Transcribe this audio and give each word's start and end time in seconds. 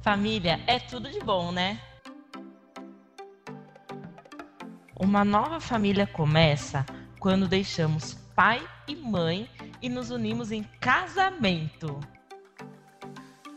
Família 0.00 0.60
é 0.66 0.78
tudo 0.78 1.10
de 1.10 1.18
bom, 1.20 1.50
né? 1.50 1.80
Uma 4.98 5.24
nova 5.24 5.60
família 5.60 6.06
começa 6.06 6.86
quando 7.18 7.48
deixamos 7.48 8.14
pai 8.34 8.66
e 8.86 8.94
mãe 8.94 9.50
e 9.82 9.88
nos 9.88 10.10
unimos 10.10 10.52
em 10.52 10.62
casamento. 10.80 11.98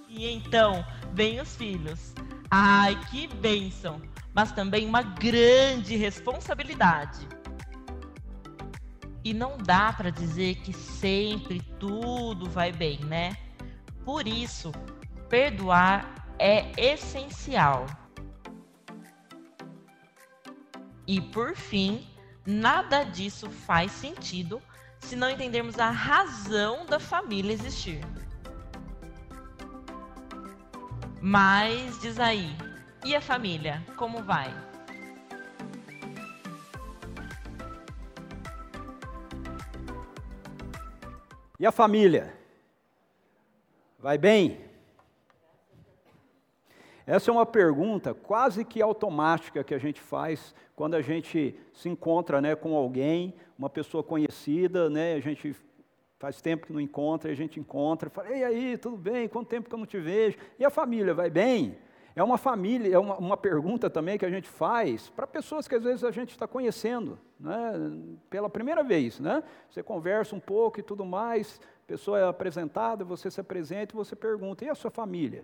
E 0.09 0.27
então 0.27 0.85
vem 1.13 1.39
os 1.39 1.55
filhos. 1.55 2.13
Ai, 2.49 2.99
que 3.09 3.27
bênção! 3.27 4.01
Mas 4.33 4.51
também 4.51 4.85
uma 4.85 5.03
grande 5.03 5.95
responsabilidade. 5.95 7.27
E 9.23 9.33
não 9.33 9.57
dá 9.57 9.93
para 9.93 10.09
dizer 10.09 10.55
que 10.55 10.73
sempre 10.73 11.61
tudo 11.79 12.49
vai 12.49 12.71
bem, 12.71 12.99
né? 13.05 13.37
Por 14.03 14.27
isso, 14.27 14.71
perdoar 15.29 16.20
é 16.41 16.71
essencial. 16.75 17.85
E 21.05 21.21
por 21.21 21.55
fim, 21.55 22.07
nada 22.43 23.03
disso 23.03 23.47
faz 23.51 23.91
sentido 23.91 24.59
se 24.99 25.15
não 25.15 25.29
entendermos 25.29 25.77
a 25.77 25.91
razão 25.91 26.83
da 26.87 26.99
família 26.99 27.53
existir. 27.53 28.01
Mas 31.21 32.01
diz 32.01 32.19
aí, 32.19 32.57
e 33.05 33.15
a 33.15 33.21
família, 33.21 33.85
como 33.95 34.23
vai? 34.23 34.51
E 41.59 41.65
a 41.67 41.71
família? 41.71 42.35
Vai 43.99 44.17
bem? 44.17 44.70
Essa 47.05 47.31
é 47.31 47.33
uma 47.33 47.45
pergunta 47.45 48.13
quase 48.13 48.63
que 48.63 48.81
automática 48.81 49.63
que 49.63 49.73
a 49.73 49.79
gente 49.79 49.99
faz 49.99 50.53
quando 50.75 50.95
a 50.95 51.01
gente 51.01 51.55
se 51.73 51.89
encontra 51.89 52.41
né, 52.41 52.55
com 52.55 52.75
alguém, 52.75 53.33
uma 53.57 53.69
pessoa 53.69 54.03
conhecida, 54.03 54.89
né, 54.89 55.15
a 55.15 55.19
gente 55.19 55.55
faz 56.19 56.39
tempo 56.39 56.67
que 56.67 56.73
não 56.73 56.79
encontra, 56.79 57.31
e 57.31 57.33
a 57.33 57.35
gente 57.35 57.59
encontra, 57.59 58.09
fala, 58.09 58.29
e 58.29 58.43
aí, 58.43 58.77
tudo 58.77 58.95
bem? 58.95 59.27
Quanto 59.27 59.47
tempo 59.47 59.67
que 59.67 59.73
eu 59.73 59.79
não 59.79 59.87
te 59.87 59.99
vejo? 59.99 60.37
E 60.59 60.63
a 60.63 60.69
família, 60.69 61.15
vai 61.15 61.31
bem? 61.31 61.75
É 62.15 62.21
uma 62.21 62.37
família, 62.37 62.93
é 62.93 62.99
uma, 62.99 63.17
uma 63.17 63.37
pergunta 63.37 63.89
também 63.89 64.19
que 64.19 64.25
a 64.25 64.29
gente 64.29 64.47
faz 64.47 65.09
para 65.09 65.25
pessoas 65.25 65.67
que 65.67 65.73
às 65.73 65.83
vezes 65.83 66.03
a 66.03 66.11
gente 66.11 66.29
está 66.29 66.47
conhecendo, 66.47 67.17
né, 67.39 67.73
pela 68.29 68.49
primeira 68.49 68.83
vez, 68.83 69.19
né? 69.19 69.41
Você 69.69 69.81
conversa 69.81 70.35
um 70.35 70.39
pouco 70.39 70.79
e 70.79 70.83
tudo 70.83 71.03
mais, 71.03 71.59
a 71.85 71.87
pessoa 71.87 72.19
é 72.19 72.27
apresentada, 72.27 73.03
você 73.03 73.31
se 73.31 73.41
apresenta 73.41 73.95
e 73.95 73.97
você 73.97 74.15
pergunta, 74.15 74.63
e 74.63 74.69
a 74.69 74.75
sua 74.75 74.91
família? 74.91 75.43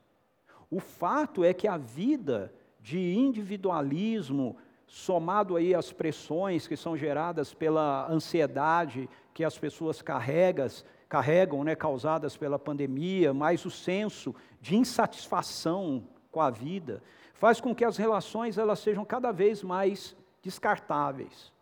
O 0.71 0.79
fato 0.79 1.43
é 1.43 1.53
que 1.53 1.67
a 1.67 1.75
vida 1.77 2.53
de 2.79 3.13
individualismo, 3.13 4.55
somado 4.89 5.55
aí 5.55 5.75
às 5.75 5.93
pressões 5.93 6.67
que 6.67 6.75
são 6.75 6.97
geradas 6.97 7.53
pela 7.53 8.09
ansiedade 8.09 9.07
que 9.33 9.43
as 9.43 9.57
pessoas 9.57 10.01
carregam, 10.01 10.67
carregam, 11.07 11.63
né, 11.63 11.75
causadas 11.75 12.35
pela 12.35 12.57
pandemia, 12.57 13.33
mais 13.33 13.63
o 13.65 13.69
senso 13.69 14.35
de 14.59 14.75
insatisfação 14.75 16.03
com 16.31 16.41
a 16.41 16.49
vida, 16.49 17.03
faz 17.35 17.61
com 17.61 17.73
que 17.73 17.85
as 17.85 17.97
relações 17.97 18.57
elas 18.57 18.79
sejam 18.79 19.05
cada 19.05 19.31
vez 19.31 19.63
mais 19.63 20.17
descartáveis. 20.41 21.53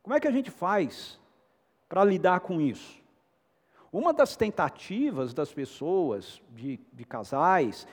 Como 0.00 0.14
é 0.14 0.20
que 0.20 0.28
a 0.28 0.32
gente 0.32 0.50
faz 0.50 1.20
para 1.88 2.04
lidar 2.04 2.40
com 2.40 2.60
isso? 2.60 3.02
Uma 3.92 4.12
das 4.12 4.36
tentativas 4.36 5.34
das 5.34 5.52
pessoas, 5.52 6.40
de, 6.50 6.78
de 6.92 7.04
casais, 7.04 7.86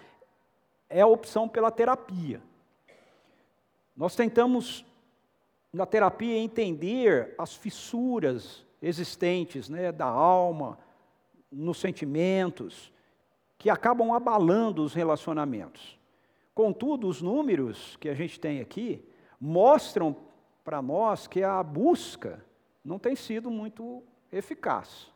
é 0.88 1.02
a 1.02 1.08
opção 1.08 1.48
pela 1.48 1.72
terapia. 1.72 2.42
Nós 3.96 4.16
tentamos, 4.16 4.86
na 5.74 5.86
terapia, 5.86 6.38
entender 6.38 7.36
as 7.38 7.56
fissuras 7.56 8.66
existentes 8.82 9.70
né, 9.70 9.92
da 9.92 10.06
alma, 10.06 10.78
nos 11.52 11.80
sentimentos, 11.80 12.92
que 13.58 13.70
acabam 13.70 14.14
abalando 14.14 14.84
os 14.84 14.94
relacionamentos. 14.94 16.00
Contudo, 16.54 17.08
os 17.08 17.22
números 17.22 17.96
que 17.98 18.10
a 18.10 18.14
gente 18.14 18.40
tem 18.40 18.60
aqui 18.60 19.08
mostram 19.40 20.16
para 20.64 20.82
nós 20.82 21.28
que 21.28 21.44
a 21.44 21.62
busca 21.62 22.44
não 22.84 22.98
tem 22.98 23.16
sido 23.16 23.52
muito 23.52 24.04
eficaz. 24.32 25.12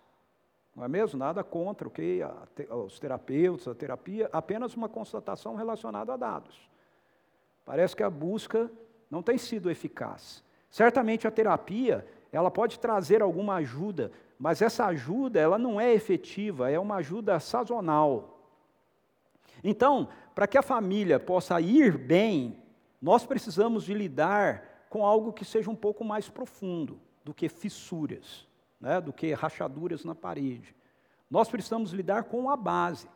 Não 0.75 0.84
é 0.84 0.88
mesmo? 0.88 1.18
Nada 1.18 1.44
contra 1.44 1.90
os 2.86 3.00
terapeutas, 3.00 3.68
a 3.68 3.74
terapia, 3.74 4.30
apenas 4.31 4.75
uma 4.75 4.90
constatação 4.90 5.56
relacionada 5.56 6.13
a 6.13 6.18
dados. 6.18 6.69
Parece 7.65 7.95
que 7.95 8.03
a 8.03 8.09
busca 8.09 8.71
não 9.09 9.23
tem 9.23 9.38
sido 9.38 9.71
eficaz. 9.71 10.44
Certamente 10.69 11.27
a 11.27 11.31
terapia, 11.31 12.06
ela 12.31 12.51
pode 12.51 12.79
trazer 12.79 13.21
alguma 13.21 13.56
ajuda, 13.56 14.12
mas 14.38 14.62
essa 14.62 14.85
ajuda, 14.85 15.39
ela 15.39 15.57
não 15.57 15.81
é 15.81 15.94
efetiva, 15.94 16.69
é 16.69 16.79
uma 16.79 16.97
ajuda 16.97 17.39
sazonal. 17.39 18.39
Então, 19.63 20.09
para 20.35 20.45
que 20.45 20.57
a 20.57 20.62
família 20.62 21.19
possa 21.19 21.59
ir 21.59 21.97
bem, 21.97 22.62
nós 23.01 23.25
precisamos 23.25 23.85
de 23.85 23.94
lidar 23.94 24.85
com 24.89 25.06
algo 25.06 25.33
que 25.33 25.44
seja 25.44 25.71
um 25.71 25.75
pouco 25.75 26.03
mais 26.03 26.29
profundo 26.29 27.00
do 27.23 27.33
que 27.33 27.50
fissuras, 27.50 28.47
né, 28.79 29.01
do 29.01 29.11
que 29.11 29.33
rachaduras 29.33 30.06
na 30.06 30.13
parede. 30.13 30.75
Nós 31.29 31.50
precisamos 31.50 31.91
lidar 31.91 32.25
com 32.25 32.50
a 32.50 32.56
base, 32.56 33.09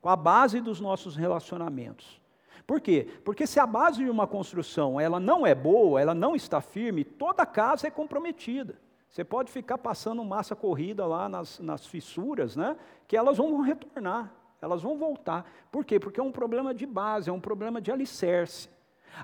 com 0.00 0.08
a 0.08 0.16
base 0.16 0.60
dos 0.60 0.80
nossos 0.80 1.16
relacionamentos. 1.16 2.20
Por 2.66 2.80
quê? 2.80 3.06
Porque 3.24 3.46
se 3.46 3.60
a 3.60 3.66
base 3.66 4.02
de 4.02 4.08
uma 4.08 4.26
construção 4.26 4.98
ela 4.98 5.20
não 5.20 5.46
é 5.46 5.54
boa, 5.54 6.00
ela 6.00 6.14
não 6.14 6.34
está 6.34 6.60
firme, 6.60 7.04
toda 7.04 7.42
a 7.42 7.46
casa 7.46 7.86
é 7.86 7.90
comprometida. 7.90 8.78
Você 9.10 9.22
pode 9.22 9.52
ficar 9.52 9.78
passando 9.78 10.24
massa 10.24 10.56
corrida 10.56 11.06
lá 11.06 11.28
nas, 11.28 11.60
nas 11.60 11.86
fissuras, 11.86 12.56
né? 12.56 12.76
Que 13.06 13.16
elas 13.16 13.36
vão 13.36 13.60
retornar. 13.60 14.32
elas 14.60 14.82
vão 14.82 14.96
voltar. 14.96 15.48
Por 15.70 15.84
quê? 15.84 16.00
Porque 16.00 16.18
é 16.18 16.22
um 16.22 16.32
problema 16.32 16.74
de 16.74 16.84
base, 16.86 17.30
é 17.30 17.32
um 17.32 17.40
problema 17.40 17.80
de 17.80 17.92
alicerce. 17.92 18.68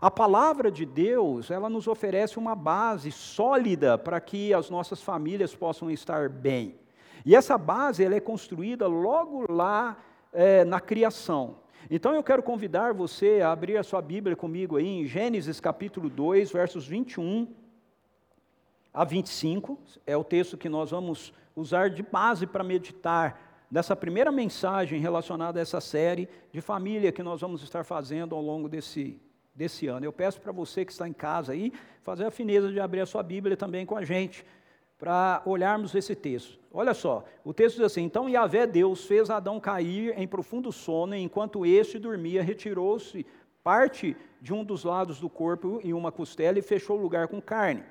A 0.00 0.10
palavra 0.10 0.70
de 0.70 0.84
Deus, 0.84 1.50
ela 1.50 1.68
nos 1.68 1.88
oferece 1.88 2.38
uma 2.38 2.54
base 2.54 3.10
sólida 3.10 3.98
para 3.98 4.20
que 4.20 4.54
as 4.54 4.70
nossas 4.70 5.02
famílias 5.02 5.56
possam 5.56 5.90
estar 5.90 6.28
bem. 6.28 6.78
E 7.24 7.34
essa 7.34 7.58
base, 7.58 8.04
ela 8.04 8.14
é 8.14 8.20
construída 8.20 8.86
logo 8.86 9.50
lá 9.50 9.96
é, 10.32 10.64
na 10.64 10.78
criação. 10.78 11.56
Então 11.88 12.14
eu 12.14 12.22
quero 12.22 12.42
convidar 12.42 12.92
você 12.92 13.40
a 13.40 13.52
abrir 13.52 13.76
a 13.76 13.82
sua 13.82 14.02
Bíblia 14.02 14.36
comigo 14.36 14.76
aí 14.76 14.86
em 14.86 15.06
Gênesis 15.06 15.60
capítulo 15.60 16.10
2, 16.10 16.50
versos 16.52 16.86
21 16.86 17.46
a 18.92 19.04
25. 19.04 19.78
É 20.06 20.16
o 20.16 20.24
texto 20.24 20.58
que 20.58 20.68
nós 20.68 20.90
vamos 20.90 21.32
usar 21.54 21.88
de 21.90 22.02
base 22.02 22.46
para 22.46 22.64
meditar 22.64 23.64
dessa 23.70 23.94
primeira 23.94 24.32
mensagem 24.32 25.00
relacionada 25.00 25.58
a 25.58 25.62
essa 25.62 25.80
série 25.80 26.28
de 26.52 26.60
família 26.60 27.12
que 27.12 27.22
nós 27.22 27.40
vamos 27.40 27.62
estar 27.62 27.84
fazendo 27.84 28.34
ao 28.34 28.42
longo 28.42 28.68
desse, 28.68 29.18
desse 29.54 29.86
ano. 29.86 30.04
Eu 30.04 30.12
peço 30.12 30.40
para 30.40 30.52
você 30.52 30.84
que 30.84 30.92
está 30.92 31.08
em 31.08 31.12
casa 31.12 31.52
aí, 31.52 31.72
fazer 32.02 32.24
a 32.24 32.30
fineza 32.30 32.70
de 32.70 32.80
abrir 32.80 33.00
a 33.00 33.06
sua 33.06 33.22
Bíblia 33.22 33.56
também 33.56 33.86
com 33.86 33.96
a 33.96 34.04
gente, 34.04 34.44
para 35.00 35.40
olharmos 35.46 35.94
esse 35.94 36.14
texto. 36.14 36.58
Olha 36.70 36.92
só, 36.92 37.24
o 37.42 37.54
texto 37.54 37.76
diz 37.76 37.86
assim: 37.86 38.02
Então 38.02 38.28
Yahvé 38.28 38.66
Deus 38.66 39.06
fez 39.06 39.30
Adão 39.30 39.58
cair 39.58 40.14
em 40.16 40.28
profundo 40.28 40.70
sono, 40.70 41.16
e 41.16 41.22
enquanto 41.22 41.64
este 41.64 41.98
dormia, 41.98 42.42
retirou-se 42.42 43.26
parte 43.64 44.14
de 44.40 44.52
um 44.52 44.62
dos 44.62 44.84
lados 44.84 45.18
do 45.18 45.28
corpo 45.28 45.80
e 45.82 45.94
uma 45.94 46.12
costela 46.12 46.58
e 46.58 46.62
fechou 46.62 46.98
o 46.98 47.02
lugar 47.02 47.28
com 47.28 47.40
carne. 47.40 47.82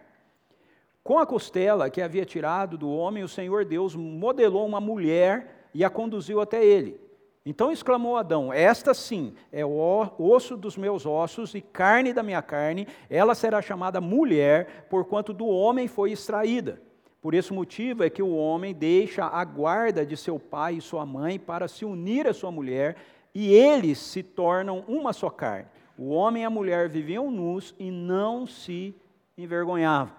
Com 1.04 1.18
a 1.18 1.26
costela 1.26 1.90
que 1.90 2.02
havia 2.02 2.26
tirado 2.26 2.78
do 2.78 2.90
homem, 2.90 3.24
o 3.24 3.28
Senhor 3.28 3.66
Deus 3.66 3.96
modelou 3.96 4.66
uma 4.66 4.80
mulher 4.80 5.68
e 5.74 5.84
a 5.84 5.90
conduziu 5.90 6.40
até 6.40 6.64
ele. 6.64 7.00
Então 7.44 7.72
exclamou 7.72 8.18
Adão: 8.18 8.54
Esta 8.54 8.94
sim 8.94 9.34
é 9.52 9.66
o 9.66 10.12
osso 10.20 10.56
dos 10.56 10.78
meus 10.78 11.08
ossos 11.08 11.56
e 11.56 11.62
carne 11.62 12.14
da 12.14 12.22
minha 12.22 12.44
carne, 12.44 12.88
ela 13.10 13.34
será 13.34 13.62
chamada 13.64 14.00
mulher, 14.00 14.86
porquanto 14.92 15.34
do 15.34 15.48
homem 15.48 15.88
foi 15.88 16.12
extraída. 16.12 16.80
Por 17.22 17.34
esse 17.34 17.52
motivo 17.52 18.04
é 18.04 18.10
que 18.10 18.24
o 18.24 18.36
homem 18.36 18.74
deixa 18.74 19.26
a 19.26 19.44
guarda 19.44 20.06
de 20.06 20.16
seu 20.16 20.40
pai 20.40 20.76
e 20.76 20.82
sua 20.82 21.06
mãe 21.06 21.38
para 21.38 21.68
se 21.68 21.84
unir 21.84 22.28
à 22.28 22.34
sua 22.34 22.52
mulher, 22.52 22.96
e 23.36 23.54
eles 23.54 23.98
se 23.98 24.24
tornam 24.24 24.84
uma 24.88 25.12
só 25.12 25.30
carne. 25.30 25.68
O 25.98 26.10
homem 26.10 26.44
e 26.44 26.46
a 26.46 26.50
mulher 26.50 26.88
viviam 26.88 27.30
nus 27.30 27.76
e 27.78 27.92
não 27.92 28.48
se 28.48 28.96
envergonhavam. 29.38 30.16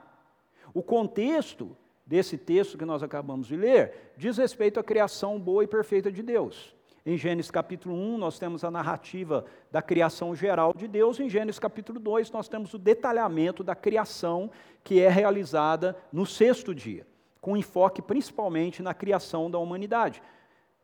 O 0.74 0.82
contexto 0.82 1.74
desse 2.04 2.36
texto 2.36 2.76
que 2.76 2.84
nós 2.84 3.02
acabamos 3.02 3.46
de 3.46 3.56
ler 3.56 4.12
diz 4.16 4.36
respeito 4.36 4.78
à 4.78 4.84
criação 4.84 5.40
boa 5.40 5.64
e 5.64 5.66
perfeita 5.66 6.12
de 6.12 6.22
Deus. 6.22 6.74
Em 7.04 7.16
Gênesis 7.16 7.50
capítulo 7.50 7.94
1, 7.94 8.18
nós 8.18 8.38
temos 8.38 8.62
a 8.62 8.70
narrativa 8.70 9.46
da 9.72 9.80
criação 9.80 10.34
geral 10.34 10.74
de 10.74 10.86
Deus. 10.86 11.18
Em 11.18 11.30
Gênesis 11.30 11.58
capítulo 11.58 11.98
2, 11.98 12.30
nós 12.30 12.46
temos 12.46 12.74
o 12.74 12.78
detalhamento 12.78 13.64
da 13.64 13.74
criação 13.74 14.50
que 14.84 15.00
é 15.00 15.08
realizada 15.08 15.96
no 16.12 16.26
sexto 16.26 16.74
dia, 16.74 17.06
com 17.40 17.56
enfoque 17.56 18.02
principalmente 18.02 18.82
na 18.82 18.92
criação 18.92 19.50
da 19.50 19.58
humanidade. 19.58 20.22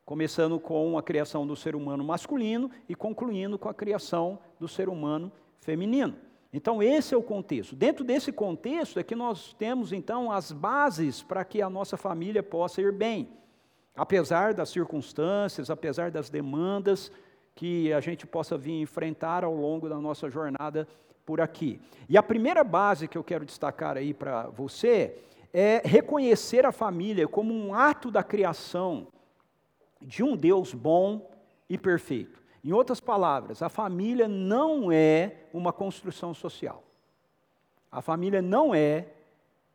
Começando 0.07 0.59
com 0.59 0.97
a 0.97 1.03
criação 1.03 1.47
do 1.47 1.55
ser 1.55 1.77
humano 1.77 2.03
masculino 2.03 2.71
e 2.89 2.95
concluindo 2.95 3.59
com 3.59 3.69
a 3.69 3.75
criação 3.75 4.39
do 4.59 4.67
ser 4.67 4.89
humano 4.89 5.31
feminino. 5.61 6.17
Então, 6.51 6.83
esse 6.83 7.13
é 7.13 7.17
o 7.17 7.23
contexto. 7.23 7.77
Dentro 7.77 8.03
desse 8.03 8.33
contexto 8.33 8.99
é 8.99 9.03
que 9.03 9.15
nós 9.15 9.53
temos, 9.53 9.93
então, 9.93 10.33
as 10.33 10.51
bases 10.51 11.23
para 11.23 11.45
que 11.45 11.61
a 11.61 11.69
nossa 11.69 11.99
família 11.99 12.43
possa 12.43 12.81
ir 12.81 12.93
bem. 12.93 13.29
Apesar 13.97 14.53
das 14.53 14.69
circunstâncias, 14.69 15.71
apesar 15.71 16.11
das 16.11 16.29
demandas 16.29 17.11
que 17.55 17.91
a 17.93 18.01
gente 18.01 18.27
possa 18.27 18.59
vir 18.59 18.81
enfrentar 18.81 19.43
ao 19.43 19.55
longo 19.55 19.89
da 19.89 19.97
nossa 19.97 20.29
jornada 20.29 20.87
por 21.25 21.41
aqui. 21.41 21.81
E 22.09 22.19
a 22.19 22.23
primeira 22.23 22.63
base 22.63 23.09
que 23.09 23.17
eu 23.17 23.25
quero 23.25 23.47
destacar 23.47 23.97
aí 23.97 24.13
para 24.13 24.49
você 24.49 25.17
é 25.53 25.81
reconhecer 25.83 26.67
a 26.67 26.71
família 26.71 27.27
como 27.27 27.55
um 27.55 27.75
ato 27.75 28.11
da 28.11 28.23
criação 28.23 29.09
de 30.01 30.23
um 30.23 30.37
Deus 30.37 30.75
bom 30.75 31.31
e 31.69 31.79
perfeito. 31.79 32.43
Em 32.63 32.73
outras 32.73 33.01
palavras, 33.01 33.63
a 33.63 33.71
família 33.71 34.29
não 34.29 34.93
é 34.93 35.37
uma 35.55 35.73
construção 35.73 36.35
social. 36.35 36.85
A 37.91 38.03
família 38.03 38.43
não 38.43 38.75
é, 38.75 39.07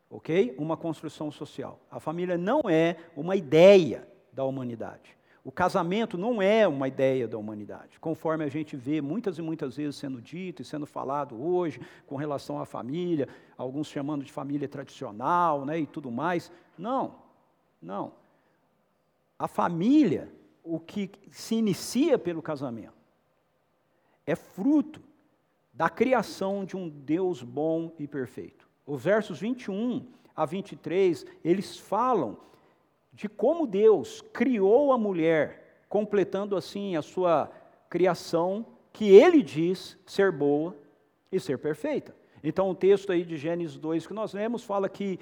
ok? 0.10 0.54
Uma 0.58 0.78
construção 0.78 1.32
social. 1.32 1.80
A 1.90 2.00
família 2.00 2.38
não 2.38 2.62
é 2.70 2.98
uma 3.16 3.36
ideia 3.36 4.08
da 4.32 4.44
humanidade. 4.44 5.18
O 5.44 5.52
casamento 5.52 6.18
não 6.18 6.40
é 6.40 6.68
uma 6.68 6.88
ideia 6.88 7.28
da 7.28 7.38
humanidade, 7.38 8.00
conforme 8.00 8.44
a 8.44 8.48
gente 8.48 8.78
vê 8.78 9.02
muitas 9.02 9.40
e 9.40 9.42
muitas 9.42 9.76
vezes 9.76 9.96
sendo 9.96 10.22
dito 10.22 10.62
e 10.62 10.66
sendo 10.66 10.86
falado 10.86 11.42
hoje 11.42 11.82
com 12.06 12.16
relação 12.16 12.60
à 12.60 12.66
família, 12.66 13.28
alguns 13.58 13.88
chamando 13.88 14.24
de 14.24 14.32
família 14.32 14.68
tradicional, 14.68 15.66
né, 15.66 15.80
e 15.80 15.88
tudo 15.88 16.12
mais. 16.12 16.52
Não, 16.78 17.16
não. 17.82 18.14
A 19.40 19.48
família 19.48 20.32
o 20.64 20.80
que 20.80 21.10
se 21.32 21.56
inicia 21.56 22.18
pelo 22.18 22.42
casamento. 22.42 22.94
É 24.26 24.36
fruto 24.36 25.02
da 25.74 25.90
criação 25.90 26.64
de 26.64 26.78
um 26.78 26.88
Deus 26.88 27.42
bom 27.42 27.92
e 27.98 28.08
perfeito. 28.08 28.68
Os 28.86 29.04
versos 29.04 29.40
21 29.40 30.06
a 30.36 30.46
23, 30.46 31.26
eles 31.44 31.78
falam 31.78 32.38
de 33.14 33.28
como 33.28 33.68
Deus 33.68 34.22
criou 34.34 34.92
a 34.92 34.98
mulher, 34.98 35.84
completando 35.90 36.56
assim 36.56 36.96
a 36.96 37.02
sua 37.02 37.52
criação, 37.90 38.66
que 38.94 39.10
ele 39.10 39.42
diz 39.42 39.98
ser 40.06 40.32
boa 40.32 40.76
e 41.32 41.40
ser 41.40 41.58
perfeita. 41.58 42.16
Então, 42.44 42.70
o 42.70 42.76
texto 42.76 43.12
aí 43.12 43.24
de 43.24 43.38
Gênesis 43.38 43.78
2 43.78 44.08
que 44.08 44.14
nós 44.14 44.34
lemos 44.34 44.64
fala 44.64 44.90
que 44.90 45.20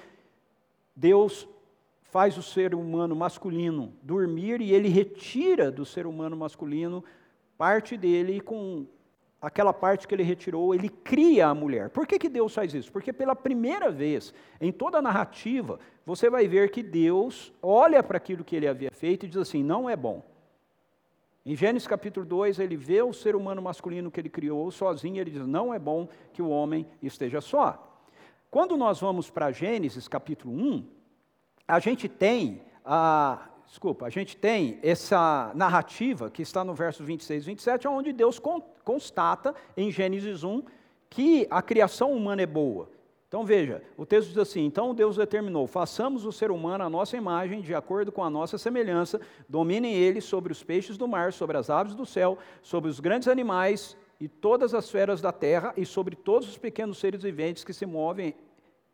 Deus 0.96 1.48
faz 2.02 2.38
o 2.38 2.44
ser 2.44 2.74
humano 2.74 3.16
masculino 3.16 3.94
dormir 4.02 4.62
e 4.62 4.74
ele 4.74 4.88
retira 4.88 5.72
do 5.72 5.86
ser 5.86 6.08
humano 6.08 6.36
masculino 6.36 7.04
parte 7.58 7.96
dele 7.96 8.40
com 8.42 8.88
aquela 9.42 9.74
parte 9.74 10.08
que 10.08 10.14
ele 10.14 10.24
retirou, 10.24 10.74
ele 10.76 10.90
cria 10.90 11.48
a 11.48 11.56
mulher. 11.56 11.90
Por 11.90 12.06
que, 12.06 12.20
que 12.20 12.30
Deus 12.30 12.54
faz 12.54 12.74
isso? 12.74 12.92
Porque 12.92 13.14
pela 13.14 13.36
primeira 13.36 13.90
vez 13.90 14.34
em 14.60 14.72
toda 14.72 14.98
a 14.98 15.02
narrativa, 15.02 15.80
você 16.06 16.30
vai 16.30 16.48
ver 16.48 16.72
que 16.72 16.84
Deus 16.84 17.54
olha 17.62 18.04
para 18.04 18.18
aquilo 18.18 18.44
que 18.44 18.56
ele 18.56 18.68
havia 18.68 18.92
feito 18.92 19.26
e 19.26 19.30
diz 19.30 19.38
assim: 19.38 19.64
não 19.64 19.90
é 19.90 19.96
bom. 19.96 20.24
Em 21.46 21.56
Gênesis 21.56 21.88
capítulo 21.88 22.26
2, 22.26 22.60
ele 22.60 22.76
vê 22.76 23.02
o 23.02 23.14
ser 23.14 23.36
humano 23.36 23.62
masculino 23.62 24.12
que 24.12 24.20
ele 24.20 24.30
criou 24.30 24.70
sozinho, 24.72 25.22
ele 25.22 25.32
diz: 25.32 25.48
não 25.48 25.74
é 25.74 25.80
bom 25.80 26.08
que 26.34 26.42
o 26.42 26.50
homem 26.50 26.86
esteja 27.02 27.40
só. 27.40 27.86
Quando 28.52 28.76
nós 28.76 29.00
vamos 29.00 29.30
para 29.30 29.52
Gênesis 29.52 30.08
capítulo 30.08 30.54
1, 30.54 30.86
a 31.68 31.80
gente 31.80 32.10
tem 32.10 32.62
a, 32.84 33.50
desculpa, 33.68 34.08
a 34.08 34.10
gente 34.10 34.36
tem 34.36 34.80
essa 34.82 35.52
narrativa 35.54 36.30
que 36.30 36.42
está 36.42 36.64
no 36.64 36.74
verso 36.74 37.04
26 37.04 37.44
e 37.44 37.46
27, 37.46 37.88
onde 37.88 38.12
Deus 38.12 38.40
constata 38.90 39.54
em 39.78 39.92
Gênesis 39.92 40.44
1 40.44 40.64
que 41.12 41.46
a 41.52 41.62
criação 41.62 42.12
humana 42.12 42.42
é 42.42 42.48
boa. 42.48 42.90
Então 43.28 43.46
veja, 43.46 43.84
o 43.96 44.04
texto 44.04 44.30
diz 44.30 44.38
assim: 44.40 44.66
Então 44.66 44.96
Deus 44.96 45.18
determinou: 45.18 45.68
façamos 45.68 46.26
o 46.26 46.32
ser 46.32 46.50
humano 46.50 46.84
à 46.84 46.90
nossa 46.90 47.16
imagem, 47.16 47.62
de 47.62 47.76
acordo 47.76 48.12
com 48.12 48.24
a 48.24 48.32
nossa 48.32 48.58
semelhança, 48.58 49.22
dominem 49.48 49.94
eles 49.94 50.24
sobre 50.24 50.52
os 50.52 50.64
peixes 50.64 50.98
do 50.98 51.08
mar, 51.08 51.32
sobre 51.32 51.56
as 51.56 51.70
aves 51.70 51.94
do 51.94 52.04
céu, 52.04 52.40
sobre 52.64 52.90
os 52.90 53.00
grandes 53.00 53.28
animais 53.28 53.96
e 54.20 54.28
todas 54.28 54.74
as 54.74 54.90
feras 54.90 55.22
da 55.22 55.32
terra, 55.32 55.72
e 55.78 55.86
sobre 55.86 56.16
todos 56.16 56.50
os 56.50 56.58
pequenos 56.58 56.98
seres 56.98 57.22
viventes 57.22 57.64
que 57.64 57.74
se 57.74 57.86
movem 57.86 58.34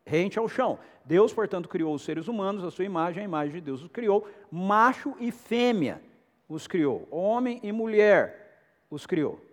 rente 0.04 0.38
ao 0.38 0.46
chão. 0.46 0.78
Deus, 1.06 1.32
portanto, 1.32 1.70
criou 1.70 1.94
os 1.94 2.02
seres 2.02 2.28
humanos, 2.28 2.64
a 2.64 2.70
sua 2.70 2.84
imagem, 2.84 3.22
a 3.22 3.24
imagem 3.24 3.54
de 3.54 3.60
Deus 3.62 3.82
os 3.82 3.88
criou, 3.88 4.28
macho 4.52 5.14
e 5.18 5.32
fêmea 5.32 6.02
os 6.46 6.66
criou, 6.66 7.08
homem 7.10 7.58
e 7.62 7.72
mulher 7.72 8.42
os 8.90 9.06
criou. 9.06 9.45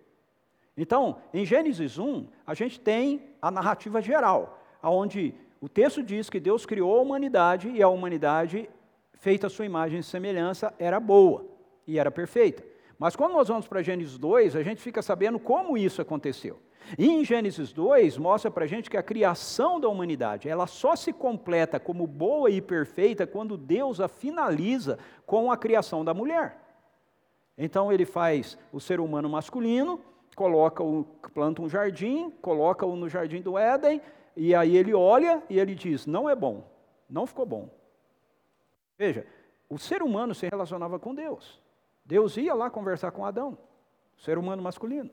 Então, 0.76 1.18
em 1.32 1.44
Gênesis 1.44 1.98
1, 1.98 2.26
a 2.46 2.54
gente 2.54 2.80
tem 2.80 3.22
a 3.40 3.50
narrativa 3.50 4.00
geral, 4.02 4.58
onde 4.82 5.34
o 5.60 5.68
texto 5.68 6.02
diz 6.02 6.28
que 6.28 6.40
Deus 6.40 6.66
criou 6.66 6.98
a 6.98 7.02
humanidade 7.02 7.68
e 7.68 7.82
a 7.82 7.88
humanidade, 7.88 8.68
feita 9.14 9.46
a 9.46 9.50
sua 9.50 9.64
imagem 9.64 10.00
e 10.00 10.02
semelhança, 10.02 10.74
era 10.78 10.98
boa 10.98 11.46
e 11.86 11.98
era 11.98 12.10
perfeita. 12.10 12.64
Mas 12.98 13.14
quando 13.16 13.32
nós 13.32 13.48
vamos 13.48 13.66
para 13.66 13.82
Gênesis 13.82 14.18
2, 14.18 14.56
a 14.56 14.62
gente 14.62 14.82
fica 14.82 15.00
sabendo 15.00 15.38
como 15.38 15.78
isso 15.78 16.02
aconteceu. 16.02 16.60
E 16.98 17.08
em 17.08 17.24
Gênesis 17.24 17.72
2 17.72 18.18
mostra 18.18 18.50
para 18.50 18.64
a 18.64 18.66
gente 18.66 18.90
que 18.90 18.96
a 18.96 19.02
criação 19.02 19.80
da 19.80 19.88
humanidade, 19.88 20.48
ela 20.48 20.66
só 20.66 20.94
se 20.94 21.12
completa 21.12 21.80
como 21.80 22.06
boa 22.06 22.50
e 22.50 22.60
perfeita 22.60 23.26
quando 23.26 23.56
Deus 23.56 24.00
a 24.00 24.08
finaliza 24.08 24.98
com 25.24 25.50
a 25.50 25.56
criação 25.56 26.04
da 26.04 26.12
mulher. 26.12 26.60
Então 27.56 27.92
ele 27.92 28.04
faz 28.04 28.58
o 28.72 28.80
ser 28.80 29.00
humano 29.00 29.28
masculino, 29.28 30.00
coloca 30.34 30.82
o, 30.82 31.04
planta 31.32 31.62
um 31.62 31.68
jardim, 31.68 32.30
coloca-o 32.30 32.96
no 32.96 33.08
jardim 33.08 33.40
do 33.40 33.56
Éden, 33.58 34.00
e 34.36 34.54
aí 34.54 34.76
ele 34.76 34.92
olha 34.92 35.42
e 35.48 35.58
ele 35.58 35.74
diz: 35.74 36.06
não 36.06 36.28
é 36.28 36.34
bom, 36.34 36.64
não 37.08 37.26
ficou 37.26 37.46
bom. 37.46 37.68
Veja, 38.98 39.26
o 39.68 39.78
ser 39.78 40.02
humano 40.02 40.34
se 40.34 40.48
relacionava 40.48 40.98
com 40.98 41.14
Deus. 41.14 41.60
Deus 42.04 42.36
ia 42.36 42.54
lá 42.54 42.70
conversar 42.70 43.10
com 43.10 43.24
Adão, 43.24 43.56
ser 44.16 44.38
humano 44.38 44.62
masculino. 44.62 45.10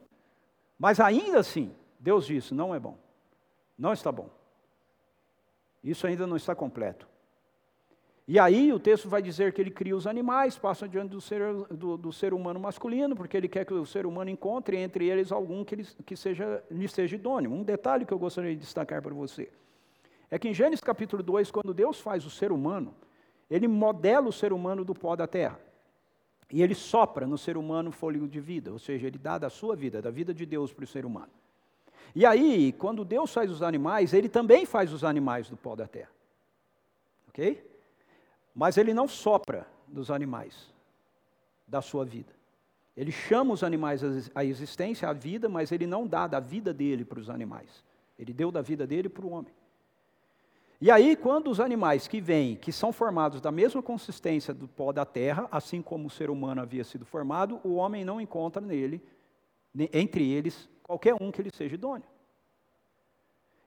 Mas 0.78 1.00
ainda 1.00 1.38
assim, 1.38 1.74
Deus 1.98 2.26
disse: 2.26 2.54
não 2.54 2.74
é 2.74 2.78
bom, 2.78 2.96
não 3.78 3.92
está 3.92 4.10
bom. 4.10 4.28
Isso 5.82 6.06
ainda 6.06 6.26
não 6.26 6.36
está 6.36 6.54
completo. 6.54 7.08
E 8.26 8.38
aí 8.38 8.72
o 8.72 8.78
texto 8.78 9.08
vai 9.08 9.20
dizer 9.20 9.52
que 9.52 9.60
ele 9.60 9.70
cria 9.70 9.96
os 9.96 10.06
animais, 10.06 10.56
passa 10.56 10.88
diante 10.88 11.10
do 11.10 11.20
ser, 11.20 11.42
do, 11.70 11.96
do 11.96 12.12
ser 12.12 12.32
humano 12.32 12.60
masculino, 12.60 13.16
porque 13.16 13.36
ele 13.36 13.48
quer 13.48 13.64
que 13.64 13.74
o 13.74 13.84
ser 13.84 14.06
humano 14.06 14.30
encontre 14.30 14.76
entre 14.76 15.08
eles 15.08 15.32
algum 15.32 15.64
que, 15.64 15.74
ele, 15.74 15.86
que 16.06 16.16
seja, 16.16 16.62
lhe 16.70 16.86
seja 16.86 17.16
idôneo. 17.16 17.52
Um 17.52 17.64
detalhe 17.64 18.06
que 18.06 18.12
eu 18.12 18.18
gostaria 18.18 18.54
de 18.54 18.60
destacar 18.60 19.02
para 19.02 19.12
você 19.12 19.50
é 20.30 20.38
que 20.38 20.48
em 20.48 20.54
Gênesis 20.54 20.80
capítulo 20.80 21.22
2, 21.22 21.50
quando 21.50 21.74
Deus 21.74 22.00
faz 22.00 22.24
o 22.24 22.30
ser 22.30 22.52
humano, 22.52 22.94
ele 23.50 23.68
modela 23.68 24.28
o 24.28 24.32
ser 24.32 24.52
humano 24.52 24.84
do 24.84 24.94
pó 24.94 25.14
da 25.16 25.26
terra. 25.26 25.60
E 26.50 26.62
ele 26.62 26.74
sopra 26.74 27.26
no 27.26 27.36
ser 27.36 27.56
humano 27.56 27.90
fôlego 27.90 28.28
de 28.28 28.40
vida, 28.40 28.72
ou 28.72 28.78
seja, 28.78 29.06
ele 29.06 29.18
dá 29.18 29.36
da 29.36 29.50
sua 29.50 29.74
vida, 29.74 30.00
da 30.00 30.10
vida 30.10 30.32
de 30.32 30.46
Deus 30.46 30.72
para 30.72 30.84
o 30.84 30.86
ser 30.86 31.04
humano. 31.04 31.30
E 32.14 32.24
aí, 32.24 32.72
quando 32.72 33.04
Deus 33.04 33.32
faz 33.32 33.50
os 33.50 33.62
animais, 33.62 34.14
ele 34.14 34.28
também 34.28 34.64
faz 34.64 34.92
os 34.92 35.02
animais 35.02 35.48
do 35.48 35.56
pó 35.56 35.74
da 35.74 35.86
terra. 35.86 36.10
Ok? 37.28 37.71
Mas 38.54 38.76
ele 38.76 38.92
não 38.92 39.08
sopra 39.08 39.66
dos 39.88 40.10
animais 40.10 40.72
da 41.66 41.80
sua 41.80 42.04
vida. 42.04 42.32
Ele 42.96 43.10
chama 43.10 43.54
os 43.54 43.64
animais 43.64 44.02
à 44.34 44.44
existência, 44.44 45.08
à 45.08 45.12
vida, 45.12 45.48
mas 45.48 45.72
ele 45.72 45.86
não 45.86 46.06
dá 46.06 46.26
da 46.26 46.38
vida 46.38 46.72
dele 46.74 47.04
para 47.04 47.18
os 47.18 47.30
animais. 47.30 47.82
Ele 48.18 48.32
deu 48.32 48.52
da 48.52 48.60
vida 48.60 48.86
dele 48.86 49.08
para 49.08 49.24
o 49.24 49.30
homem. 49.30 49.52
E 50.78 50.90
aí, 50.90 51.14
quando 51.14 51.48
os 51.48 51.60
animais 51.60 52.08
que 52.08 52.20
vêm, 52.20 52.56
que 52.56 52.72
são 52.72 52.92
formados 52.92 53.40
da 53.40 53.52
mesma 53.52 53.80
consistência 53.80 54.52
do 54.52 54.66
pó 54.66 54.92
da 54.92 55.04
terra, 55.04 55.48
assim 55.50 55.80
como 55.80 56.08
o 56.08 56.10
ser 56.10 56.28
humano 56.28 56.60
havia 56.60 56.82
sido 56.82 57.06
formado, 57.06 57.60
o 57.62 57.74
homem 57.74 58.04
não 58.04 58.20
encontra 58.20 58.60
nele, 58.60 59.00
entre 59.92 60.28
eles, 60.28 60.68
qualquer 60.82 61.14
um 61.20 61.30
que 61.30 61.40
lhe 61.40 61.50
seja 61.54 61.76
idôneo. 61.76 62.06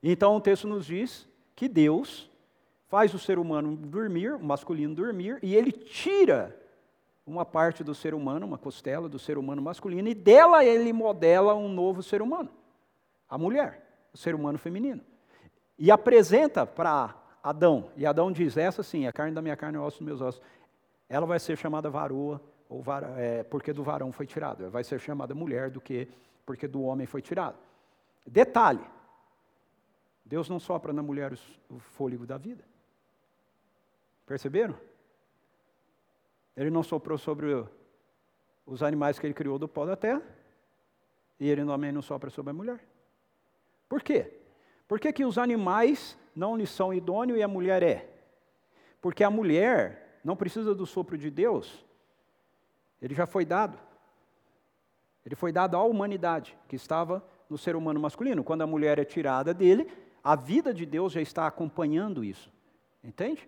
Então 0.04 0.36
o 0.36 0.42
texto 0.42 0.68
nos 0.68 0.86
diz 0.86 1.28
que 1.56 1.68
Deus 1.68 2.30
faz 2.88 3.14
o 3.14 3.20
ser 3.20 3.40
humano 3.40 3.76
dormir, 3.76 4.34
o 4.34 4.44
masculino 4.44 4.96
dormir, 4.96 5.40
e 5.42 5.56
ele 5.56 5.72
tira 5.72 6.56
uma 7.26 7.44
parte 7.44 7.84
do 7.84 7.96
ser 7.96 8.14
humano, 8.14 8.46
uma 8.46 8.58
costela 8.58 9.10
do 9.10 9.18
ser 9.18 9.38
humano 9.38 9.62
masculino, 9.62 10.08
e 10.08 10.14
dela 10.14 10.64
ele 10.64 10.94
modela 10.94 11.56
um 11.56 11.68
novo 11.68 12.04
ser 12.04 12.22
humano, 12.22 12.50
a 13.30 13.38
mulher, 13.38 13.82
o 14.14 14.18
ser 14.18 14.36
humano 14.36 14.58
feminino. 14.58 15.02
E 15.78 15.92
apresenta 15.92 16.66
para 16.66 17.16
Adão, 17.44 17.90
e 17.98 18.06
Adão 18.06 18.32
diz: 18.32 18.56
Essa 18.58 18.84
sim, 18.84 19.08
a 19.08 19.12
carne 19.14 19.34
da 19.34 19.42
minha 19.42 19.58
carne 19.58 19.78
e 19.78 19.80
osso 19.80 19.98
dos 20.00 20.06
meus 20.06 20.22
ossos. 20.22 20.42
Ela 21.10 21.26
vai 21.26 21.40
ser 21.40 21.58
chamada 21.58 21.90
varoa, 21.90 22.42
ou 22.70 22.82
vara, 22.82 23.14
é, 23.18 23.44
porque 23.44 23.74
do 23.74 23.84
varão 23.84 24.12
foi 24.12 24.26
tirado. 24.26 24.64
Ela 24.64 24.72
vai 24.72 24.84
ser 24.84 25.00
chamada 25.00 25.36
mulher 25.36 25.70
do 25.70 25.82
que 25.82 26.08
porque 26.46 26.68
do 26.68 26.82
homem 26.84 27.06
foi 27.06 27.22
tirado. 27.22 27.58
Detalhe: 28.26 28.84
Deus 30.24 30.48
não 30.50 30.60
sopra 30.60 30.94
na 30.94 31.04
mulher 31.04 31.34
o 31.70 31.80
fôlego 31.80 32.26
da 32.26 32.38
vida. 32.38 32.64
Perceberam? 34.26 34.76
Ele 36.56 36.70
não 36.70 36.84
soprou 36.84 37.18
sobre 37.18 37.66
os 38.66 38.82
animais 38.82 39.20
que 39.20 39.28
ele 39.28 39.34
criou 39.34 39.60
do 39.60 39.68
pó 39.68 39.86
da 39.86 39.96
terra, 39.96 40.22
e 41.40 41.50
ele 41.50 41.66
também 41.66 41.92
não 41.92 42.02
sopra 42.02 42.30
sobre 42.30 42.52
a 42.52 42.54
mulher. 42.54 42.80
Por 43.88 44.02
quê? 44.02 44.32
Por 44.88 45.00
que, 45.00 45.12
que 45.12 45.26
os 45.26 45.38
animais 45.38 46.18
não 46.36 46.58
lhe 46.58 46.66
são 46.66 46.94
idôneos 46.94 47.40
e 47.40 47.44
a 47.44 47.48
mulher 47.48 47.84
é? 47.84 48.10
Porque 49.02 49.24
a 49.24 49.30
mulher 49.30 50.20
não 50.24 50.36
precisa 50.36 50.74
do 50.74 50.86
sopro 50.86 51.18
de 51.18 51.30
Deus, 51.30 51.86
ele 53.02 53.14
já 53.14 53.28
foi 53.28 53.46
dado. 53.46 53.78
Ele 55.26 55.36
foi 55.36 55.52
dado 55.52 55.76
à 55.76 55.84
humanidade, 55.84 56.58
que 56.68 56.76
estava 56.76 57.24
no 57.50 57.58
ser 57.58 57.76
humano 57.76 58.00
masculino. 58.00 58.44
Quando 58.44 58.62
a 58.62 58.68
mulher 58.68 59.00
é 59.00 59.06
tirada 59.06 59.54
dele, 59.54 59.92
a 60.24 60.36
vida 60.36 60.74
de 60.74 60.86
Deus 60.86 61.14
já 61.14 61.22
está 61.22 61.46
acompanhando 61.46 62.24
isso. 62.24 62.52
Entende? 63.04 63.48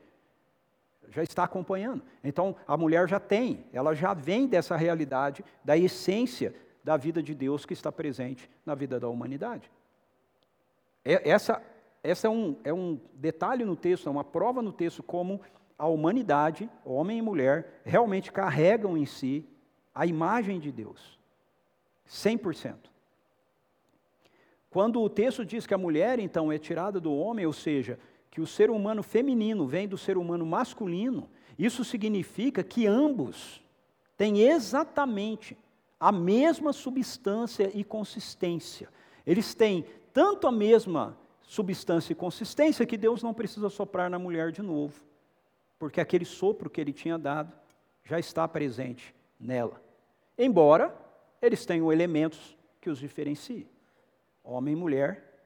Já 1.09 1.23
está 1.23 1.43
acompanhando. 1.43 2.03
Então, 2.23 2.55
a 2.67 2.75
mulher 2.77 3.07
já 3.07 3.19
tem, 3.19 3.65
ela 3.71 3.93
já 3.93 4.13
vem 4.13 4.47
dessa 4.47 4.75
realidade, 4.75 5.43
da 5.63 5.77
essência 5.77 6.53
da 6.83 6.97
vida 6.97 7.21
de 7.21 7.33
Deus 7.33 7.65
que 7.65 7.73
está 7.73 7.91
presente 7.91 8.49
na 8.65 8.75
vida 8.75 8.99
da 8.99 9.07
humanidade. 9.07 9.71
É, 11.03 11.29
essa 11.29 11.61
essa 12.03 12.27
é, 12.27 12.29
um, 12.29 12.55
é 12.63 12.73
um 12.73 12.99
detalhe 13.13 13.65
no 13.65 13.75
texto, 13.75 14.07
é 14.07 14.11
uma 14.11 14.23
prova 14.23 14.61
no 14.61 14.71
texto 14.71 15.03
como 15.03 15.41
a 15.77 15.87
humanidade, 15.87 16.69
homem 16.85 17.19
e 17.19 17.21
mulher, 17.21 17.81
realmente 17.83 18.31
carregam 18.31 18.97
em 18.97 19.05
si 19.05 19.45
a 19.93 20.05
imagem 20.05 20.59
de 20.59 20.71
Deus. 20.71 21.19
100%. 22.07 22.75
Quando 24.69 25.01
o 25.01 25.09
texto 25.09 25.45
diz 25.45 25.67
que 25.67 25.73
a 25.73 25.77
mulher, 25.77 26.19
então, 26.19 26.51
é 26.51 26.57
tirada 26.57 26.99
do 26.99 27.13
homem, 27.13 27.45
ou 27.45 27.53
seja, 27.53 27.99
que 28.29 28.41
o 28.41 28.48
ser 28.48 28.69
humano 28.69 29.01
feminino 29.01 29.67
vem 29.67 29.88
do 29.88 29.98
ser 29.98 30.17
humano 30.17 30.46
masculino, 30.46 31.29
isso 31.57 31.84
significa 31.84 32.63
que 32.63 32.86
ambos 32.86 33.63
têm 34.15 34.41
exatamente 34.41 35.57
a 36.00 36.12
mesma 36.12 36.72
substância 36.74 37.72
e 37.74 37.84
consistência. 37.84 38.89
Eles 39.25 39.53
têm 39.53 39.86
tanto 40.13 40.48
a 40.48 40.51
mesma 40.51 41.17
substância 41.41 42.12
e 42.12 42.15
consistência 42.15 42.86
que 42.86 42.98
Deus 42.98 43.24
não 43.24 43.34
precisa 43.34 43.69
soprar 43.69 44.10
na 44.10 44.19
mulher 44.19 44.51
de 44.51 44.62
novo, 44.62 45.01
porque 45.79 46.01
aquele 46.01 46.25
sopro 46.25 46.69
que 46.69 46.79
ele 46.79 46.93
tinha 46.93 47.17
dado 47.17 47.51
já 48.03 48.19
está 48.19 48.48
presente 48.48 49.15
nela. 49.39 49.81
Embora 50.38 50.96
eles 51.41 51.65
tenham 51.65 51.91
elementos 51.91 52.57
que 52.79 52.89
os 52.89 53.00
diferenciem 53.00 53.67
homem 54.48 54.74
e 54.74 54.77
mulher, 54.77 55.41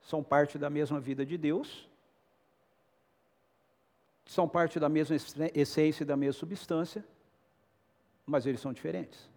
são 0.00 0.22
parte 0.22 0.56
da 0.56 0.70
mesma 0.70 1.00
vida 1.00 1.26
de 1.26 1.36
Deus, 1.36 1.88
são 4.30 4.48
parte 4.48 4.78
da 4.78 4.88
mesma 4.88 5.16
essência 5.52 6.04
e 6.04 6.06
da 6.06 6.16
mesma 6.16 6.38
substância, 6.38 7.04
mas 8.24 8.46
eles 8.46 8.60
são 8.60 8.72
diferentes 8.72 9.28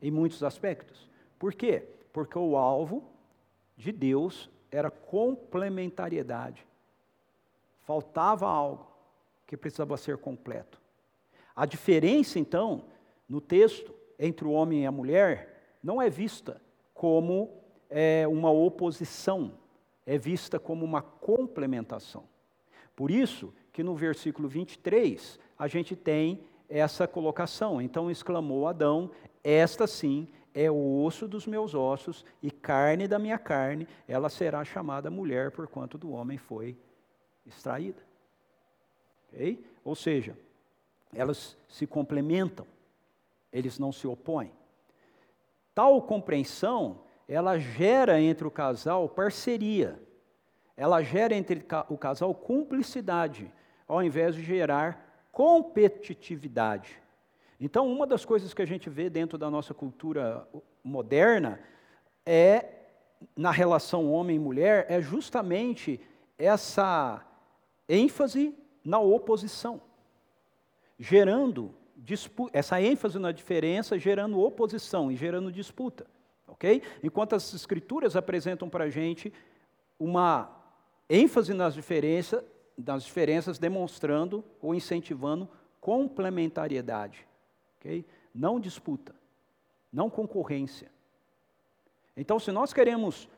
em 0.00 0.08
muitos 0.08 0.44
aspectos. 0.44 1.10
Por 1.36 1.52
quê? 1.52 1.84
Porque 2.12 2.38
o 2.38 2.56
alvo 2.56 3.10
de 3.76 3.90
Deus 3.90 4.48
era 4.70 4.88
complementariedade. 4.88 6.64
Faltava 7.80 8.46
algo 8.46 8.88
que 9.44 9.56
precisava 9.56 9.96
ser 9.96 10.16
completo. 10.18 10.80
A 11.56 11.66
diferença, 11.66 12.38
então, 12.38 12.84
no 13.28 13.40
texto 13.40 13.92
entre 14.16 14.46
o 14.46 14.52
homem 14.52 14.84
e 14.84 14.86
a 14.86 14.92
mulher 14.92 15.76
não 15.82 16.00
é 16.00 16.08
vista 16.08 16.62
como 16.94 17.50
é 17.90 18.28
uma 18.28 18.52
oposição, 18.52 19.58
é 20.06 20.16
vista 20.16 20.56
como 20.56 20.84
uma 20.84 21.02
complementação. 21.02 22.28
Por 22.94 23.10
isso 23.10 23.52
que 23.78 23.82
no 23.84 23.94
versículo 23.94 24.48
23 24.48 25.38
a 25.56 25.68
gente 25.68 25.94
tem 25.94 26.42
essa 26.68 27.06
colocação. 27.06 27.80
Então 27.80 28.10
exclamou 28.10 28.66
Adão: 28.66 29.08
Esta 29.44 29.86
sim 29.86 30.26
é 30.52 30.68
o 30.68 31.04
osso 31.04 31.28
dos 31.28 31.46
meus 31.46 31.76
ossos 31.76 32.24
e 32.42 32.50
carne 32.50 33.06
da 33.06 33.20
minha 33.20 33.38
carne, 33.38 33.86
ela 34.08 34.28
será 34.28 34.64
chamada 34.64 35.12
mulher, 35.12 35.52
porquanto 35.52 35.96
do 35.96 36.10
homem 36.10 36.36
foi 36.36 36.76
extraída. 37.46 38.02
Okay? 39.28 39.64
Ou 39.84 39.94
seja, 39.94 40.36
elas 41.14 41.56
se 41.68 41.86
complementam, 41.86 42.66
eles 43.52 43.78
não 43.78 43.92
se 43.92 44.08
opõem. 44.08 44.50
Tal 45.72 46.02
compreensão 46.02 47.02
ela 47.28 47.60
gera 47.60 48.20
entre 48.20 48.44
o 48.44 48.50
casal 48.50 49.08
parceria, 49.08 50.02
ela 50.76 51.00
gera 51.00 51.32
entre 51.32 51.64
o 51.88 51.96
casal 51.96 52.34
cumplicidade, 52.34 53.52
ao 53.88 54.02
invés 54.02 54.34
de 54.34 54.42
gerar 54.44 55.26
competitividade. 55.32 57.00
Então, 57.58 57.90
uma 57.90 58.06
das 58.06 58.24
coisas 58.24 58.54
que 58.54 58.62
a 58.62 58.66
gente 58.66 58.88
vê 58.88 59.10
dentro 59.10 59.36
da 59.36 59.50
nossa 59.50 59.74
cultura 59.74 60.46
moderna 60.84 61.58
é, 62.24 62.66
na 63.34 63.50
relação 63.50 64.12
homem 64.12 64.38
mulher, 64.38 64.86
é 64.88 65.00
justamente 65.00 66.00
essa 66.38 67.24
ênfase 67.88 68.54
na 68.84 69.00
oposição, 69.00 69.80
gerando 70.98 71.74
essa 72.52 72.80
ênfase 72.80 73.18
na 73.18 73.32
diferença, 73.32 73.98
gerando 73.98 74.38
oposição 74.38 75.10
e 75.10 75.16
gerando 75.16 75.50
disputa 75.50 76.06
ok? 76.58 76.82
Enquanto 77.02 77.34
as 77.34 77.54
escrituras 77.54 78.16
apresentam 78.16 78.68
para 78.68 78.84
a 78.84 78.90
gente 78.90 79.32
uma 79.98 80.50
ênfase 81.08 81.54
nas 81.54 81.74
diferenças, 81.74 82.42
nas 82.78 83.02
diferenças, 83.02 83.58
demonstrando 83.58 84.44
ou 84.62 84.74
incentivando 84.74 85.48
complementariedade, 85.80 87.26
ok? 87.76 88.04
Não 88.34 88.60
disputa, 88.60 89.14
não 89.92 90.08
concorrência. 90.08 90.88
Então, 92.16 92.38
se 92.38 92.52
nós 92.52 92.72
queremos 92.72 93.28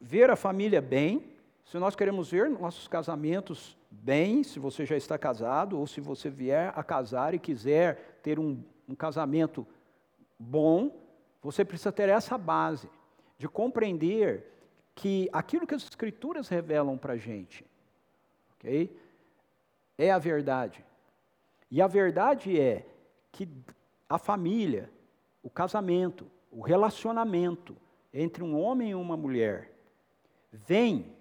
ver 0.00 0.30
a 0.30 0.36
família 0.36 0.80
bem, 0.80 1.24
se 1.64 1.78
nós 1.78 1.96
queremos 1.96 2.30
ver 2.30 2.48
nossos 2.50 2.86
casamentos 2.86 3.76
bem, 3.90 4.42
se 4.42 4.58
você 4.58 4.84
já 4.84 4.96
está 4.96 5.18
casado 5.18 5.78
ou 5.78 5.86
se 5.86 6.00
você 6.00 6.28
vier 6.28 6.72
a 6.76 6.82
casar 6.82 7.34
e 7.34 7.38
quiser 7.38 8.20
ter 8.22 8.38
um 8.38 8.62
um 8.88 8.94
casamento 8.94 9.66
bom, 10.38 10.90
você 11.42 11.64
precisa 11.64 11.92
ter 11.92 12.08
essa 12.08 12.38
base 12.38 12.88
de 13.36 13.46
compreender 13.46 14.44
que 14.94 15.28
aquilo 15.32 15.66
que 15.66 15.74
as 15.74 15.84
Escrituras 15.84 16.48
revelam 16.48 16.96
para 16.96 17.12
a 17.12 17.16
gente, 17.18 17.64
ok? 18.58 18.96
É 19.96 20.10
a 20.10 20.18
verdade. 20.18 20.84
E 21.70 21.80
a 21.80 21.86
verdade 21.86 22.58
é 22.60 22.86
que 23.32 23.48
a 24.08 24.18
família, 24.18 24.90
o 25.42 25.50
casamento, 25.50 26.26
o 26.50 26.60
relacionamento 26.60 27.76
entre 28.12 28.42
um 28.42 28.58
homem 28.58 28.90
e 28.90 28.94
uma 28.94 29.16
mulher 29.16 29.72
vem 30.52 31.14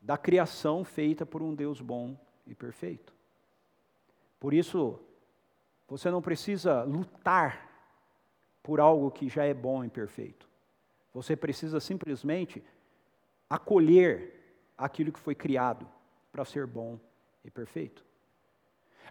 da 0.00 0.16
criação 0.18 0.84
feita 0.84 1.24
por 1.24 1.42
um 1.42 1.54
Deus 1.54 1.80
bom 1.80 2.16
e 2.46 2.54
perfeito. 2.54 3.12
Por 4.38 4.54
isso, 4.54 5.00
você 5.88 6.10
não 6.10 6.22
precisa 6.22 6.82
lutar 6.82 7.68
por 8.62 8.80
algo 8.80 9.10
que 9.10 9.28
já 9.28 9.44
é 9.44 9.54
bom 9.54 9.84
e 9.84 9.88
perfeito. 9.88 10.48
Você 11.12 11.34
precisa 11.34 11.80
simplesmente 11.80 12.62
acolher 13.48 14.34
aquilo 14.76 15.10
que 15.10 15.18
foi 15.18 15.34
criado 15.34 15.88
para 16.30 16.44
ser 16.44 16.66
bom 16.66 16.98
e 17.44 17.50
perfeito. 17.50 18.04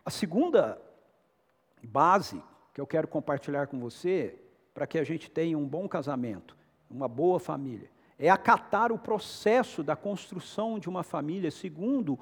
A 0.05 0.09
segunda 0.09 0.81
base 1.83 2.41
que 2.73 2.81
eu 2.81 2.87
quero 2.87 3.07
compartilhar 3.07 3.67
com 3.67 3.79
você, 3.79 4.39
para 4.73 4.85
que 4.85 4.99
a 4.99 5.03
gente 5.03 5.29
tenha 5.29 5.57
um 5.57 5.67
bom 5.67 5.87
casamento, 5.87 6.55
uma 6.89 7.07
boa 7.07 7.39
família, 7.39 7.89
é 8.19 8.29
acatar 8.29 8.91
o 8.91 8.97
processo 8.97 9.83
da 9.83 9.95
construção 9.95 10.79
de 10.79 10.89
uma 10.89 11.03
família 11.03 11.51
segundo 11.51 12.19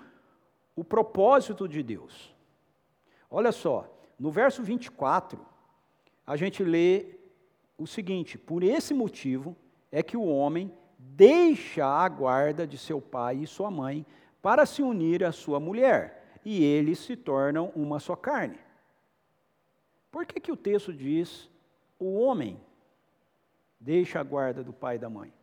o 0.76 0.84
propósito 0.84 1.68
de 1.68 1.82
Deus. 1.82 2.34
Olha 3.30 3.52
só, 3.52 3.88
no 4.20 4.32
verso 4.32 4.62
24, 4.62 5.40
a 6.26 6.36
gente 6.36 6.64
lê 6.64 7.18
o 7.78 7.86
seguinte: 7.86 8.38
Por 8.38 8.64
esse 8.64 8.94
motivo 8.94 9.56
é 9.92 10.04
que 10.04 10.18
o 10.18 10.26
homem 10.26 10.72
deixa 10.98 11.86
a 11.86 12.08
guarda 12.10 12.66
de 12.66 12.78
seu 12.78 13.00
pai 13.00 13.38
e 13.38 13.48
sua 13.48 13.70
mãe 13.70 14.06
para 14.46 14.64
se 14.68 14.84
unir 14.84 15.24
à 15.24 15.32
sua 15.32 15.60
mulher, 15.60 16.40
e 16.46 16.64
eles 16.64 17.00
se 17.00 17.16
tornam 17.16 17.72
uma 17.76 18.00
só 18.00 18.16
carne. 18.16 18.60
Por 20.12 20.24
que, 20.24 20.40
que 20.40 20.52
o 20.52 20.56
texto 20.56 20.94
diz 20.94 21.50
o 21.98 22.14
homem 22.20 22.62
deixa 23.80 24.20
a 24.20 24.24
guarda 24.24 24.64
do 24.64 24.72
pai 24.72 24.98
e 24.98 25.00
da 25.00 25.10
mãe? 25.10 25.34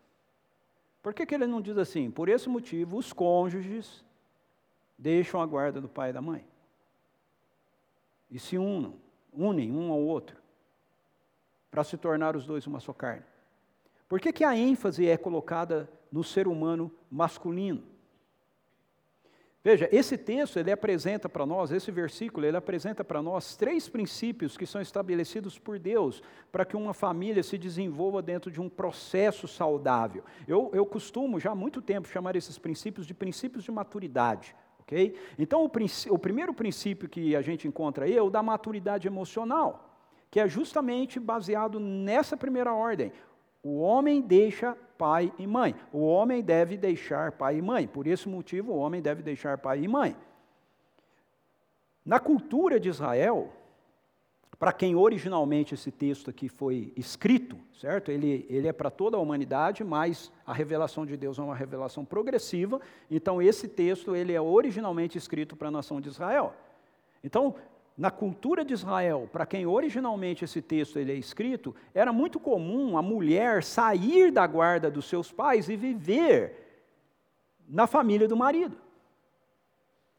Por 1.03 1.13
que, 1.13 1.27
que 1.27 1.35
ele 1.35 1.49
não 1.49 1.61
diz 1.61 1.77
assim? 1.79 2.13
Por 2.13 2.29
esse 2.29 2.49
motivo, 2.49 2.97
os 2.97 3.13
cônjuges 3.13 4.05
deixam 4.97 5.43
a 5.43 5.47
guarda 5.47 5.81
do 5.81 5.89
pai 5.89 6.11
e 6.11 6.13
da 6.13 6.23
mãe 6.23 6.47
e 8.31 8.39
se 8.39 8.57
unam, 8.57 8.95
unem 9.33 9.73
um 9.73 9.91
ao 9.91 9.99
outro 9.99 10.41
para 11.73 11.83
se 11.83 11.97
tornar 11.97 12.37
os 12.37 12.47
dois 12.47 12.69
uma 12.69 12.79
só 12.79 12.93
carne. 12.93 13.25
Por 14.09 14.21
que, 14.21 14.33
que 14.33 14.45
a 14.45 14.57
ênfase 14.57 15.09
é 15.09 15.17
colocada 15.17 15.91
no 16.13 16.23
ser 16.23 16.47
humano 16.47 16.89
masculino? 17.11 17.91
Veja, 19.65 19.89
esse 19.93 20.19
texto 20.19 20.59
ele 20.59 20.73
apresenta 20.73 21.29
para 21.29 21.47
nós, 21.47 21.71
esse 21.71 21.91
versículo, 21.93 22.45
ele 22.45 22.57
apresenta 22.57 23.05
para 23.05 23.23
nós 23.23 23.55
três 23.55 23.89
princípios 23.89 24.57
que 24.57 24.67
são 24.67 24.81
estabelecidos 24.81 25.57
por 25.57 25.79
Deus 25.79 26.21
para 26.51 26.65
que 26.65 26.77
uma 26.77 26.93
família 26.93 27.45
se 27.45 27.57
desenvolva 27.57 28.21
dentro 28.21 28.51
de 28.51 28.61
um 28.61 28.69
processo 28.69 29.47
saudável. 29.47 30.25
Eu, 30.49 30.69
eu 30.75 30.85
costumo 30.85 31.39
já 31.39 31.53
há 31.53 31.55
muito 31.55 31.81
tempo 31.81 32.09
chamar 32.09 32.35
esses 32.35 32.59
princípios 32.59 33.07
de 33.07 33.15
princípios 33.15 33.63
de 33.63 33.71
maturidade. 33.71 34.57
ok? 34.81 35.15
Então, 35.39 35.65
o, 35.65 36.15
o 36.15 36.19
primeiro 36.19 36.53
princípio 36.53 37.09
que 37.09 37.37
a 37.37 37.41
gente 37.41 37.69
encontra 37.69 38.07
aí 38.07 38.17
é 38.17 38.23
o 38.23 38.31
da 38.31 38.43
maturidade 38.43 39.07
emocional 39.07 39.91
que 40.33 40.41
é 40.41 40.49
justamente 40.49 41.21
baseado 41.21 41.79
nessa 41.79 42.39
primeira 42.39 42.73
ordem. 42.73 43.13
O 43.63 43.81
homem 43.81 44.21
deixa 44.21 44.77
pai 44.99 45.33
e 45.39 45.47
mãe. 45.47 45.75
O 45.93 46.01
homem 46.01 46.43
deve 46.43 46.77
deixar 46.77 47.33
pai 47.33 47.59
e 47.59 47.63
mãe. 47.63 47.87
Por 47.87 48.07
esse 48.07 48.29
motivo, 48.29 48.73
o 48.73 48.77
homem 48.77 49.01
deve 49.01 49.23
deixar 49.23 49.59
pai 49.59 49.83
e 49.83 49.89
mãe. 49.89 50.17
Na 52.05 52.19
cultura 52.19 52.81
de 52.81 52.89
Israel, 52.89 53.53
para 54.59 54.73
quem 54.73 54.95
originalmente 54.95 55.75
esse 55.75 55.91
texto 55.91 56.31
aqui 56.31 56.49
foi 56.49 56.93
escrito, 56.97 57.57
certo? 57.81 58.13
Ele, 58.13 58.47
ele 58.49 58.69
é 58.69 58.73
para 58.73 58.91
toda 58.91 59.17
a 59.17 59.21
humanidade, 59.21 59.83
mas 59.83 60.31
a 60.47 60.53
revelação 60.53 61.05
de 61.05 61.17
Deus 61.17 61.39
é 61.39 61.43
uma 61.43 61.55
revelação 61.55 62.05
progressiva. 62.05 62.81
Então, 63.11 63.43
esse 63.43 63.67
texto 63.67 64.15
ele 64.15 64.33
é 64.33 64.41
originalmente 64.41 65.19
escrito 65.19 65.57
para 65.57 65.67
a 65.69 65.71
nação 65.73 66.01
de 66.01 66.09
Israel. 66.09 66.55
Então, 67.25 67.57
na 67.97 68.11
cultura 68.11 68.65
de 68.65 68.73
Israel, 68.73 69.29
para 69.31 69.45
quem 69.45 69.67
originalmente 69.67 70.45
esse 70.45 70.63
texto 70.63 70.99
ele 70.99 71.13
é 71.13 71.15
escrito, 71.15 71.75
era 71.95 72.13
muito 72.13 72.41
comum 72.41 72.97
a 72.97 73.03
mulher 73.03 73.63
sair 73.63 74.31
da 74.31 74.47
guarda 74.47 74.91
dos 74.91 75.05
seus 75.05 75.31
pais 75.31 75.69
e 75.69 75.77
viver 75.77 76.87
na 77.69 77.87
família 77.87 78.27
do 78.27 78.37
marido. 78.37 78.77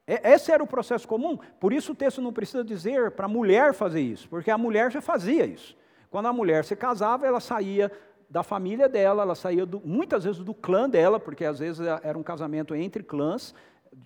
Esse 0.06 0.52
era 0.52 0.62
o 0.62 0.68
processo 0.68 1.08
comum, 1.08 1.38
por 1.60 1.72
isso 1.72 1.94
o 1.94 1.96
texto 1.96 2.22
não 2.22 2.34
precisa 2.34 2.64
dizer 2.64 3.12
para 3.12 3.26
a 3.26 3.30
mulher 3.30 3.74
fazer 3.74 4.02
isso, 4.02 4.28
porque 4.28 4.52
a 4.52 4.58
mulher 4.58 4.92
já 4.92 5.02
fazia 5.02 5.46
isso. 5.46 5.78
Quando 6.10 6.28
a 6.28 6.34
mulher 6.34 6.66
se 6.66 6.76
casava, 6.76 7.26
ela 7.26 7.40
saía 7.40 7.92
da 8.30 8.44
família 8.44 8.90
dela, 8.90 9.24
ela 9.24 9.36
saía 9.36 9.66
do, 9.66 9.82
muitas 9.86 10.26
vezes 10.26 10.44
do 10.44 10.54
clã 10.54 10.90
dela, 10.90 11.20
porque 11.20 11.46
às 11.46 11.60
vezes 11.60 11.86
era 12.04 12.18
um 12.18 12.24
casamento 12.24 12.76
entre 12.76 13.02
clãs, 13.02 13.56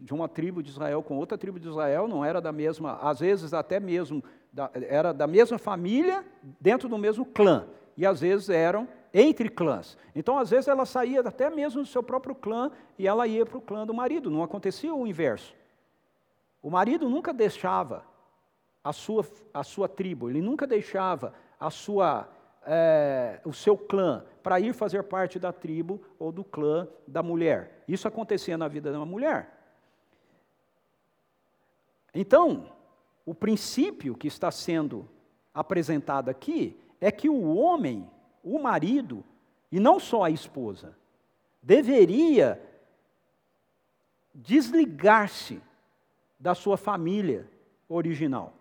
de 0.02 0.14
uma 0.14 0.28
tribo 0.28 0.62
de 0.62 0.70
Israel 0.70 1.02
com 1.02 1.18
outra 1.18 1.38
tribo 1.38 1.60
de 1.60 1.68
Israel, 1.68 2.08
não 2.08 2.24
era 2.24 2.42
da 2.42 2.52
mesma, 2.52 2.98
às 3.02 3.20
vezes 3.20 3.54
até 3.54 3.80
mesmo, 3.80 4.24
da, 4.52 4.70
era 4.74 5.14
da 5.14 5.28
mesma 5.28 5.58
família, 5.58 6.26
dentro 6.60 6.90
do 6.90 6.98
mesmo 6.98 7.26
clã, 7.26 7.68
e 7.96 8.06
às 8.06 8.22
vezes 8.22 8.50
eram 8.50 8.88
entre 9.14 9.50
clãs. 9.50 9.98
Então, 10.16 10.38
às 10.38 10.50
vezes, 10.50 10.68
ela 10.68 10.86
saía 10.86 11.22
até 11.22 11.50
mesmo 11.50 11.82
do 11.82 11.88
seu 11.88 12.04
próprio 12.04 12.36
clã 12.36 12.72
e 12.98 13.08
ela 13.08 13.26
ia 13.28 13.46
para 13.46 13.58
o 13.58 13.62
clã 13.62 13.86
do 13.86 13.94
marido, 13.94 14.30
não 14.30 14.44
acontecia 14.44 14.94
o 14.94 15.08
inverso. 15.08 15.56
O 16.62 16.70
marido 16.70 17.10
nunca 17.10 17.34
deixava 17.34 18.04
a 18.84 18.94
sua, 18.94 19.26
a 19.54 19.64
sua 19.64 19.88
tribo, 19.88 20.30
ele 20.30 20.42
nunca 20.42 20.68
deixava 20.68 21.34
a 21.60 21.70
sua, 21.70 22.28
é, 22.66 23.40
o 23.44 23.54
seu 23.54 23.78
clã 23.78 24.24
para 24.44 24.60
ir 24.60 24.74
fazer 24.74 25.04
parte 25.04 25.40
da 25.40 25.52
tribo 25.52 26.02
ou 26.20 26.32
do 26.32 26.44
clã 26.44 26.88
da 27.08 27.24
mulher. 27.24 27.84
Isso 27.88 28.08
acontecia 28.08 28.58
na 28.58 28.68
vida 28.68 28.92
de 28.92 28.98
uma 28.98 29.06
mulher. 29.06 29.57
Então, 32.20 32.66
o 33.24 33.36
princípio 33.36 34.16
que 34.16 34.28
está 34.28 34.50
sendo 34.50 35.08
apresentado 35.54 36.30
aqui 36.30 36.76
é 37.00 37.12
que 37.12 37.30
o 37.30 37.56
homem, 37.56 38.10
o 38.44 38.58
marido, 38.58 39.24
e 39.72 39.80
não 39.80 40.00
só 40.00 40.24
a 40.24 40.32
esposa, 40.32 40.98
deveria 41.62 42.60
desligar-se 44.34 45.62
da 46.40 46.56
sua 46.56 46.76
família 46.76 47.48
original. 47.88 48.52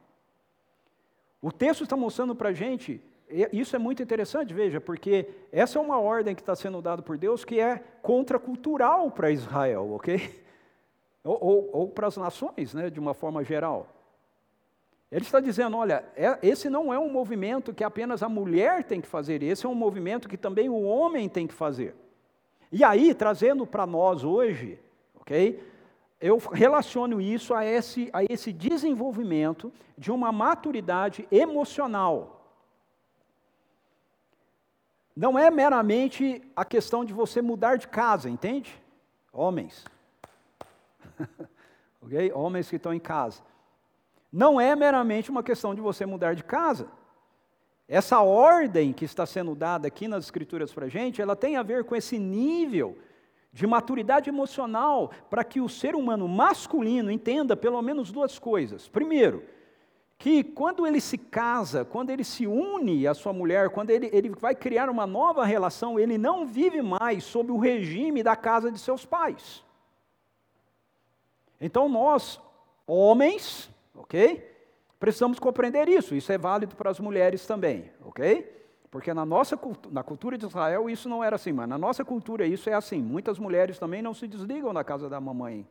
O 1.41 1.51
texto 1.51 1.85
está 1.85 1.97
mostrando 1.97 2.37
para 2.37 2.51
a 2.51 2.53
gente, 2.53 3.03
isso 3.51 3.75
é 3.75 3.79
muito 3.79 4.03
interessante, 4.03 4.53
veja, 4.53 4.83
porque 4.83 5.31
essa 5.51 5.79
é 5.79 5.81
uma 5.81 5.99
ordem 5.99 6.35
que 6.35 6.43
está 6.43 6.55
sendo 6.55 6.83
dada 6.83 7.01
por 7.01 7.17
Deus 7.17 7.43
que 7.43 7.59
é 7.59 7.79
contracultural 8.03 9.11
para 9.11 9.31
Israel, 9.31 9.93
ok? 9.93 10.45
ou, 11.27 11.39
ou, 11.41 11.71
ou 11.73 11.89
para 11.89 12.07
as 12.07 12.17
nações, 12.17 12.73
né, 12.73 12.89
de 12.89 13.01
uma 13.01 13.13
forma 13.13 13.43
geral. 13.43 13.89
Ele 15.11 15.25
está 15.25 15.41
dizendo: 15.41 15.77
olha, 15.77 16.05
é, 16.17 16.39
esse 16.43 16.71
não 16.71 16.93
é 16.93 16.99
um 16.99 17.11
movimento 17.11 17.75
que 17.75 17.85
apenas 17.85 18.23
a 18.23 18.29
mulher 18.29 18.85
tem 18.85 19.01
que 19.01 19.09
fazer, 19.09 19.43
esse 19.43 19.67
é 19.67 19.69
um 19.69 19.75
movimento 19.75 20.29
que 20.29 20.37
também 20.37 20.69
o 20.69 20.83
homem 20.83 21.29
tem 21.29 21.47
que 21.47 21.55
fazer. 21.55 21.95
E 22.71 22.83
aí, 22.83 23.15
trazendo 23.15 23.67
para 23.67 23.87
nós 23.87 24.25
hoje, 24.25 24.79
ok? 25.21 25.63
Eu 26.21 26.39
relaciono 26.39 27.21
isso 27.21 27.55
a 27.55 27.65
esse, 27.65 28.09
a 28.13 28.25
esse 28.25 28.53
desenvolvimento 28.53 29.73
de 29.99 30.11
uma 30.11 30.33
maturidade 30.33 31.29
emocional. 31.31 32.33
Não 35.15 35.39
é 35.39 35.51
meramente 35.51 36.43
a 36.55 36.65
questão 36.65 37.05
de 37.05 37.13
você 37.13 37.41
mudar 37.41 37.77
de 37.77 37.87
casa, 37.87 38.29
entende? 38.29 38.83
Homens. 39.33 39.85
Homens 42.35 42.69
que 42.69 42.77
estão 42.77 42.93
em 42.93 43.01
casa. 43.01 43.43
Não 44.33 44.61
é 44.61 44.77
meramente 44.77 45.31
uma 45.31 45.43
questão 45.43 45.75
de 45.75 45.81
você 45.81 46.05
mudar 46.05 46.35
de 46.35 46.45
casa. 46.45 46.89
Essa 47.89 48.21
ordem 48.21 48.93
que 48.93 49.05
está 49.05 49.25
sendo 49.25 49.55
dada 49.55 49.87
aqui 49.87 50.09
nas 50.09 50.25
Escrituras 50.25 50.73
para 50.73 50.87
a 50.87 50.89
gente, 50.89 51.23
ela 51.23 51.37
tem 51.37 51.57
a 51.57 51.63
ver 51.63 51.85
com 51.85 51.95
esse 51.95 52.19
nível 52.19 52.99
de 53.53 53.67
maturidade 53.67 54.29
emocional 54.29 55.11
para 55.31 55.45
que 55.45 55.61
o 55.61 55.69
ser 55.69 55.95
humano 55.95 56.29
masculino 56.29 57.11
entenda 57.11 57.57
pelo 57.57 57.81
menos 57.81 58.13
duas 58.13 58.39
coisas. 58.39 58.89
Primeiro, 58.89 59.43
que 60.19 60.43
quando 60.43 60.87
ele 60.87 61.01
se 61.01 61.17
casa, 61.17 61.85
quando 61.85 62.11
ele 62.11 62.25
se 62.25 62.47
une 62.47 63.07
à 63.07 63.15
sua 63.15 63.33
mulher, 63.33 63.71
quando 63.71 63.91
ele, 63.91 64.11
ele 64.13 64.31
vai 64.31 64.55
criar 64.55 64.91
uma 64.91 65.07
nova 65.07 65.45
relação, 65.45 65.99
ele 65.99 66.19
não 66.19 66.47
vive 66.47 66.83
mais 66.83 67.25
sob 67.25 67.53
o 67.53 67.59
regime 67.59 68.23
da 68.23 68.35
casa 68.35 68.71
de 68.71 68.79
seus 68.79 69.05
pais. 69.05 69.65
Então 71.61 71.89
nós, 71.89 72.41
homens, 72.87 73.71
ok? 73.95 74.57
precisamos 74.99 75.39
compreender 75.39 75.89
isso. 75.89 76.15
Isso 76.15 76.33
é 76.33 76.39
válido 76.39 76.75
para 76.77 76.91
as 76.91 77.01
mulheres 77.01 77.47
também, 77.47 77.91
ok? 78.05 78.55
Porque 78.91 79.13
na 79.13 79.27
nossa 79.27 79.59
na 79.91 80.03
cultura 80.03 80.39
de 80.39 80.47
Israel 80.47 80.89
isso 80.89 81.09
não 81.09 81.23
era 81.23 81.37
assim, 81.37 81.53
mas 81.53 81.69
na 81.69 81.77
nossa 81.77 82.05
cultura 82.05 82.47
isso 82.47 82.71
é 82.71 82.75
assim. 82.75 83.03
Muitas 83.03 83.39
mulheres 83.39 83.79
também 83.79 84.01
não 84.01 84.15
se 84.15 84.27
desligam 84.27 84.73
da 84.73 84.83
casa 84.83 85.09
da 85.09 85.21
mamãe. 85.21 85.67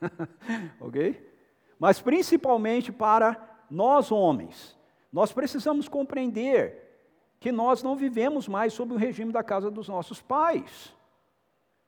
ok? 0.80 1.34
Mas 1.78 2.00
principalmente 2.00 2.92
para 2.92 3.36
nós 3.70 4.12
homens, 4.12 4.76
nós 5.12 5.32
precisamos 5.32 5.88
compreender 5.88 6.84
que 7.40 7.50
nós 7.50 7.82
não 7.82 7.96
vivemos 7.96 8.48
mais 8.48 8.72
sob 8.72 8.94
o 8.94 8.96
regime 8.96 9.32
da 9.32 9.42
casa 9.42 9.70
dos 9.70 9.88
nossos 9.88 10.22
pais. 10.22 10.94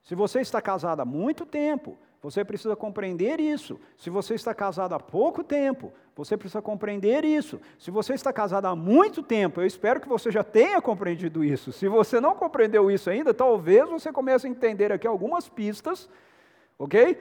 Se 0.02 0.14
você 0.14 0.40
está 0.40 0.61
casado 0.61 1.00
há 1.00 1.04
muito 1.04 1.46
tempo, 1.46 1.96
você 2.20 2.44
precisa 2.44 2.74
compreender 2.74 3.38
isso. 3.40 3.78
Se 3.96 4.11
você 4.11 4.35
está 4.35 4.52
casado 4.52 4.92
há 4.92 4.98
pouco 4.98 5.44
tempo, 5.44 5.92
você 6.16 6.37
precisa 6.37 6.61
compreender 6.61 7.24
isso. 7.24 7.61
Se 7.78 7.92
você 7.92 8.14
está 8.14 8.33
casado 8.33 8.66
há 8.66 8.74
muito 8.74 9.22
tempo, 9.22 9.61
eu 9.61 9.66
espero 9.66 10.00
que 10.00 10.09
você 10.09 10.31
já 10.31 10.42
tenha 10.42 10.83
compreendido 10.83 11.44
isso. 11.44 11.70
Se 11.72 11.87
você 11.87 12.20
não 12.20 12.35
compreendeu 12.35 12.90
isso 12.90 13.09
ainda, 13.09 13.33
talvez 13.33 13.88
você 13.88 14.12
comece 14.12 14.46
a 14.46 14.50
entender 14.50 14.90
aqui 14.90 15.07
algumas 15.07 15.48
pistas, 15.48 16.09
ok? 16.76 17.16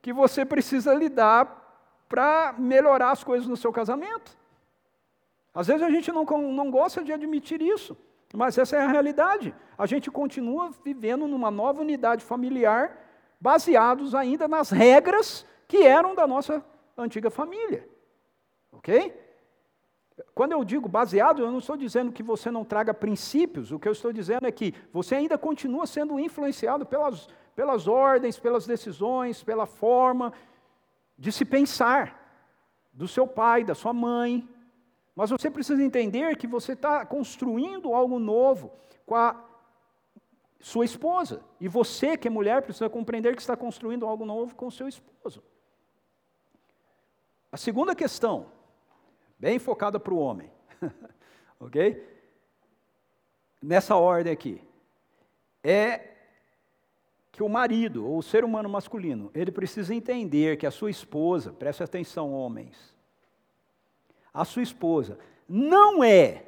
Que 0.00 0.12
você 0.12 0.44
precisa 0.44 0.94
lidar 0.94 1.62
para 2.08 2.54
melhorar 2.56 3.10
as 3.10 3.24
coisas 3.24 3.48
no 3.48 3.56
seu 3.56 3.72
casamento. 3.72 4.36
Às 5.52 5.66
vezes 5.66 5.82
a 5.82 5.90
gente 5.90 6.12
não, 6.12 6.24
não 6.24 6.70
gosta 6.70 7.02
de 7.02 7.12
admitir 7.12 7.60
isso, 7.60 7.96
mas 8.32 8.58
essa 8.58 8.76
é 8.76 8.80
a 8.80 8.88
realidade. 8.88 9.52
A 9.76 9.86
gente 9.86 10.08
continua 10.08 10.70
vivendo 10.84 11.26
numa 11.26 11.50
nova 11.50 11.80
unidade 11.80 12.24
familiar 12.24 13.03
baseados 13.44 14.14
ainda 14.14 14.48
nas 14.48 14.70
regras 14.70 15.44
que 15.68 15.82
eram 15.82 16.14
da 16.14 16.26
nossa 16.26 16.64
antiga 16.96 17.28
família. 17.28 17.86
Ok? 18.72 19.14
Quando 20.34 20.52
eu 20.52 20.64
digo 20.64 20.88
baseado, 20.88 21.42
eu 21.42 21.50
não 21.50 21.58
estou 21.58 21.76
dizendo 21.76 22.10
que 22.10 22.22
você 22.22 22.50
não 22.50 22.64
traga 22.64 22.94
princípios, 22.94 23.70
o 23.70 23.78
que 23.78 23.86
eu 23.86 23.92
estou 23.92 24.14
dizendo 24.14 24.46
é 24.46 24.50
que 24.50 24.72
você 24.90 25.16
ainda 25.16 25.36
continua 25.36 25.86
sendo 25.86 26.18
influenciado 26.18 26.86
pelas, 26.86 27.28
pelas 27.54 27.86
ordens, 27.86 28.38
pelas 28.38 28.66
decisões, 28.66 29.42
pela 29.42 29.66
forma 29.66 30.32
de 31.18 31.30
se 31.30 31.44
pensar 31.44 32.18
do 32.94 33.06
seu 33.06 33.26
pai, 33.26 33.62
da 33.62 33.74
sua 33.74 33.92
mãe. 33.92 34.48
Mas 35.14 35.28
você 35.28 35.50
precisa 35.50 35.82
entender 35.82 36.38
que 36.38 36.46
você 36.46 36.72
está 36.72 37.04
construindo 37.04 37.92
algo 37.92 38.18
novo 38.18 38.72
com 39.04 39.14
a 39.14 39.36
sua 40.64 40.86
esposa. 40.86 41.42
E 41.60 41.68
você, 41.68 42.16
que 42.16 42.26
é 42.26 42.30
mulher, 42.30 42.62
precisa 42.62 42.88
compreender 42.88 43.36
que 43.36 43.42
está 43.42 43.54
construindo 43.54 44.06
algo 44.06 44.24
novo 44.24 44.54
com 44.54 44.70
seu 44.70 44.88
esposo. 44.88 45.42
A 47.52 47.58
segunda 47.58 47.94
questão, 47.94 48.46
bem 49.38 49.58
focada 49.58 50.00
para 50.00 50.14
o 50.14 50.18
homem, 50.18 50.50
ok? 51.60 52.02
Nessa 53.62 53.94
ordem 53.96 54.32
aqui, 54.32 54.58
é 55.62 56.12
que 57.30 57.42
o 57.42 57.48
marido, 57.48 58.06
ou 58.06 58.16
o 58.16 58.22
ser 58.22 58.42
humano 58.42 58.68
masculino, 58.68 59.30
ele 59.34 59.52
precisa 59.52 59.94
entender 59.94 60.56
que 60.56 60.66
a 60.66 60.70
sua 60.70 60.90
esposa, 60.90 61.52
preste 61.52 61.82
atenção, 61.82 62.32
homens, 62.32 62.96
a 64.32 64.46
sua 64.46 64.62
esposa 64.62 65.18
não 65.46 66.02
é 66.02 66.42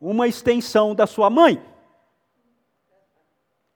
uma 0.00 0.26
extensão 0.26 0.96
da 0.96 1.06
sua 1.06 1.30
mãe. 1.30 1.71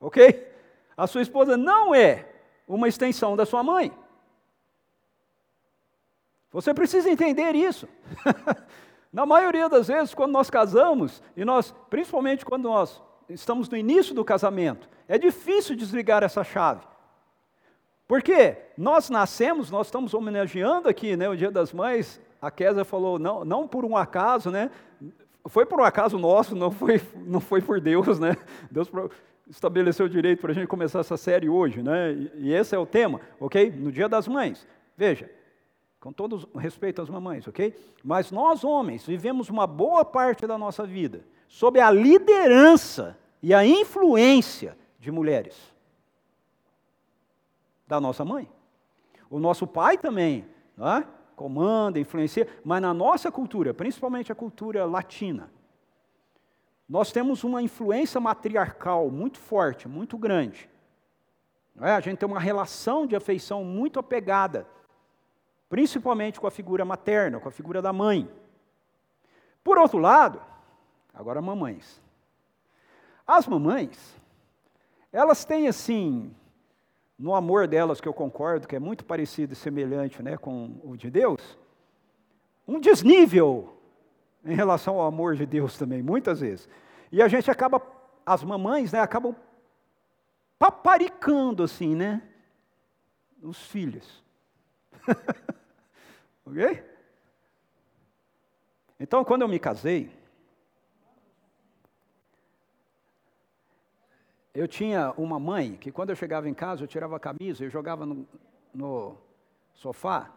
Ok? 0.00 0.52
A 0.96 1.06
sua 1.06 1.22
esposa 1.22 1.56
não 1.56 1.94
é 1.94 2.26
uma 2.66 2.88
extensão 2.88 3.36
da 3.36 3.46
sua 3.46 3.62
mãe. 3.62 3.92
Você 6.50 6.72
precisa 6.72 7.10
entender 7.10 7.54
isso. 7.54 7.88
Na 9.12 9.24
maioria 9.24 9.68
das 9.68 9.88
vezes, 9.88 10.14
quando 10.14 10.32
nós 10.32 10.50
casamos, 10.50 11.22
e 11.36 11.44
nós, 11.44 11.74
principalmente 11.88 12.44
quando 12.44 12.64
nós 12.64 13.02
estamos 13.28 13.68
no 13.68 13.76
início 13.76 14.14
do 14.14 14.24
casamento, 14.24 14.88
é 15.08 15.18
difícil 15.18 15.76
desligar 15.76 16.22
essa 16.22 16.44
chave. 16.44 16.86
Porque 18.06 18.56
nós 18.76 19.10
nascemos, 19.10 19.70
nós 19.70 19.88
estamos 19.88 20.14
homenageando 20.14 20.88
aqui, 20.88 21.16
né, 21.16 21.28
o 21.28 21.36
Dia 21.36 21.50
das 21.50 21.72
Mães, 21.72 22.20
a 22.40 22.50
Kézia 22.50 22.84
falou, 22.84 23.18
não, 23.18 23.44
não 23.44 23.66
por 23.66 23.84
um 23.84 23.96
acaso, 23.96 24.50
né, 24.50 24.70
foi 25.48 25.66
por 25.66 25.80
um 25.80 25.84
acaso 25.84 26.18
nosso, 26.18 26.54
não 26.54 26.70
foi, 26.70 27.00
não 27.14 27.40
foi 27.40 27.60
por 27.60 27.80
Deus, 27.80 28.18
né, 28.18 28.36
Deus 28.70 28.88
estabeleceu 29.48 30.06
o 30.06 30.08
direito 30.08 30.40
para 30.40 30.52
a 30.52 30.54
gente 30.54 30.66
começar 30.66 31.00
essa 31.00 31.16
série 31.16 31.48
hoje, 31.48 31.82
né? 31.82 32.12
E, 32.34 32.52
esse 32.52 32.74
é 32.74 32.78
o 32.78 32.86
tema, 32.86 33.20
ok? 33.38 33.70
No 33.70 33.92
Dia 33.92 34.08
das 34.08 34.26
Mães. 34.26 34.66
Veja, 34.96 35.30
com 36.00 36.12
todo 36.12 36.48
respeito 36.56 37.02
às 37.02 37.08
mamães, 37.08 37.46
ok? 37.46 37.74
Mas 38.02 38.30
nós, 38.30 38.64
homens, 38.64 39.06
vivemos 39.06 39.48
uma 39.48 39.66
boa 39.66 40.04
parte 40.04 40.46
da 40.46 40.56
nossa 40.56 40.86
vida 40.86 41.24
sob 41.48 41.78
a 41.80 41.90
liderança 41.90 43.16
e 43.42 43.54
a 43.54 43.64
influência 43.64 44.76
de 44.98 45.10
mulheres. 45.10 45.56
Da 47.86 48.00
nossa 48.00 48.24
mãe. 48.24 48.48
O 49.30 49.38
nosso 49.38 49.66
pai 49.66 49.96
também, 49.96 50.44
não 50.76 50.88
é? 50.88 51.06
comanda, 51.36 52.00
influencia, 52.00 52.48
mas 52.64 52.80
na 52.80 52.94
nossa 52.94 53.30
cultura, 53.30 53.74
principalmente 53.74 54.32
a 54.32 54.34
cultura 54.34 54.86
latina, 54.86 55.50
nós 56.88 57.10
temos 57.10 57.42
uma 57.42 57.60
influência 57.60 58.20
matriarcal 58.20 59.10
muito 59.10 59.38
forte, 59.38 59.88
muito 59.88 60.16
grande. 60.16 60.70
É? 61.80 61.92
A 61.92 62.00
gente 62.00 62.18
tem 62.18 62.28
uma 62.28 62.40
relação 62.40 63.06
de 63.06 63.16
afeição 63.16 63.64
muito 63.64 63.98
apegada, 63.98 64.66
principalmente 65.68 66.40
com 66.40 66.46
a 66.46 66.50
figura 66.50 66.84
materna, 66.84 67.40
com 67.40 67.48
a 67.48 67.52
figura 67.52 67.82
da 67.82 67.92
mãe. 67.92 68.30
Por 69.64 69.78
outro 69.78 69.98
lado, 69.98 70.40
agora 71.12 71.42
mamães. 71.42 72.00
As 73.26 73.48
mamães, 73.48 74.16
elas 75.12 75.44
têm 75.44 75.66
assim, 75.66 76.32
no 77.18 77.34
amor 77.34 77.66
delas, 77.66 78.00
que 78.00 78.06
eu 78.06 78.14
concordo, 78.14 78.68
que 78.68 78.76
é 78.76 78.80
muito 78.80 79.04
parecido 79.04 79.52
e 79.52 79.56
semelhante 79.56 80.22
né, 80.22 80.36
com 80.36 80.80
o 80.84 80.96
de 80.96 81.10
Deus, 81.10 81.58
um 82.66 82.78
desnível 82.78 83.75
em 84.46 84.54
relação 84.54 84.98
ao 84.98 85.06
amor 85.06 85.34
de 85.34 85.44
Deus 85.44 85.76
também, 85.76 86.02
muitas 86.02 86.40
vezes. 86.40 86.68
E 87.10 87.20
a 87.20 87.28
gente 87.28 87.50
acaba, 87.50 87.82
as 88.24 88.42
mamães, 88.44 88.92
né, 88.92 89.00
acabam 89.00 89.34
paparicando 90.58 91.62
assim, 91.62 91.94
né? 91.94 92.22
Os 93.42 93.66
filhos. 93.66 94.24
ok? 96.46 96.84
Então, 98.98 99.24
quando 99.24 99.42
eu 99.42 99.48
me 99.48 99.58
casei, 99.58 100.10
eu 104.54 104.66
tinha 104.66 105.12
uma 105.18 105.38
mãe 105.38 105.76
que 105.76 105.92
quando 105.92 106.10
eu 106.10 106.16
chegava 106.16 106.48
em 106.48 106.54
casa, 106.54 106.82
eu 106.82 106.88
tirava 106.88 107.16
a 107.16 107.20
camisa, 107.20 107.62
eu 107.62 107.68
jogava 107.68 108.06
no, 108.06 108.26
no 108.72 109.18
sofá, 109.74 110.32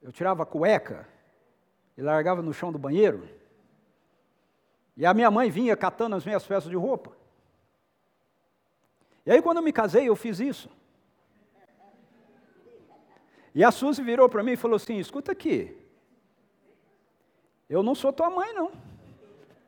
eu 0.00 0.10
tirava 0.10 0.44
a 0.44 0.46
cueca, 0.46 1.06
e 1.98 2.00
largava 2.00 2.40
no 2.40 2.54
chão 2.54 2.70
do 2.70 2.78
banheiro. 2.78 3.28
E 4.96 5.04
a 5.04 5.12
minha 5.12 5.30
mãe 5.32 5.50
vinha 5.50 5.76
catando 5.76 6.14
as 6.14 6.24
minhas 6.24 6.46
peças 6.46 6.70
de 6.70 6.76
roupa. 6.76 7.10
E 9.26 9.32
aí, 9.32 9.42
quando 9.42 9.56
eu 9.56 9.62
me 9.64 9.72
casei, 9.72 10.08
eu 10.08 10.14
fiz 10.14 10.38
isso. 10.38 10.70
E 13.52 13.64
a 13.64 13.72
Suzy 13.72 14.00
virou 14.00 14.28
para 14.28 14.44
mim 14.44 14.52
e 14.52 14.56
falou 14.56 14.76
assim: 14.76 14.98
escuta 14.98 15.32
aqui, 15.32 15.76
eu 17.68 17.82
não 17.82 17.96
sou 17.96 18.12
tua 18.12 18.30
mãe, 18.30 18.54
não. 18.54 18.70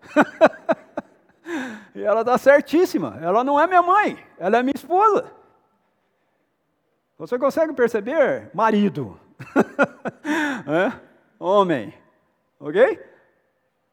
e 1.97 2.03
ela 2.03 2.21
está 2.21 2.38
certíssima, 2.38 3.19
ela 3.21 3.43
não 3.43 3.59
é 3.59 3.66
minha 3.66 3.83
mãe, 3.83 4.25
ela 4.38 4.59
é 4.59 4.62
minha 4.62 4.77
esposa. 4.77 5.33
Você 7.19 7.37
consegue 7.38 7.73
perceber, 7.73 8.51
marido? 8.55 9.19
é? 10.69 11.01
Homem. 11.38 11.93
Ok? 12.61 13.01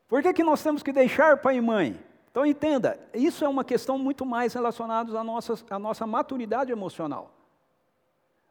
Por 0.09 0.21
que, 0.21 0.33
que 0.33 0.43
nós 0.43 0.61
temos 0.61 0.83
que 0.83 0.91
deixar 0.91 1.37
pai 1.37 1.57
e 1.57 1.61
mãe? 1.61 1.97
Então 2.29 2.45
entenda, 2.45 2.99
isso 3.13 3.43
é 3.43 3.47
uma 3.47 3.63
questão 3.63 3.97
muito 3.97 4.25
mais 4.25 4.53
relacionada 4.53 5.17
à 5.17 5.23
nossa, 5.23 5.55
à 5.69 5.79
nossa 5.79 6.05
maturidade 6.05 6.71
emocional. 6.71 7.31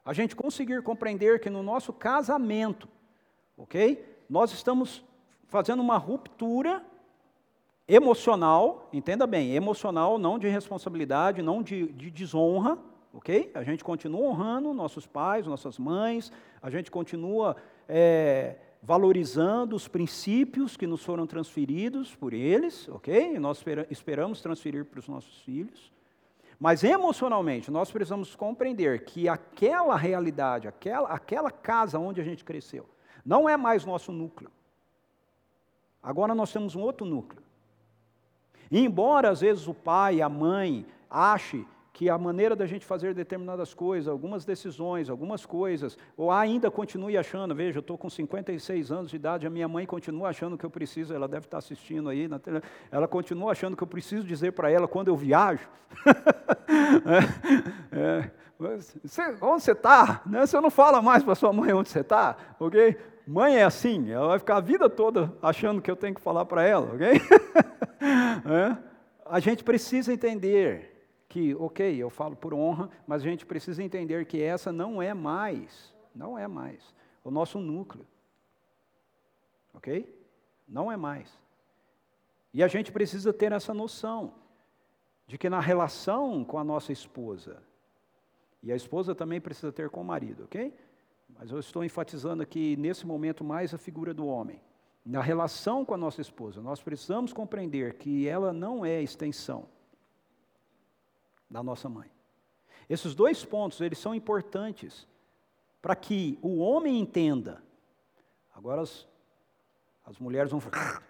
A 0.03 0.11
gente 0.13 0.35
conseguir 0.35 0.81
compreender 0.81 1.39
que 1.39 1.49
no 1.49 1.61
nosso 1.61 1.93
casamento, 1.93 2.89
ok? 3.55 4.03
Nós 4.29 4.51
estamos 4.51 5.03
fazendo 5.47 5.81
uma 5.81 5.97
ruptura 5.97 6.83
emocional, 7.87 8.89
entenda 8.91 9.25
bem, 9.25 9.55
emocional, 9.55 10.17
não 10.17 10.37
de 10.37 10.47
responsabilidade, 10.47 11.41
não 11.41 11.61
de, 11.61 11.87
de 11.93 12.11
desonra, 12.11 12.77
ok? 13.13 13.51
A 13.53 13.63
gente 13.63 13.83
continua 13.83 14.21
honrando 14.21 14.73
nossos 14.73 15.07
pais, 15.07 15.47
nossas 15.47 15.79
mães, 15.79 16.31
a 16.61 16.69
gente 16.69 16.91
continua 16.91 17.55
é, 17.87 18.55
valorizando 18.87 19.75
os 19.75 19.85
princípios 19.85 20.77
que 20.77 20.87
nos 20.87 21.03
foram 21.03 21.27
transferidos 21.27 22.15
por 22.15 22.33
eles, 22.33 22.87
ok? 22.87 23.35
E 23.35 23.37
nós 23.37 23.61
esperamos 23.91 24.39
transferir 24.41 24.85
para 24.85 25.01
os 25.01 25.09
nossos 25.09 25.41
filhos. 25.41 25.91
Mas 26.57 26.85
emocionalmente, 26.85 27.69
nós 27.69 27.91
precisamos 27.91 28.33
compreender 28.33 29.03
que 29.03 29.27
aquela 29.27 29.97
realidade, 29.97 30.69
aquela, 30.69 31.09
aquela 31.09 31.51
casa 31.51 31.99
onde 31.99 32.21
a 32.21 32.23
gente 32.23 32.45
cresceu, 32.45 32.87
Não 33.25 33.49
é 33.49 33.57
mais 33.57 33.83
nosso 33.83 34.13
núcleo. 34.13 34.49
Agora 36.01 36.33
nós 36.33 36.53
temos 36.53 36.73
um 36.73 36.79
outro 36.79 37.05
núcleo. 37.05 37.43
E 38.71 38.79
embora 38.79 39.29
às 39.29 39.41
vezes 39.41 39.67
o 39.67 39.73
pai, 39.73 40.21
a 40.21 40.29
mãe, 40.29 40.85
ache 41.09 41.67
que 41.97 42.11
a 42.11 42.17
maneira 42.19 42.55
da 42.55 42.67
gente 42.67 42.85
fazer 42.85 43.15
determinadas 43.15 43.73
coisas, 43.73 44.07
algumas 44.07 44.45
decisões, 44.45 45.09
algumas 45.09 45.47
coisas, 45.47 45.97
ou 46.15 46.31
ainda 46.31 46.69
continue 46.69 47.17
achando, 47.17 47.55
veja, 47.55 47.79
eu 47.79 47.79
estou 47.79 47.97
com 47.97 48.07
56 48.07 48.91
anos 48.91 49.09
de 49.09 49.15
idade, 49.15 49.47
a 49.47 49.49
minha 49.49 49.67
mãe 49.67 49.83
continua 49.83 50.29
achando 50.29 50.59
que 50.59 50.63
eu 50.63 50.69
preciso, 50.69 51.11
ela 51.11 51.27
deve 51.27 51.47
estar 51.47 51.57
assistindo 51.57 52.07
aí, 52.07 52.27
na 52.27 52.37
tele, 52.37 52.61
ela 52.91 53.07
continua 53.07 53.51
achando 53.51 53.75
que 53.75 53.81
eu 53.81 53.87
preciso 53.87 54.23
dizer 54.23 54.51
para 54.51 54.69
ela 54.69 54.87
quando 54.87 55.07
eu 55.07 55.17
viajo. 55.17 55.67
é, 57.91 57.97
é, 57.97 58.31
você, 58.59 59.35
onde 59.41 59.63
você 59.63 59.71
está? 59.71 60.21
Né? 60.27 60.45
Você 60.45 60.61
não 60.61 60.69
fala 60.69 61.01
mais 61.01 61.23
para 61.23 61.33
sua 61.33 61.51
mãe 61.51 61.73
onde 61.73 61.89
você 61.89 62.01
está, 62.01 62.37
ok? 62.59 62.95
Mãe 63.25 63.55
é 63.55 63.63
assim, 63.63 64.11
ela 64.11 64.27
vai 64.27 64.37
ficar 64.37 64.57
a 64.57 64.61
vida 64.61 64.87
toda 64.87 65.33
achando 65.41 65.81
que 65.81 65.89
eu 65.89 65.95
tenho 65.95 66.13
que 66.13 66.21
falar 66.21 66.45
para 66.45 66.63
ela, 66.63 66.93
ok? 66.93 67.07
é? 68.45 68.77
A 69.25 69.39
gente 69.39 69.63
precisa 69.63 70.13
entender 70.13 70.95
que, 71.37 71.53
ok, 71.53 71.95
eu 71.95 72.09
falo 72.09 72.35
por 72.35 72.51
honra, 72.51 72.89
mas 73.05 73.21
a 73.21 73.25
gente 73.25 73.45
precisa 73.45 73.83
entender 73.83 74.25
que 74.25 74.41
essa 74.41 74.71
não 74.71 74.99
é 74.99 75.13
mais, 75.13 75.93
não 76.15 76.35
é 76.35 76.47
mais 76.47 76.95
o 77.23 77.29
nosso 77.29 77.59
núcleo. 77.59 78.07
Ok? 79.71 80.11
Não 80.67 80.91
é 80.91 80.97
mais. 80.97 81.31
E 82.51 82.63
a 82.63 82.67
gente 82.67 82.91
precisa 82.91 83.31
ter 83.31 83.51
essa 83.51 83.71
noção 83.71 84.33
de 85.27 85.37
que 85.37 85.47
na 85.47 85.59
relação 85.59 86.43
com 86.43 86.57
a 86.57 86.63
nossa 86.63 86.91
esposa, 86.91 87.61
e 88.63 88.71
a 88.71 88.75
esposa 88.75 89.13
também 89.13 89.39
precisa 89.39 89.71
ter 89.71 89.91
com 89.91 90.01
o 90.01 90.05
marido, 90.05 90.45
ok? 90.45 90.73
Mas 91.37 91.51
eu 91.51 91.59
estou 91.59 91.83
enfatizando 91.83 92.41
aqui, 92.41 92.75
nesse 92.77 93.05
momento, 93.05 93.43
mais 93.43 93.75
a 93.75 93.77
figura 93.77 94.11
do 94.11 94.25
homem. 94.25 94.59
Na 95.05 95.21
relação 95.21 95.85
com 95.85 95.93
a 95.93 95.97
nossa 95.97 96.19
esposa, 96.19 96.63
nós 96.63 96.81
precisamos 96.81 97.31
compreender 97.31 97.93
que 97.93 98.27
ela 98.27 98.51
não 98.51 98.83
é 98.83 99.03
extensão 99.03 99.76
da 101.49 101.63
nossa 101.63 101.87
mãe. 101.89 102.09
Esses 102.89 103.13
dois 103.13 103.43
pontos, 103.43 103.81
eles 103.81 103.97
são 103.97 104.15
importantes 104.15 105.07
para 105.81 105.95
que 105.95 106.37
o 106.41 106.57
homem 106.57 106.99
entenda. 106.99 107.61
Agora 108.53 108.81
as, 108.81 109.07
as 110.05 110.17
mulheres 110.17 110.51
vão 110.51 110.59
falar. 110.59 111.03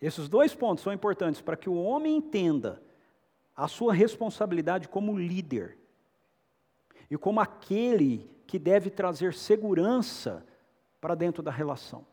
Esses 0.00 0.28
dois 0.28 0.54
pontos 0.54 0.82
são 0.82 0.92
importantes 0.92 1.40
para 1.40 1.56
que 1.56 1.68
o 1.68 1.82
homem 1.82 2.16
entenda 2.16 2.82
a 3.54 3.68
sua 3.68 3.92
responsabilidade 3.92 4.88
como 4.88 5.18
líder 5.18 5.76
e 7.10 7.18
como 7.18 7.40
aquele 7.40 8.30
que 8.46 8.58
deve 8.58 8.88
trazer 8.88 9.34
segurança 9.34 10.44
para 11.00 11.14
dentro 11.14 11.42
da 11.42 11.50
relação. 11.50 12.06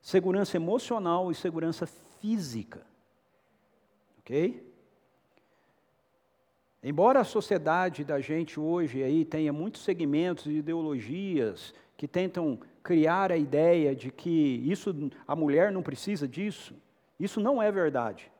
Segurança 0.00 0.56
emocional 0.56 1.30
e 1.30 1.34
segurança 1.34 1.86
física. 1.86 2.84
OK? 4.18 4.71
Embora 6.82 7.20
a 7.20 7.24
sociedade 7.24 8.04
da 8.04 8.18
gente 8.18 8.58
hoje 8.58 9.02
aí 9.02 9.24
tenha 9.24 9.52
muitos 9.52 9.82
segmentos 9.82 10.46
e 10.46 10.56
ideologias 10.56 11.72
que 11.96 12.08
tentam 12.08 12.58
criar 12.82 13.30
a 13.30 13.36
ideia 13.36 13.94
de 13.94 14.10
que 14.10 14.60
isso 14.64 15.10
a 15.26 15.36
mulher 15.36 15.70
não 15.70 15.82
precisa 15.82 16.26
disso, 16.26 16.74
isso 17.20 17.40
não 17.40 17.62
é 17.62 17.70
verdade. 17.70 18.32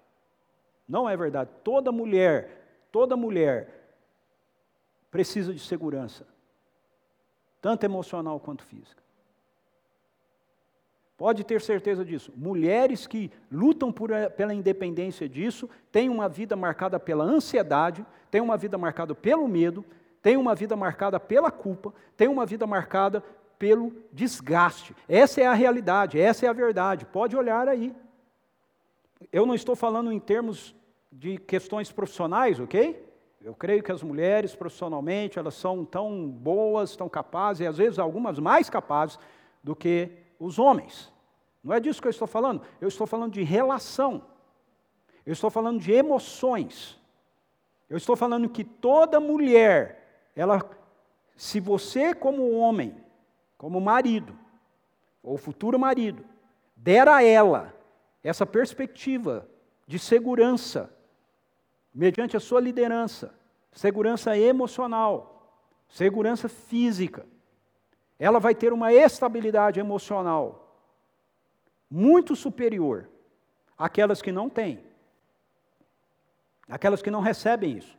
Não 0.89 1.09
é 1.09 1.17
verdade. 1.17 1.51
Toda 1.63 1.93
mulher, 1.93 2.87
toda 2.91 3.17
mulher 3.17 3.83
precisa 5.09 5.55
de 5.55 5.61
segurança, 5.61 6.27
tanto 7.61 7.85
emocional 7.85 8.41
quanto 8.41 8.65
física. 8.65 9.03
Pode 11.17 11.45
ter 11.45 11.61
certeza 11.61 12.05
disso. 12.05 12.33
Mulheres 12.37 13.07
que 13.07 13.31
lutam 13.49 13.93
por, 13.93 14.11
pela 14.37 14.53
independência 14.53 15.29
disso 15.29 15.71
têm 15.93 16.09
uma 16.09 16.29
vida 16.29 16.57
marcada 16.57 16.99
pela 16.99 17.23
ansiedade, 17.23 18.05
têm 18.33 18.41
uma 18.41 18.57
vida 18.57 18.79
marcada 18.79 19.15
pelo 19.15 19.47
medo, 19.47 19.85
têm 20.23 20.39
uma 20.39 20.55
vida 20.55 20.75
marcada 20.75 21.21
pela 21.21 21.51
culpa, 21.51 21.93
têm 22.17 22.29
uma 22.29 22.47
vida 22.47 22.67
marcada 22.67 23.23
pelo 23.59 23.93
desgaste. 24.11 24.97
Essa 25.07 25.43
é 25.43 25.47
a 25.47 25.53
realidade, 25.53 26.19
essa 26.19 26.47
é 26.47 26.49
a 26.49 26.53
verdade. 26.55 27.05
Pode 27.05 27.37
olhar 27.37 27.69
aí. 27.69 27.95
Eu 29.31 29.45
não 29.45 29.55
estou 29.55 29.77
falando 29.77 30.11
em 30.11 30.19
termos 30.19 30.75
de 31.13 31.37
questões 31.37 31.93
profissionais, 31.93 32.59
ok? 32.59 33.07
Eu 33.43 33.55
creio 33.55 33.83
que 33.83 33.93
as 33.93 34.03
mulheres 34.03 34.55
profissionalmente 34.55 35.39
elas 35.39 35.55
são 35.55 35.85
tão 35.85 36.27
boas, 36.27 36.97
tão 36.97 37.11
capazes, 37.11 37.61
e 37.61 37.67
às 37.67 37.77
vezes 37.77 37.99
algumas 37.99 38.39
mais 38.39 38.71
capazes 38.71 39.19
do 39.63 39.77
que 39.77 40.09
os 40.41 40.59
homens. 40.59 41.13
Não 41.63 41.75
é 41.75 41.79
disso 41.79 42.01
que 42.01 42.09
eu 42.09 42.11
estou 42.11 42.27
falando. 42.27 42.63
Eu 42.81 42.89
estou 42.89 43.07
falando 43.07 43.35
de 43.35 43.43
relação. 43.43 44.23
Eu 45.27 45.35
estou 45.35 45.51
falando 45.51 45.79
de 45.79 45.93
emoções. 45.93 46.99
Eu 47.93 47.99
estou 47.99 48.17
falando 48.17 48.49
que 48.49 48.65
toda 48.65 49.21
mulher, 49.21 50.31
ela, 50.35 50.65
se 51.37 51.61
você 51.61 52.15
como 52.15 52.53
homem, 52.53 52.97
como 53.59 53.79
marido, 53.83 54.35
ou 55.23 55.37
futuro 55.37 55.79
marido, 55.79 56.25
der 56.75 57.07
a 57.07 57.23
ela 57.23 57.75
essa 58.25 58.47
perspectiva 58.47 59.47
de 59.87 59.99
segurança, 59.99 60.91
mediante 61.95 62.35
a 62.35 62.41
sua 62.41 62.63
liderança, 62.63 63.35
segurança 63.71 64.39
emocional, 64.39 65.61
segurança 65.87 66.49
física, 66.49 67.27
ela 68.19 68.41
vai 68.41 68.55
ter 68.55 68.73
uma 68.73 68.91
estabilidade 68.91 69.79
emocional 69.79 70.83
muito 71.91 72.35
superior 72.35 73.07
àquelas 73.77 74.23
que 74.23 74.33
não 74.33 74.49
têm, 74.49 74.83
aquelas 76.69 77.03
que 77.03 77.11
não 77.11 77.21
recebem 77.21 77.79
isso. 77.79 77.97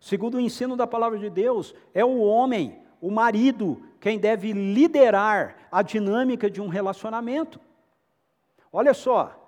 Segundo 0.00 0.36
o 0.36 0.40
ensino 0.40 0.76
da 0.76 0.86
palavra 0.86 1.18
de 1.18 1.28
Deus, 1.28 1.74
é 1.92 2.04
o 2.04 2.18
homem, 2.18 2.78
o 3.00 3.10
marido, 3.10 3.82
quem 4.00 4.18
deve 4.18 4.52
liderar 4.52 5.56
a 5.70 5.82
dinâmica 5.82 6.50
de 6.50 6.60
um 6.60 6.68
relacionamento. 6.68 7.60
Olha 8.72 8.94
só, 8.94 9.42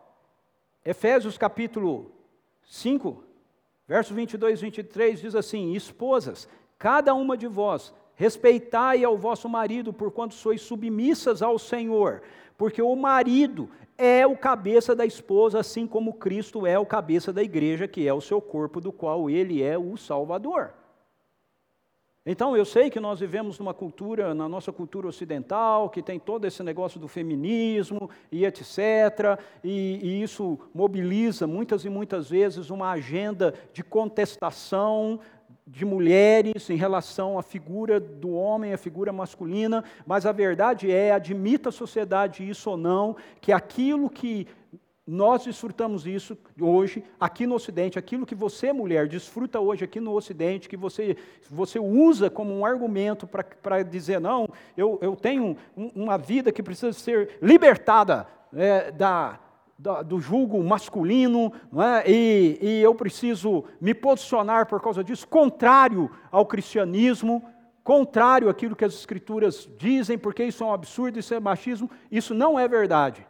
Efésios 0.85 1.37
capítulo 1.37 2.11
5, 2.65 3.23
versos 3.87 4.17
22 4.17 4.59
e 4.59 4.63
23 4.63 5.21
diz 5.21 5.35
assim: 5.35 5.75
Esposas, 5.75 6.49
cada 6.79 7.15
uma 7.15 7.37
de 7.37 7.47
vós 7.47 7.93
respeitai 8.15 9.05
ao 9.05 9.17
vosso 9.17 9.49
marido, 9.49 9.93
porquanto 9.93 10.35
sois 10.35 10.61
submissas 10.61 11.41
ao 11.41 11.59
Senhor, 11.59 12.23
porque 12.59 12.83
o 12.83 12.95
marido 12.97 13.71
é 13.97 14.27
o 14.27 14.37
cabeça 14.37 14.95
da 14.95 15.07
esposa, 15.07 15.61
assim 15.61 15.87
como 15.87 16.15
Cristo 16.15 16.67
é 16.67 16.77
o 16.79 16.85
cabeça 16.85 17.33
da 17.33 17.43
igreja, 17.43 17.87
que 17.89 18.07
é 18.07 18.13
o 18.13 18.21
seu 18.21 18.41
corpo, 18.41 18.81
do 18.81 18.93
qual 18.93 19.31
ele 19.31 19.63
é 19.63 19.79
o 19.79 19.97
Salvador. 19.97 20.75
Então, 22.27 22.55
eu 22.55 22.65
sei 22.65 22.91
que 22.91 23.01
nós 23.01 23.21
vivemos 23.21 23.59
numa 23.59 23.73
cultura, 23.73 24.35
na 24.35 24.47
nossa 24.47 24.71
cultura 24.71 25.09
ocidental, 25.09 25.89
que 25.89 26.03
tem 26.03 26.19
todo 26.19 26.45
esse 26.45 26.63
negócio 26.63 27.01
do 27.01 27.09
feminismo 27.09 28.11
e 28.31 28.45
etc., 28.45 29.41
e, 29.65 29.99
e 30.03 30.23
isso 30.23 30.59
mobiliza 30.75 31.47
muitas 31.47 31.87
e 31.87 31.89
muitas 31.89 32.29
vezes 32.29 32.69
uma 32.69 32.91
agenda 32.91 33.55
de 33.73 33.83
contestação 33.83 35.21
de 35.71 35.85
mulheres 35.85 36.71
em 36.71 36.77
relação 36.77 37.39
à 37.39 37.43
figura 37.43 38.01
do 38.01 38.31
homem, 38.33 38.73
a 38.73 38.79
figura 38.79 39.13
masculina, 39.13 39.85
mas 40.07 40.25
a 40.25 40.33
verdade 40.33 40.91
é, 40.91 41.13
admita 41.13 41.69
a 41.69 41.73
sociedade 41.73 42.49
isso 42.49 42.71
ou 42.71 42.77
não, 42.77 43.17
que 43.41 43.53
aquilo 43.53 44.09
que 44.09 44.47
nós 45.07 45.45
desfrutamos 45.45 46.07
isso 46.07 46.37
hoje, 46.61 47.03
aqui 47.19 47.47
no 47.47 47.55
Ocidente, 47.55 47.99
aquilo 47.99 48.27
que 48.27 48.35
você, 48.35 48.75
mulher, 48.75 49.09
desfruta 49.09 49.59
hoje 49.59 49.83
aqui 49.83 50.01
no 50.01 50.13
Ocidente, 50.15 50.69
que 50.69 50.77
você, 50.77 51.17
você 51.51 51.79
usa 51.79 52.29
como 52.29 52.55
um 52.55 52.65
argumento 52.65 53.27
para 53.27 53.83
dizer, 53.83 54.21
não, 54.21 54.47
eu, 54.77 54.99
eu 55.01 55.17
tenho 55.17 55.57
uma 55.75 56.19
vida 56.19 56.53
que 56.53 56.63
precisa 56.63 56.93
ser 56.93 57.39
libertada 57.41 58.27
é, 58.55 58.91
da, 58.93 59.41
do 59.79 60.19
julgo 60.19 60.63
masculino, 60.63 61.53
é? 61.73 62.11
e, 62.11 62.59
e 62.61 62.83
eu 62.83 62.95
preciso 62.97 63.65
me 63.81 63.95
posicionar 63.95 64.67
por 64.67 64.83
causa 64.83 65.05
disso, 65.05 65.29
contrário 65.29 66.11
ao 66.33 66.45
cristianismo, 66.45 67.45
contrário 67.85 68.49
àquilo 68.49 68.75
que 68.75 68.85
as 68.85 68.93
escrituras 68.93 69.69
dizem, 69.79 70.19
porque 70.19 70.45
isso 70.45 70.65
é 70.65 70.67
um 70.67 70.73
absurdo, 70.73 71.19
isso 71.21 71.33
é 71.33 71.39
machismo, 71.39 71.89
isso 72.11 72.35
não 72.35 72.59
é 72.59 72.67
verdade. 72.67 73.25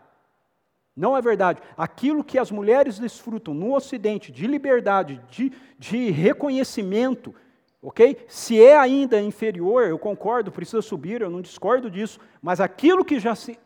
Não 0.97 1.17
é 1.17 1.21
verdade. 1.21 1.61
Aquilo 1.77 2.25
que 2.25 2.39
as 2.39 2.51
mulheres 2.51 2.99
desfrutam 2.99 3.55
no 3.55 3.77
Ocidente 3.77 4.33
de 4.33 4.47
liberdade, 4.47 5.23
de, 5.31 5.53
de 5.79 6.11
reconhecimento, 6.11 7.33
ok? 7.81 8.17
Se 8.27 8.61
é 8.61 8.77
ainda 8.77 9.21
inferior, 9.21 9.87
eu 9.87 9.99
concordo, 9.99 10.51
precisa 10.51 10.83
subir, 10.83 11.21
eu 11.21 11.31
não 11.31 11.43
discordo 11.43 11.91
disso, 11.91 12.19
mas 12.43 12.59
aquilo 12.59 13.05
que 13.05 13.21
já 13.21 13.35
se 13.37 13.57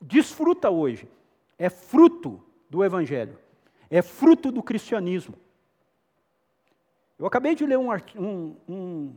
desfruta 0.00 0.70
hoje, 0.70 1.08
é 1.58 1.68
fruto 1.68 2.42
do 2.68 2.84
Evangelho, 2.84 3.38
é 3.90 4.02
fruto 4.02 4.50
do 4.50 4.62
cristianismo. 4.62 5.34
Eu 7.18 7.26
acabei 7.26 7.54
de 7.54 7.64
ler 7.64 7.78
um, 7.78 7.90
um, 8.16 8.56
um, 8.68 9.16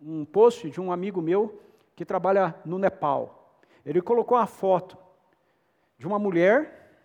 um 0.00 0.24
post 0.24 0.70
de 0.70 0.80
um 0.80 0.92
amigo 0.92 1.20
meu 1.20 1.60
que 1.96 2.04
trabalha 2.04 2.54
no 2.64 2.78
Nepal. 2.78 3.58
Ele 3.84 4.00
colocou 4.00 4.36
a 4.36 4.46
foto 4.46 4.96
de 5.98 6.06
uma 6.06 6.18
mulher, 6.18 6.96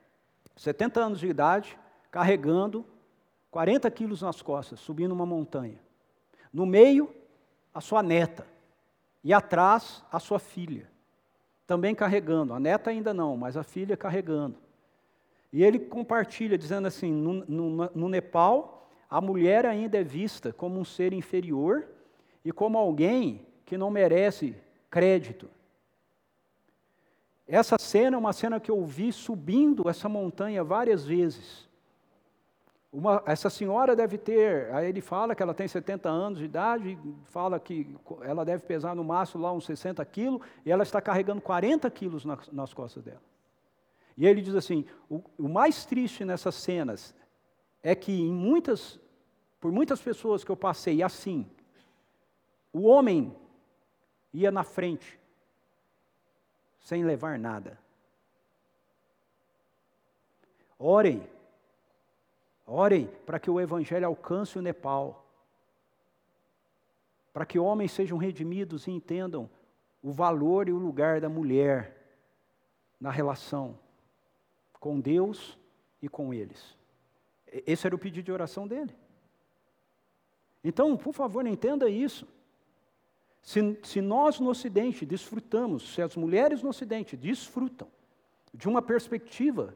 70 0.56 1.00
anos 1.00 1.20
de 1.20 1.28
idade, 1.28 1.78
carregando 2.12 2.86
40 3.50 3.90
quilos 3.90 4.22
nas 4.22 4.42
costas, 4.42 4.80
subindo 4.80 5.14
uma 5.14 5.26
montanha. 5.26 5.80
No 6.54 6.66
meio, 6.66 7.14
a 7.74 7.82
sua 7.82 8.04
neta. 8.04 8.46
E 9.24 9.34
atrás, 9.34 10.04
a 10.12 10.20
sua 10.20 10.40
filha. 10.40 10.90
Também 11.68 11.94
carregando. 11.94 12.54
A 12.54 12.60
neta 12.60 12.90
ainda 12.90 13.14
não, 13.14 13.36
mas 13.36 13.58
a 13.58 13.64
filha 13.64 13.98
carregando. 13.98 14.56
E 15.52 15.64
ele 15.64 15.78
compartilha, 15.78 16.58
dizendo 16.58 16.88
assim: 16.88 17.12
no, 17.12 17.46
no, 17.46 17.92
no 17.94 18.10
Nepal, 18.10 18.90
a 19.10 19.20
mulher 19.20 19.66
ainda 19.66 19.98
é 19.98 20.04
vista 20.04 20.54
como 20.54 20.80
um 20.80 20.86
ser 20.86 21.12
inferior 21.12 21.86
e 22.44 22.52
como 22.54 22.78
alguém 22.78 23.46
que 23.66 23.78
não 23.78 23.92
merece 23.92 24.56
crédito. 24.90 25.50
Essa 27.46 27.78
cena 27.78 28.16
é 28.16 28.20
uma 28.20 28.34
cena 28.34 28.60
que 28.60 28.72
eu 28.72 28.84
vi 28.86 29.12
subindo 29.12 29.90
essa 29.90 30.10
montanha 30.10 30.64
várias 30.64 31.06
vezes. 31.06 31.67
Uma, 32.92 33.22
essa 33.26 33.50
senhora 33.50 33.96
deve 33.96 34.18
ter, 34.18 34.74
aí 34.74 34.88
ele 34.88 35.02
fala 35.02 35.36
que 35.36 35.44
ela 35.44 35.54
tem 35.54 35.68
70 35.68 36.10
anos 36.10 36.40
de 36.40 36.46
idade, 36.46 36.98
fala 37.26 37.60
que 37.60 37.96
ela 38.22 38.46
deve 38.46 38.64
pesar 38.64 38.96
no 38.96 39.04
máximo 39.04 39.44
lá 39.44 39.52
uns 39.52 39.66
60 39.66 40.04
quilos, 40.06 40.42
e 40.66 40.72
ela 40.72 40.84
está 40.84 41.02
carregando 41.02 41.42
40 41.42 41.90
quilos 41.92 42.24
nas, 42.24 42.50
nas 42.52 42.74
costas 42.74 43.04
dela. 43.04 43.22
E 44.18 44.26
ele 44.26 44.42
diz 44.42 44.56
assim: 44.56 44.86
o, 45.10 45.22
o 45.38 45.50
mais 45.50 45.86
triste 45.86 46.24
nessas 46.24 46.56
cenas 46.56 47.14
é 47.84 47.94
que 47.94 48.12
em 48.12 48.32
muitas, 48.32 49.00
por 49.60 49.72
muitas 49.72 50.02
pessoas 50.02 50.44
que 50.44 50.50
eu 50.50 50.58
passei 50.58 51.04
assim, 51.04 51.46
o 52.72 52.84
homem 52.84 53.36
ia 54.34 54.52
na 54.52 54.64
frente, 54.64 55.20
sem 56.80 57.04
levar 57.04 57.38
nada. 57.38 57.78
Orem, 60.80 61.28
orem 62.68 63.10
para 63.26 63.40
que 63.40 63.50
o 63.50 63.60
Evangelho 63.60 64.06
alcance 64.06 64.60
o 64.60 64.62
Nepal, 64.62 65.26
para 67.32 67.46
que 67.46 67.58
homens 67.58 67.94
sejam 67.94 68.18
redimidos 68.18 68.86
e 68.86 68.92
entendam 68.92 69.50
o 70.04 70.12
valor 70.12 70.68
e 70.68 70.74
o 70.74 70.78
lugar 70.78 71.22
da 71.22 71.30
mulher 71.30 71.96
na 73.00 73.10
relação 73.10 73.80
com 74.80 75.00
Deus 75.00 75.58
e 76.02 76.10
com 76.10 76.34
eles. 76.34 76.76
Esse 77.48 77.88
era 77.88 77.96
o 77.96 78.00
pedido 78.00 78.26
de 78.26 78.32
oração 78.32 78.68
dele. 78.68 78.94
Então, 80.64 80.98
por 80.98 81.14
favor, 81.14 81.46
entenda 81.46 81.90
isso. 81.90 82.28
Se, 83.42 83.80
se 83.84 84.02
nós 84.02 84.40
no 84.40 84.50
Ocidente 84.50 85.06
desfrutamos, 85.06 85.94
se 85.94 86.02
as 86.02 86.16
mulheres 86.18 86.62
no 86.62 86.70
Ocidente 86.70 87.16
desfrutam 87.16 87.88
de 88.54 88.68
uma 88.68 88.82
perspectiva 88.82 89.74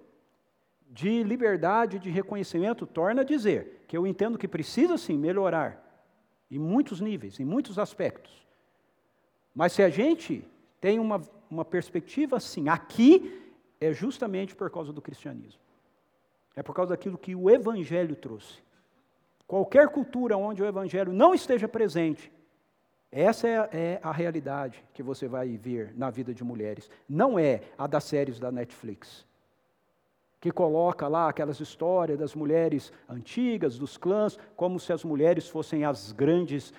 de 0.92 1.24
liberdade, 1.24 1.98
de 1.98 2.10
reconhecimento, 2.10 2.86
torna 2.86 3.22
a 3.22 3.26
dizer 3.26 3.86
que 3.88 3.96
eu 3.96 4.06
entendo 4.06 4.38
que 4.38 4.48
precisa 4.48 4.98
sim 4.98 5.18
melhorar 5.18 5.82
em 6.52 6.60
muitos 6.60 7.00
níveis, 7.00 7.40
em 7.40 7.46
muitos 7.46 7.80
aspectos. 7.80 8.46
Mas 9.56 9.72
se 9.72 9.82
a 9.82 9.90
gente 9.90 10.46
tem 10.82 11.00
uma, 11.00 11.22
uma 11.50 11.64
perspectiva 11.64 12.36
assim, 12.36 12.68
aqui 12.68 13.42
é 13.80 13.94
justamente 13.94 14.54
por 14.54 14.70
causa 14.70 14.92
do 14.92 15.02
cristianismo. 15.02 15.62
É 16.56 16.62
por 16.62 16.76
causa 16.76 16.90
daquilo 16.90 17.18
que 17.18 17.34
o 17.34 17.50
Evangelho 17.50 18.16
trouxe. 18.16 18.60
Qualquer 19.48 19.88
cultura 19.88 20.38
onde 20.38 20.62
o 20.62 20.66
Evangelho 20.66 21.14
não 21.14 21.34
esteja 21.34 21.70
presente, 21.70 22.30
essa 23.10 23.48
é, 23.48 23.70
é 23.72 24.00
a 24.04 24.12
realidade 24.12 24.84
que 24.94 25.02
você 25.02 25.28
vai 25.28 25.58
ver 25.58 25.94
na 25.96 26.10
vida 26.10 26.34
de 26.34 26.44
mulheres. 26.44 26.90
Não 27.08 27.40
é 27.40 27.62
a 27.78 27.88
das 27.88 28.04
séries 28.04 28.40
da 28.40 28.52
Netflix, 28.52 29.26
que 30.42 30.52
coloca 30.52 31.08
lá 31.08 31.30
aquelas 31.30 31.60
histórias 31.60 32.18
das 32.18 32.34
mulheres 32.34 32.92
antigas, 33.08 33.78
dos 33.78 33.96
clãs, 33.96 34.40
como 34.56 34.80
se 34.80 34.92
as 34.92 35.04
mulheres 35.04 35.48
fossem 35.48 35.86
as 35.86 36.12
grandes 36.12 36.74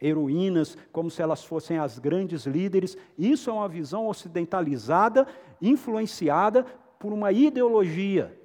heroínas, 0.00 0.78
como 0.92 1.10
se 1.10 1.20
elas 1.20 1.44
fossem 1.44 1.78
as 1.78 1.98
grandes 1.98 2.46
líderes. 2.46 2.96
Isso 3.18 3.50
é 3.50 3.52
uma 3.52 3.68
visão 3.68 4.06
ocidentalizada, 4.06 5.26
influenciada 5.60 6.64
por 6.96 7.12
uma 7.12 7.32
ideologia. 7.32 8.38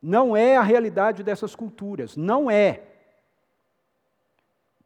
Não 0.00 0.36
é 0.36 0.56
a 0.56 0.62
realidade 0.62 1.24
dessas 1.24 1.56
culturas, 1.56 2.16
não 2.16 2.48
é. 2.48 2.80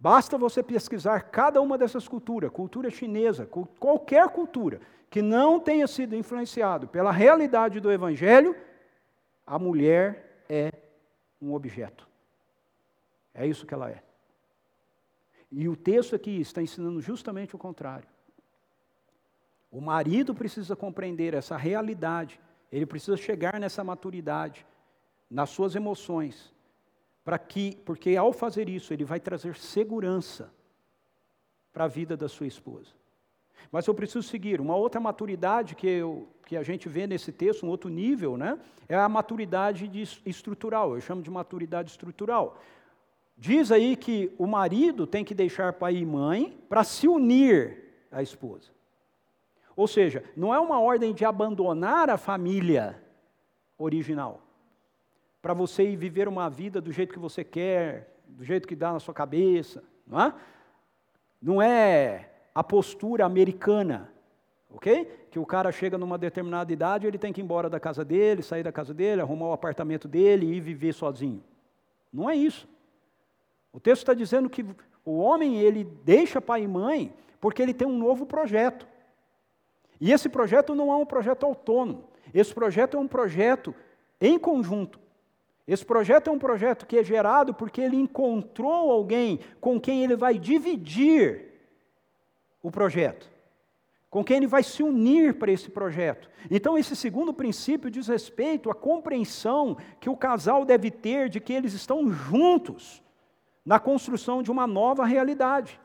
Basta 0.01 0.39
você 0.39 0.63
pesquisar 0.63 1.25
cada 1.25 1.61
uma 1.61 1.77
dessas 1.77 2.09
culturas, 2.09 2.51
cultura 2.51 2.89
chinesa, 2.89 3.45
qualquer 3.79 4.29
cultura, 4.29 4.81
que 5.11 5.21
não 5.21 5.61
tenha 5.61 5.87
sido 5.87 6.17
influenciado 6.17 6.89
pela 6.89 7.13
realidade 7.13 7.81
do 7.81 7.93
Evangelho, 7.93 8.57
a 9.49 9.59
mulher 9.59 10.45
é 10.47 10.71
um 11.41 11.55
objeto. 11.55 12.07
É 13.33 13.47
isso 13.47 13.65
que 13.65 13.73
ela 13.73 13.91
é. 13.91 14.03
E 15.51 15.67
o 15.69 15.75
texto 15.75 16.15
aqui 16.15 16.39
está 16.39 16.61
ensinando 16.61 17.01
justamente 17.01 17.57
o 17.57 17.59
contrário. 17.59 18.07
O 19.71 19.81
marido 19.81 20.35
precisa 20.35 20.77
compreender 20.77 21.33
essa 21.33 21.57
realidade, 21.57 22.39
ele 22.71 22.85
precisa 22.85 23.17
chegar 23.17 23.59
nessa 23.59 23.83
maturidade, 23.83 24.67
nas 25.31 25.49
suas 25.49 25.75
emoções, 25.75 26.55
para 27.25 27.39
que, 27.39 27.77
porque 27.87 28.17
ao 28.17 28.33
fazer 28.33 28.69
isso, 28.69 28.93
ele 28.93 29.05
vai 29.05 29.19
trazer 29.19 29.57
segurança 29.57 30.53
para 31.73 31.85
a 31.85 31.89
vida 31.89 32.17
da 32.17 32.29
sua 32.29 32.47
esposa. 32.47 32.98
Mas 33.71 33.87
eu 33.87 33.95
preciso 33.95 34.23
seguir. 34.23 34.61
Uma 34.61 34.77
outra 34.77 35.01
maturidade 35.01 35.75
que, 35.75 35.87
eu, 35.87 36.29
que 36.47 36.57
a 36.57 36.63
gente 36.63 36.89
vê 36.89 37.07
nesse 37.07 37.33
texto, 37.33 37.67
um 37.67 37.69
outro 37.69 37.91
nível, 37.91 38.37
né, 38.37 38.59
é 38.89 38.97
a 38.97 39.09
maturidade 39.09 39.87
de, 39.89 40.03
estrutural. 40.25 40.95
Eu 40.95 41.01
chamo 41.01 41.23
de 41.23 41.31
maturidade 41.31 41.91
estrutural. 41.91 42.59
Diz 43.37 43.71
aí 43.71 43.97
que 43.97 44.33
o 44.39 44.47
marido 44.47 45.07
tem 45.07 45.25
que 45.25 45.35
deixar 45.35 45.73
pai 45.75 45.97
e 45.97 46.07
mãe 46.07 46.59
para 46.69 46.83
se 46.83 47.07
unir 47.07 48.07
à 48.11 48.23
esposa. 48.23 48.71
Ou 49.77 49.87
seja, 49.87 50.25
não 50.37 50.53
é 50.53 50.59
uma 50.59 50.81
ordem 50.81 51.15
de 51.15 51.25
abandonar 51.25 52.11
a 52.11 52.17
família 52.17 53.01
original 53.79 54.43
para 55.41 55.55
você 55.55 55.85
ir 55.85 55.97
viver 55.97 56.27
uma 56.27 56.51
vida 56.51 56.81
do 56.81 56.91
jeito 56.91 57.13
que 57.13 57.19
você 57.19 57.45
quer, 57.45 58.19
do 58.27 58.45
jeito 58.45 58.67
que 58.67 58.75
dá 58.75 58.93
na 58.93 58.99
sua 58.99 59.15
cabeça, 59.15 59.85
não 60.07 60.21
é? 60.21 60.35
Não 61.41 61.63
é 61.63 62.31
a 62.59 62.65
postura 62.65 63.25
americana, 63.25 64.13
ok? 64.69 65.05
Que 65.31 65.39
o 65.39 65.47
cara 65.47 65.71
chega 65.71 65.97
numa 65.97 66.19
determinada 66.19 66.73
idade, 66.73 67.07
ele 67.07 67.17
tem 67.17 67.33
que 67.33 67.41
ir 67.41 67.45
embora 67.45 67.71
da 67.71 67.79
casa 67.79 68.05
dele, 68.05 68.43
sair 68.43 68.65
da 68.65 68.73
casa 68.73 68.93
dele, 68.93 69.21
arrumar 69.21 69.47
o 69.47 69.53
apartamento 69.53 70.09
dele 70.09 70.45
e 70.53 70.59
viver 70.59 70.93
sozinho. 70.93 71.41
Não 72.13 72.29
é 72.29 72.35
isso. 72.35 72.69
O 73.73 73.79
texto 73.79 74.03
está 74.03 74.13
dizendo 74.13 74.51
que 74.51 74.67
o 75.05 75.19
homem 75.19 75.61
ele 75.61 75.85
deixa 76.03 76.41
pai 76.41 76.65
e 76.65 76.67
mãe 76.67 77.15
porque 77.41 77.63
ele 77.63 77.73
tem 77.73 77.87
um 77.87 77.97
novo 77.97 78.27
projeto. 78.27 78.89
E 80.01 80.11
esse 80.11 80.29
projeto 80.29 80.75
não 80.75 80.93
é 80.93 80.97
um 80.97 81.07
projeto 81.07 81.47
autônomo. 81.47 82.09
Esse 82.35 82.53
projeto 82.53 82.97
é 82.97 83.01
um 83.01 83.07
projeto 83.07 83.73
em 84.21 84.37
conjunto. 84.37 84.99
Esse 85.65 85.87
projeto 85.87 86.29
é 86.29 86.33
um 86.33 86.41
projeto 86.41 86.89
que 86.89 86.99
é 86.99 87.05
gerado 87.05 87.55
porque 87.55 87.81
ele 87.81 87.95
encontrou 87.95 88.91
alguém 88.91 89.39
com 89.61 89.81
quem 89.81 90.03
ele 90.03 90.17
vai 90.17 90.41
dividir 90.41 91.48
o 92.63 92.71
projeto, 92.71 93.31
com 94.11 94.25
quem 94.25 94.39
ele 94.39 94.47
vai 94.47 94.63
se 94.63 94.83
unir 94.83 95.35
para 95.39 95.53
esse 95.53 95.71
projeto. 95.71 96.31
Então, 96.51 96.79
esse 96.79 96.97
segundo 96.97 97.33
princípio 97.33 97.91
diz 97.91 98.09
respeito 98.09 98.71
à 98.71 98.75
compreensão 98.75 99.77
que 100.01 100.09
o 100.09 100.17
casal 100.17 100.65
deve 100.65 100.91
ter 100.91 101.29
de 101.29 101.41
que 101.41 101.53
eles 101.53 101.73
estão 101.73 102.11
juntos 102.11 103.03
na 103.65 103.79
construção 103.79 104.43
de 104.43 104.51
uma 104.51 104.67
nova 104.67 105.05
realidade. 105.05 105.79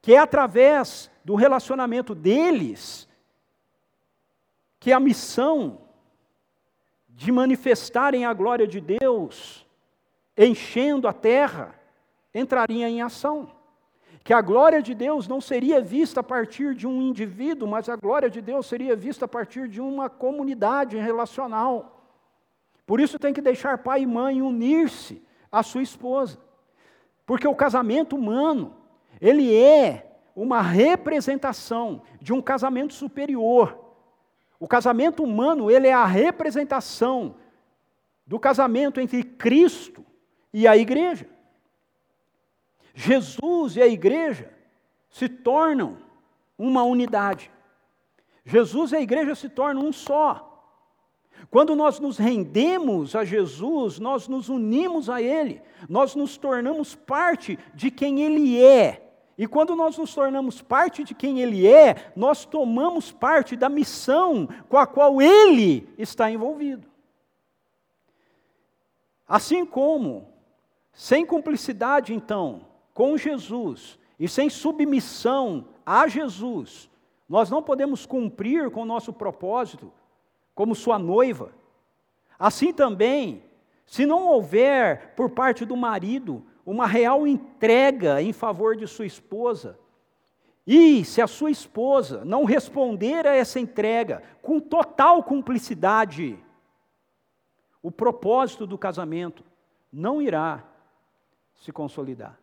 Que 0.00 0.14
é 0.14 0.18
através 0.18 1.10
do 1.24 1.34
relacionamento 1.34 2.14
deles 2.14 3.08
que 4.78 4.92
a 4.92 5.00
missão 5.00 5.80
de 7.08 7.32
manifestarem 7.32 8.26
a 8.26 8.32
glória 8.32 8.66
de 8.66 8.80
Deus, 8.80 9.66
enchendo 10.36 11.08
a 11.08 11.12
terra, 11.12 11.74
entraria 12.34 12.88
em 12.88 13.00
ação. 13.00 13.53
Que 14.24 14.32
a 14.32 14.40
glória 14.40 14.80
de 14.80 14.94
Deus 14.94 15.28
não 15.28 15.38
seria 15.38 15.82
vista 15.82 16.20
a 16.20 16.22
partir 16.22 16.74
de 16.74 16.86
um 16.86 17.02
indivíduo, 17.02 17.68
mas 17.68 17.90
a 17.90 17.94
glória 17.94 18.30
de 18.30 18.40
Deus 18.40 18.66
seria 18.66 18.96
vista 18.96 19.26
a 19.26 19.28
partir 19.28 19.68
de 19.68 19.82
uma 19.82 20.08
comunidade 20.08 20.96
relacional. 20.96 22.08
Por 22.86 23.00
isso 23.00 23.18
tem 23.18 23.34
que 23.34 23.42
deixar 23.42 23.78
pai 23.78 24.02
e 24.02 24.06
mãe 24.06 24.40
unir-se 24.40 25.22
à 25.52 25.62
sua 25.62 25.82
esposa. 25.82 26.38
Porque 27.26 27.46
o 27.46 27.54
casamento 27.54 28.16
humano, 28.16 28.74
ele 29.20 29.54
é 29.54 30.10
uma 30.34 30.62
representação 30.62 32.02
de 32.18 32.32
um 32.32 32.40
casamento 32.40 32.94
superior, 32.94 33.78
o 34.58 34.66
casamento 34.66 35.22
humano, 35.22 35.70
ele 35.70 35.88
é 35.88 35.92
a 35.92 36.06
representação 36.06 37.34
do 38.26 38.38
casamento 38.38 38.98
entre 38.98 39.22
Cristo 39.22 40.02
e 40.50 40.66
a 40.66 40.74
igreja. 40.74 41.28
Jesus 42.94 43.76
e 43.76 43.82
a 43.82 43.86
igreja 43.86 44.52
se 45.10 45.28
tornam 45.28 45.98
uma 46.56 46.84
unidade. 46.84 47.50
Jesus 48.44 48.92
e 48.92 48.96
a 48.96 49.00
igreja 49.00 49.34
se 49.34 49.48
tornam 49.48 49.86
um 49.86 49.92
só. 49.92 50.50
Quando 51.50 51.74
nós 51.74 51.98
nos 51.98 52.16
rendemos 52.16 53.14
a 53.14 53.24
Jesus, 53.24 53.98
nós 53.98 54.28
nos 54.28 54.48
unimos 54.48 55.10
a 55.10 55.20
Ele, 55.20 55.60
nós 55.88 56.14
nos 56.14 56.36
tornamos 56.36 56.94
parte 56.94 57.58
de 57.74 57.90
quem 57.90 58.22
Ele 58.22 58.62
é. 58.62 59.00
E 59.36 59.46
quando 59.48 59.74
nós 59.74 59.98
nos 59.98 60.14
tornamos 60.14 60.62
parte 60.62 61.02
de 61.02 61.14
quem 61.14 61.40
Ele 61.40 61.66
é, 61.66 62.12
nós 62.14 62.44
tomamos 62.44 63.10
parte 63.10 63.56
da 63.56 63.68
missão 63.68 64.48
com 64.68 64.76
a 64.76 64.86
qual 64.86 65.20
Ele 65.20 65.88
está 65.98 66.30
envolvido. 66.30 66.88
Assim 69.26 69.64
como, 69.66 70.28
sem 70.92 71.26
cumplicidade, 71.26 72.14
então, 72.14 72.73
com 72.94 73.18
Jesus 73.18 73.98
e 74.18 74.28
sem 74.28 74.48
submissão 74.48 75.66
a 75.84 76.06
Jesus, 76.06 76.88
nós 77.28 77.50
não 77.50 77.62
podemos 77.62 78.06
cumprir 78.06 78.70
com 78.70 78.82
o 78.82 78.86
nosso 78.86 79.12
propósito 79.12 79.92
como 80.54 80.74
sua 80.74 80.98
noiva. 80.98 81.52
Assim 82.38 82.72
também, 82.72 83.42
se 83.84 84.06
não 84.06 84.28
houver 84.28 85.14
por 85.16 85.30
parte 85.30 85.64
do 85.64 85.76
marido 85.76 86.46
uma 86.64 86.86
real 86.86 87.26
entrega 87.26 88.22
em 88.22 88.32
favor 88.32 88.76
de 88.76 88.86
sua 88.86 89.04
esposa, 89.04 89.78
e 90.66 91.04
se 91.04 91.20
a 91.20 91.26
sua 91.26 91.50
esposa 91.50 92.24
não 92.24 92.44
responder 92.44 93.26
a 93.26 93.34
essa 93.34 93.60
entrega 93.60 94.22
com 94.40 94.58
total 94.58 95.22
cumplicidade, 95.22 96.38
o 97.82 97.90
propósito 97.90 98.66
do 98.66 98.78
casamento 98.78 99.44
não 99.92 100.22
irá 100.22 100.64
se 101.56 101.70
consolidar. 101.70 102.38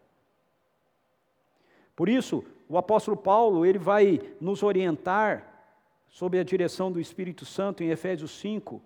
Por 2.02 2.10
isso, 2.10 2.44
o 2.68 2.80
apóstolo 2.80 3.16
Paulo, 3.16 3.64
ele 3.64 3.78
vai 3.78 4.20
nos 4.42 4.64
orientar 4.64 5.70
sob 6.10 6.40
a 6.40 6.44
direção 6.44 6.92
do 6.92 7.00
Espírito 7.00 7.46
Santo 7.46 7.84
em 7.84 7.92
Efésios 7.92 8.32
5, 8.40 8.82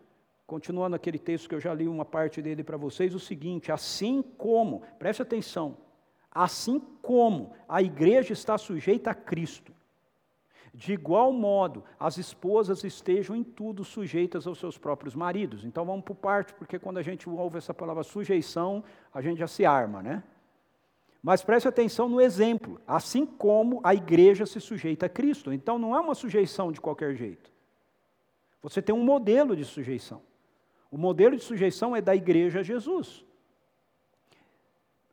continuando 0.45 0.97
aquele 0.97 1.17
texto 1.17 1.47
que 1.47 1.55
eu 1.55 1.61
já 1.61 1.73
li 1.73 1.87
uma 1.87 2.03
parte 2.03 2.41
dele 2.41 2.61
para 2.61 2.75
vocês, 2.75 3.15
o 3.15 3.19
seguinte: 3.19 3.71
assim 3.71 4.21
como, 4.21 4.81
preste 4.99 5.21
atenção, 5.21 5.77
assim 6.29 6.77
como 7.01 7.53
a 7.69 7.81
igreja 7.81 8.33
está 8.33 8.57
sujeita 8.57 9.11
a 9.11 9.15
Cristo, 9.15 9.71
de 10.73 10.91
igual 10.91 11.31
modo 11.31 11.85
as 11.97 12.17
esposas 12.17 12.83
estejam 12.83 13.33
em 13.33 13.45
tudo 13.45 13.85
sujeitas 13.85 14.45
aos 14.45 14.59
seus 14.59 14.77
próprios 14.77 15.15
maridos. 15.15 15.63
Então 15.63 15.85
vamos 15.85 16.03
por 16.03 16.15
parte, 16.15 16.53
porque 16.53 16.77
quando 16.77 16.97
a 16.97 17.01
gente 17.01 17.29
ouve 17.29 17.59
essa 17.59 17.73
palavra 17.73 18.03
sujeição, 18.03 18.83
a 19.13 19.21
gente 19.21 19.37
já 19.37 19.47
se 19.47 19.65
arma, 19.65 20.03
né? 20.03 20.21
Mas 21.25 21.43
preste 21.43 21.67
atenção 21.67 22.07
no 22.07 22.21
exemplo, 22.21 22.79
assim 22.85 23.25
como 23.25 23.81
a 23.83 23.95
igreja 23.95 24.45
se 24.45 24.61
sujeita 24.61 25.07
a 25.07 25.09
Cristo. 25.09 25.51
Então 25.51 25.79
não 25.79 25.95
é 25.95 25.99
uma 25.99 26.13
sujeição 26.13 26.71
de 26.71 26.79
qualquer 26.79 27.15
jeito. 27.15 27.51
Você 28.61 28.79
tem 28.79 28.93
um 28.93 29.03
modelo 29.03 29.55
de 29.55 29.65
sujeição. 29.65 30.21
O 30.91 30.99
modelo 30.99 31.35
de 31.35 31.41
sujeição 31.41 31.95
é 31.95 31.99
da 31.99 32.15
igreja 32.15 32.59
a 32.59 32.63
Jesus. 32.63 33.25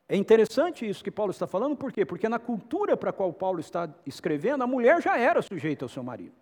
É 0.06 0.14
interessante 0.14 0.86
isso 0.86 1.02
que 1.02 1.10
Paulo 1.10 1.30
está 1.30 1.46
falando, 1.46 1.74
por 1.74 1.90
quê? 1.90 2.04
Porque 2.04 2.28
na 2.28 2.38
cultura 2.38 2.94
para 2.94 3.08
a 3.08 3.14
qual 3.14 3.32
Paulo 3.32 3.58
está 3.58 3.88
escrevendo, 4.04 4.62
a 4.62 4.66
mulher 4.66 5.00
já 5.00 5.16
era 5.16 5.40
sujeita 5.40 5.86
ao 5.86 5.88
seu 5.88 6.02
marido. 6.02 6.36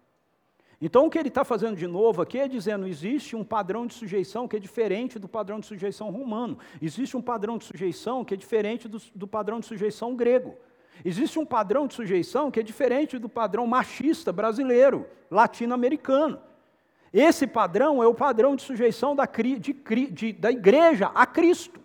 Então, 0.80 1.04
o 1.04 1.10
que 1.10 1.18
ele 1.18 1.28
está 1.28 1.44
fazendo 1.44 1.76
de 1.76 1.86
novo 1.86 2.22
aqui 2.22 2.38
é 2.38 2.48
dizendo: 2.48 2.88
existe 2.88 3.36
um 3.36 3.44
padrão 3.44 3.86
de 3.86 3.92
sujeição 3.92 4.48
que 4.48 4.56
é 4.56 4.58
diferente 4.58 5.18
do 5.18 5.28
padrão 5.28 5.60
de 5.60 5.66
sujeição 5.66 6.10
romano, 6.10 6.58
existe 6.80 7.16
um 7.16 7.20
padrão 7.20 7.58
de 7.58 7.66
sujeição 7.66 8.24
que 8.24 8.32
é 8.32 8.36
diferente 8.36 8.88
do, 8.88 8.98
do 9.14 9.26
padrão 9.26 9.60
de 9.60 9.66
sujeição 9.66 10.16
grego, 10.16 10.56
existe 11.04 11.38
um 11.38 11.44
padrão 11.44 11.86
de 11.86 11.94
sujeição 11.94 12.50
que 12.50 12.60
é 12.60 12.62
diferente 12.62 13.18
do 13.18 13.28
padrão 13.28 13.66
machista 13.66 14.32
brasileiro, 14.32 15.06
latino-americano. 15.30 16.40
Esse 17.12 17.46
padrão 17.46 18.02
é 18.02 18.06
o 18.06 18.14
padrão 18.14 18.54
de 18.54 18.62
sujeição 18.62 19.16
da, 19.16 19.26
de, 19.26 19.74
de, 20.10 20.32
da 20.32 20.50
igreja 20.50 21.10
a 21.12 21.26
Cristo. 21.26 21.80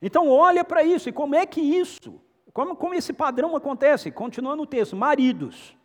Então, 0.00 0.28
olha 0.28 0.64
para 0.64 0.82
isso, 0.82 1.08
e 1.08 1.12
como 1.12 1.34
é 1.34 1.46
que 1.46 1.60
isso, 1.60 2.20
como, 2.52 2.74
como 2.74 2.94
esse 2.94 3.12
padrão 3.12 3.54
acontece? 3.54 4.10
Continuando 4.10 4.62
o 4.62 4.66
texto: 4.66 4.96
maridos 4.96 5.76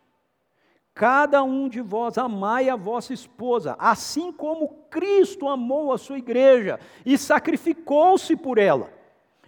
Cada 0.94 1.42
um 1.42 1.68
de 1.68 1.80
vós 1.80 2.18
amai 2.18 2.68
a 2.68 2.76
vossa 2.76 3.14
esposa, 3.14 3.74
assim 3.78 4.30
como 4.30 4.68
Cristo 4.90 5.48
amou 5.48 5.92
a 5.92 5.98
sua 5.98 6.18
igreja 6.18 6.78
e 7.04 7.16
sacrificou-se 7.16 8.36
por 8.36 8.58
ela, 8.58 8.90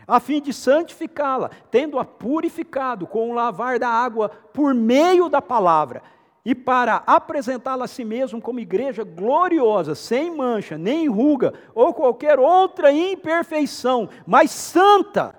a 0.07 0.19
fim 0.21 0.41
de 0.41 0.55
santificá-la, 0.55 1.51
tendo-a 1.71 2.05
purificado 2.05 3.07
com 3.07 3.31
o 3.31 3.35
lavar 3.35 3.79
da 3.79 3.89
água 3.89 4.31
por 4.55 4.73
meio 4.75 5.29
da 5.29 5.43
palavra, 5.43 6.03
e 6.47 6.55
para 6.55 7.03
apresentá-la 7.07 7.87
a 7.87 7.89
si 7.89 8.05
mesmo 8.05 8.41
como 8.41 8.61
igreja 8.61 9.03
gloriosa, 9.03 9.95
sem 9.95 10.35
mancha, 10.35 10.77
nem 10.77 11.09
ruga, 11.09 11.55
ou 11.75 11.93
qualquer 11.95 12.39
outra 12.39 12.93
imperfeição, 12.93 14.09
mas 14.27 14.51
santa 14.51 15.35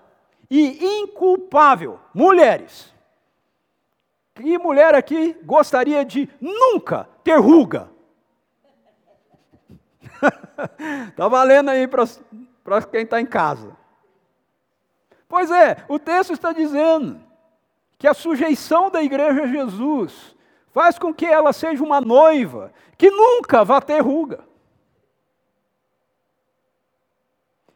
e 0.49 1.01
inculpável. 1.01 1.99
Mulheres, 2.14 2.95
que 4.36 4.57
mulher 4.57 4.93
aqui 4.93 5.33
gostaria 5.43 6.03
de 6.03 6.29
nunca 6.41 7.07
ter 7.23 7.39
ruga? 7.39 7.89
Está 11.09 11.27
valendo 11.29 11.69
aí 11.69 11.88
para 11.88 12.81
quem 12.81 13.03
está 13.03 13.19
em 13.21 13.25
casa. 13.25 13.75
Pois 15.27 15.49
é, 15.49 15.83
o 15.88 15.97
texto 15.97 16.33
está 16.33 16.51
dizendo 16.51 17.21
que 17.97 18.07
a 18.07 18.13
sujeição 18.13 18.91
da 18.91 19.01
igreja 19.01 19.43
a 19.43 19.47
Jesus 19.47 20.36
faz 20.71 20.99
com 20.99 21.13
que 21.13 21.25
ela 21.25 21.53
seja 21.53 21.83
uma 21.83 22.01
noiva 22.01 22.73
que 22.97 23.09
nunca 23.09 23.63
vá 23.63 23.79
ter 23.79 24.01
ruga. 24.01 24.43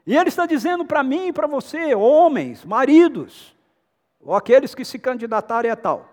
E 0.06 0.18
ele 0.18 0.30
está 0.30 0.46
dizendo 0.46 0.84
para 0.84 1.04
mim 1.04 1.28
e 1.28 1.34
para 1.34 1.48
você, 1.48 1.96
homens, 1.96 2.66
maridos, 2.66 3.56
ou 4.20 4.36
aqueles 4.36 4.76
que 4.76 4.84
se 4.84 5.00
candidatarem 5.00 5.72
a 5.72 5.76
tal, 5.76 6.09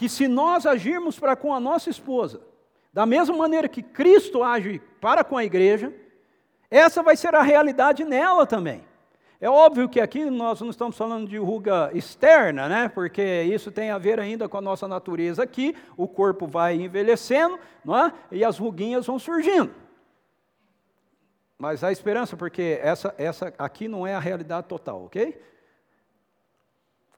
que 0.00 0.08
se 0.08 0.26
nós 0.26 0.64
agirmos 0.64 1.18
para 1.18 1.36
com 1.36 1.52
a 1.52 1.60
nossa 1.60 1.90
esposa, 1.90 2.40
da 2.90 3.04
mesma 3.04 3.36
maneira 3.36 3.68
que 3.68 3.82
Cristo 3.82 4.42
age 4.42 4.80
para 4.98 5.22
com 5.22 5.36
a 5.36 5.44
igreja, 5.44 5.92
essa 6.70 7.02
vai 7.02 7.18
ser 7.18 7.34
a 7.34 7.42
realidade 7.42 8.02
nela 8.02 8.46
também. 8.46 8.82
É 9.38 9.50
óbvio 9.50 9.90
que 9.90 10.00
aqui 10.00 10.24
nós 10.24 10.58
não 10.62 10.70
estamos 10.70 10.96
falando 10.96 11.28
de 11.28 11.36
ruga 11.36 11.90
externa, 11.92 12.66
né? 12.66 12.88
Porque 12.88 13.42
isso 13.42 13.70
tem 13.70 13.90
a 13.90 13.98
ver 13.98 14.18
ainda 14.18 14.48
com 14.48 14.56
a 14.56 14.62
nossa 14.62 14.88
natureza 14.88 15.42
aqui, 15.42 15.76
o 15.98 16.08
corpo 16.08 16.46
vai 16.46 16.76
envelhecendo, 16.76 17.58
não 17.84 17.94
é? 17.94 18.10
E 18.32 18.42
as 18.42 18.56
ruguinhas 18.56 19.04
vão 19.04 19.18
surgindo. 19.18 19.70
Mas 21.58 21.84
há 21.84 21.92
esperança, 21.92 22.38
porque 22.38 22.80
essa, 22.82 23.14
essa 23.18 23.52
aqui 23.58 23.86
não 23.86 24.06
é 24.06 24.14
a 24.14 24.18
realidade 24.18 24.66
total, 24.66 25.04
ok? 25.04 25.38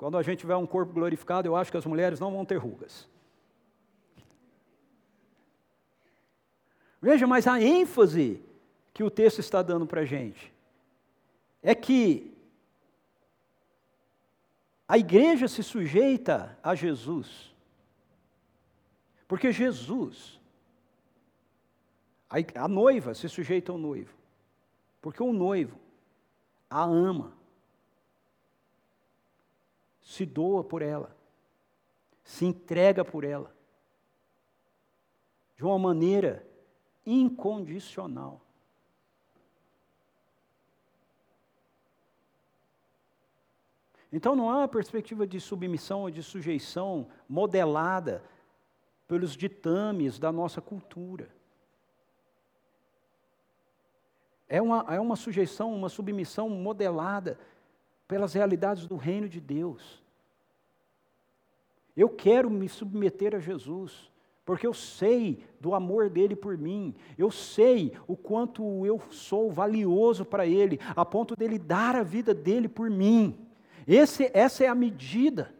Quando 0.02 0.18
a 0.18 0.22
gente 0.24 0.40
tiver 0.40 0.56
um 0.56 0.66
corpo 0.66 0.92
glorificado, 0.92 1.46
eu 1.46 1.54
acho 1.54 1.70
que 1.70 1.76
as 1.76 1.86
mulheres 1.86 2.18
não 2.18 2.32
vão 2.32 2.44
ter 2.44 2.56
rugas. 2.56 3.08
Veja, 7.00 7.24
mas 7.24 7.46
a 7.46 7.62
ênfase 7.62 8.42
que 8.92 9.04
o 9.04 9.10
texto 9.10 9.38
está 9.38 9.62
dando 9.62 9.86
para 9.86 10.00
a 10.00 10.04
gente 10.04 10.52
é 11.62 11.72
que 11.72 12.36
a 14.88 14.98
igreja 14.98 15.46
se 15.46 15.62
sujeita 15.62 16.58
a 16.64 16.74
Jesus. 16.74 17.54
Porque 19.28 19.52
Jesus, 19.52 20.40
a 22.28 22.66
noiva 22.66 23.14
se 23.14 23.28
sujeita 23.28 23.70
ao 23.70 23.78
noivo. 23.78 24.12
Porque 25.00 25.22
o 25.22 25.32
noivo 25.32 25.78
a 26.68 26.82
ama 26.82 27.40
se 30.02 30.26
doa 30.26 30.64
por 30.64 30.82
ela, 30.82 31.16
se 32.24 32.44
entrega 32.44 33.04
por 33.04 33.24
ela, 33.24 33.54
de 35.56 35.64
uma 35.64 35.78
maneira 35.78 36.46
incondicional. 37.06 38.40
Então 44.12 44.36
não 44.36 44.50
há 44.50 44.58
uma 44.58 44.68
perspectiva 44.68 45.26
de 45.26 45.40
submissão 45.40 46.02
ou 46.02 46.10
de 46.10 46.22
sujeição 46.22 47.08
modelada 47.26 48.22
pelos 49.08 49.34
ditames 49.34 50.18
da 50.18 50.30
nossa 50.30 50.60
cultura. 50.60 51.30
É 54.46 54.60
uma, 54.60 54.84
é 54.90 55.00
uma 55.00 55.16
sujeição, 55.16 55.74
uma 55.74 55.88
submissão 55.88 56.50
modelada 56.50 57.38
pelas 58.06 58.34
realidades 58.34 58.86
do 58.86 58.96
reino 58.96 59.28
de 59.28 59.40
Deus. 59.40 60.02
Eu 61.96 62.08
quero 62.08 62.50
me 62.50 62.68
submeter 62.68 63.34
a 63.34 63.38
Jesus, 63.38 64.10
porque 64.44 64.66
eu 64.66 64.74
sei 64.74 65.44
do 65.60 65.74
amor 65.74 66.10
dele 66.10 66.34
por 66.34 66.56
mim, 66.56 66.94
eu 67.16 67.30
sei 67.30 67.92
o 68.06 68.16
quanto 68.16 68.84
eu 68.84 69.00
sou 69.10 69.50
valioso 69.50 70.24
para 70.24 70.46
ele, 70.46 70.80
a 70.96 71.04
ponto 71.04 71.36
dele 71.36 71.58
dar 71.58 71.94
a 71.94 72.02
vida 72.02 72.34
dele 72.34 72.68
por 72.68 72.90
mim. 72.90 73.38
Esse, 73.86 74.30
essa 74.34 74.64
é 74.64 74.68
a 74.68 74.74
medida 74.74 75.54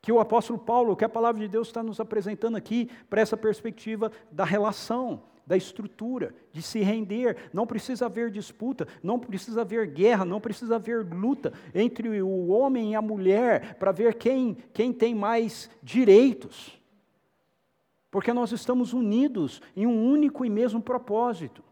que 0.00 0.10
o 0.10 0.18
apóstolo 0.18 0.58
Paulo, 0.58 0.96
que 0.96 1.04
a 1.04 1.08
palavra 1.08 1.40
de 1.40 1.48
Deus 1.48 1.68
está 1.68 1.82
nos 1.82 2.00
apresentando 2.00 2.56
aqui, 2.56 2.90
para 3.08 3.20
essa 3.20 3.36
perspectiva 3.36 4.10
da 4.30 4.44
relação, 4.44 5.22
da 5.46 5.56
estrutura, 5.56 6.34
de 6.52 6.62
se 6.62 6.80
render. 6.80 7.50
Não 7.52 7.66
precisa 7.66 8.06
haver 8.06 8.30
disputa, 8.30 8.86
não 9.02 9.18
precisa 9.18 9.62
haver 9.62 9.86
guerra, 9.86 10.24
não 10.24 10.40
precisa 10.40 10.76
haver 10.76 11.04
luta 11.04 11.52
entre 11.74 12.22
o 12.22 12.48
homem 12.48 12.92
e 12.92 12.94
a 12.94 13.02
mulher 13.02 13.74
para 13.74 13.92
ver 13.92 14.14
quem, 14.14 14.56
quem 14.72 14.92
tem 14.92 15.14
mais 15.14 15.70
direitos. 15.82 16.80
Porque 18.10 18.32
nós 18.32 18.52
estamos 18.52 18.92
unidos 18.92 19.62
em 19.74 19.86
um 19.86 20.04
único 20.04 20.44
e 20.44 20.50
mesmo 20.50 20.82
propósito. 20.82 21.62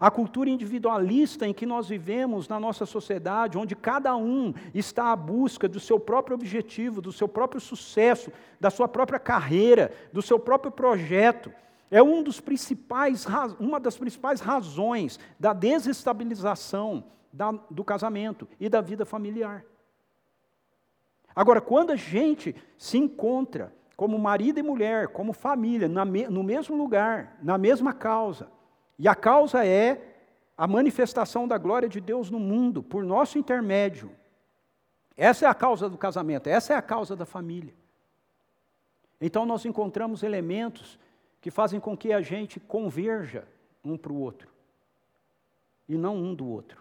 A 0.00 0.10
cultura 0.10 0.48
individualista 0.48 1.46
em 1.46 1.52
que 1.52 1.66
nós 1.66 1.88
vivemos 1.88 2.48
na 2.48 2.58
nossa 2.58 2.86
sociedade, 2.86 3.58
onde 3.58 3.76
cada 3.76 4.16
um 4.16 4.54
está 4.72 5.12
à 5.12 5.16
busca 5.16 5.68
do 5.68 5.78
seu 5.78 6.00
próprio 6.00 6.34
objetivo, 6.34 7.02
do 7.02 7.12
seu 7.12 7.28
próprio 7.28 7.60
sucesso, 7.60 8.32
da 8.58 8.70
sua 8.70 8.88
própria 8.88 9.18
carreira, 9.18 9.92
do 10.10 10.22
seu 10.22 10.38
próprio 10.38 10.72
projeto, 10.72 11.52
é 11.92 12.02
um 12.02 12.22
dos 12.22 12.40
principais, 12.40 13.26
uma 13.60 13.78
das 13.78 13.98
principais 13.98 14.40
razões 14.40 15.20
da 15.38 15.52
desestabilização 15.52 17.04
da, 17.30 17.52
do 17.70 17.84
casamento 17.84 18.48
e 18.58 18.66
da 18.66 18.80
vida 18.80 19.04
familiar. 19.04 19.62
Agora, 21.36 21.60
quando 21.60 21.90
a 21.90 21.96
gente 21.96 22.56
se 22.78 22.96
encontra 22.96 23.74
como 23.94 24.18
marido 24.18 24.58
e 24.58 24.62
mulher, 24.62 25.08
como 25.08 25.34
família, 25.34 25.86
no 25.86 26.42
mesmo 26.42 26.74
lugar, 26.74 27.36
na 27.42 27.58
mesma 27.58 27.92
causa, 27.92 28.48
e 28.98 29.06
a 29.06 29.14
causa 29.14 29.64
é 29.66 30.14
a 30.56 30.66
manifestação 30.66 31.46
da 31.46 31.58
glória 31.58 31.90
de 31.90 32.00
Deus 32.00 32.30
no 32.30 32.40
mundo, 32.40 32.82
por 32.82 33.04
nosso 33.04 33.38
intermédio. 33.38 34.10
Essa 35.14 35.44
é 35.44 35.48
a 35.48 35.54
causa 35.54 35.90
do 35.90 35.98
casamento, 35.98 36.48
essa 36.48 36.72
é 36.72 36.76
a 36.76 36.82
causa 36.82 37.14
da 37.14 37.26
família. 37.26 37.74
Então 39.20 39.44
nós 39.44 39.66
encontramos 39.66 40.22
elementos 40.22 40.98
que 41.42 41.50
fazem 41.50 41.78
com 41.78 41.94
que 41.94 42.12
a 42.12 42.22
gente 42.22 42.58
converja 42.58 43.46
um 43.84 43.98
para 43.98 44.12
o 44.12 44.18
outro, 44.18 44.48
e 45.86 45.98
não 45.98 46.16
um 46.16 46.34
do 46.34 46.46
outro. 46.46 46.80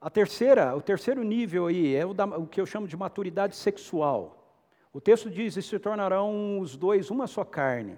A 0.00 0.10
terceira, 0.10 0.74
o 0.74 0.82
terceiro 0.82 1.22
nível 1.22 1.66
aí 1.66 1.94
é 1.94 2.04
o, 2.04 2.12
da, 2.12 2.24
o 2.24 2.46
que 2.46 2.60
eu 2.60 2.66
chamo 2.66 2.88
de 2.88 2.96
maturidade 2.96 3.54
sexual. 3.54 4.58
O 4.92 5.00
texto 5.00 5.30
diz: 5.30 5.56
e 5.56 5.62
se 5.62 5.78
tornarão 5.78 6.58
os 6.58 6.76
dois 6.76 7.10
uma 7.10 7.26
só 7.26 7.44
carne. 7.44 7.96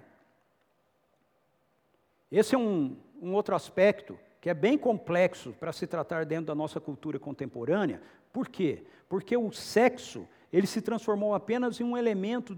Esse 2.31 2.55
é 2.55 2.57
um, 2.57 2.95
um 3.21 3.33
outro 3.33 3.55
aspecto 3.55 4.19
que 4.39 4.49
é 4.49 4.53
bem 4.53 4.77
complexo 4.77 5.53
para 5.53 5.71
se 5.71 5.87
tratar 5.87 6.25
dentro 6.25 6.47
da 6.47 6.55
nossa 6.55 6.79
cultura 6.79 7.17
contemporânea. 7.17 8.01
Por 8.31 8.49
quê? 8.49 8.83
Porque 9.07 9.37
o 9.37 9.51
sexo, 9.51 10.27
ele 10.51 10.67
se 10.67 10.81
transformou 10.81 11.33
apenas 11.33 11.79
em 11.79 11.83
um 11.83 11.97
elemento 11.97 12.53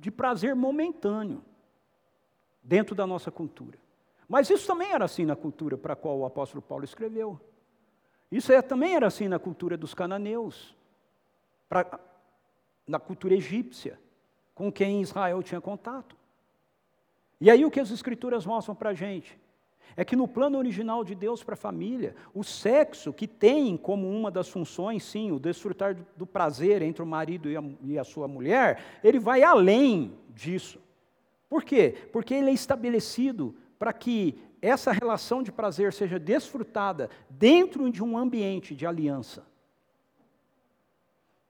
de 0.00 0.10
prazer 0.10 0.56
momentâneo 0.56 1.44
dentro 2.62 2.94
da 2.94 3.06
nossa 3.06 3.30
cultura. 3.30 3.78
Mas 4.26 4.48
isso 4.48 4.66
também 4.66 4.92
era 4.92 5.04
assim 5.04 5.26
na 5.26 5.36
cultura 5.36 5.76
para 5.76 5.92
a 5.92 5.96
qual 5.96 6.18
o 6.18 6.24
apóstolo 6.24 6.62
Paulo 6.62 6.84
escreveu. 6.84 7.38
Isso 8.32 8.50
é, 8.50 8.62
também 8.62 8.94
era 8.94 9.06
assim 9.06 9.28
na 9.28 9.38
cultura 9.38 9.76
dos 9.76 9.92
cananeus, 9.92 10.74
pra, 11.68 12.00
na 12.86 12.98
cultura 12.98 13.34
egípcia, 13.34 14.00
com 14.54 14.72
quem 14.72 15.02
Israel 15.02 15.42
tinha 15.42 15.60
contato. 15.60 16.16
E 17.38 17.50
aí 17.50 17.64
o 17.64 17.70
que 17.70 17.80
as 17.80 17.90
escrituras 17.90 18.46
mostram 18.46 18.74
para 18.74 18.90
a 18.90 18.94
gente? 18.94 19.38
É 19.96 20.04
que 20.04 20.16
no 20.16 20.28
plano 20.28 20.58
original 20.58 21.04
de 21.04 21.14
Deus 21.14 21.42
para 21.42 21.54
a 21.54 21.56
família, 21.56 22.14
o 22.34 22.44
sexo, 22.44 23.12
que 23.12 23.26
tem 23.26 23.76
como 23.76 24.08
uma 24.08 24.30
das 24.30 24.48
funções, 24.48 25.02
sim, 25.04 25.32
o 25.32 25.38
desfrutar 25.38 25.96
do 26.16 26.26
prazer 26.26 26.82
entre 26.82 27.02
o 27.02 27.06
marido 27.06 27.50
e 27.50 27.56
a, 27.56 27.64
e 27.82 27.98
a 27.98 28.04
sua 28.04 28.28
mulher, 28.28 29.00
ele 29.02 29.18
vai 29.18 29.42
além 29.42 30.12
disso. 30.34 30.80
Por 31.48 31.64
quê? 31.64 31.94
Porque 32.12 32.34
ele 32.34 32.50
é 32.50 32.54
estabelecido 32.54 33.54
para 33.78 33.92
que 33.92 34.38
essa 34.62 34.92
relação 34.92 35.42
de 35.42 35.50
prazer 35.50 35.92
seja 35.92 36.18
desfrutada 36.18 37.10
dentro 37.28 37.90
de 37.90 38.02
um 38.02 38.16
ambiente 38.16 38.74
de 38.74 38.86
aliança. 38.86 39.44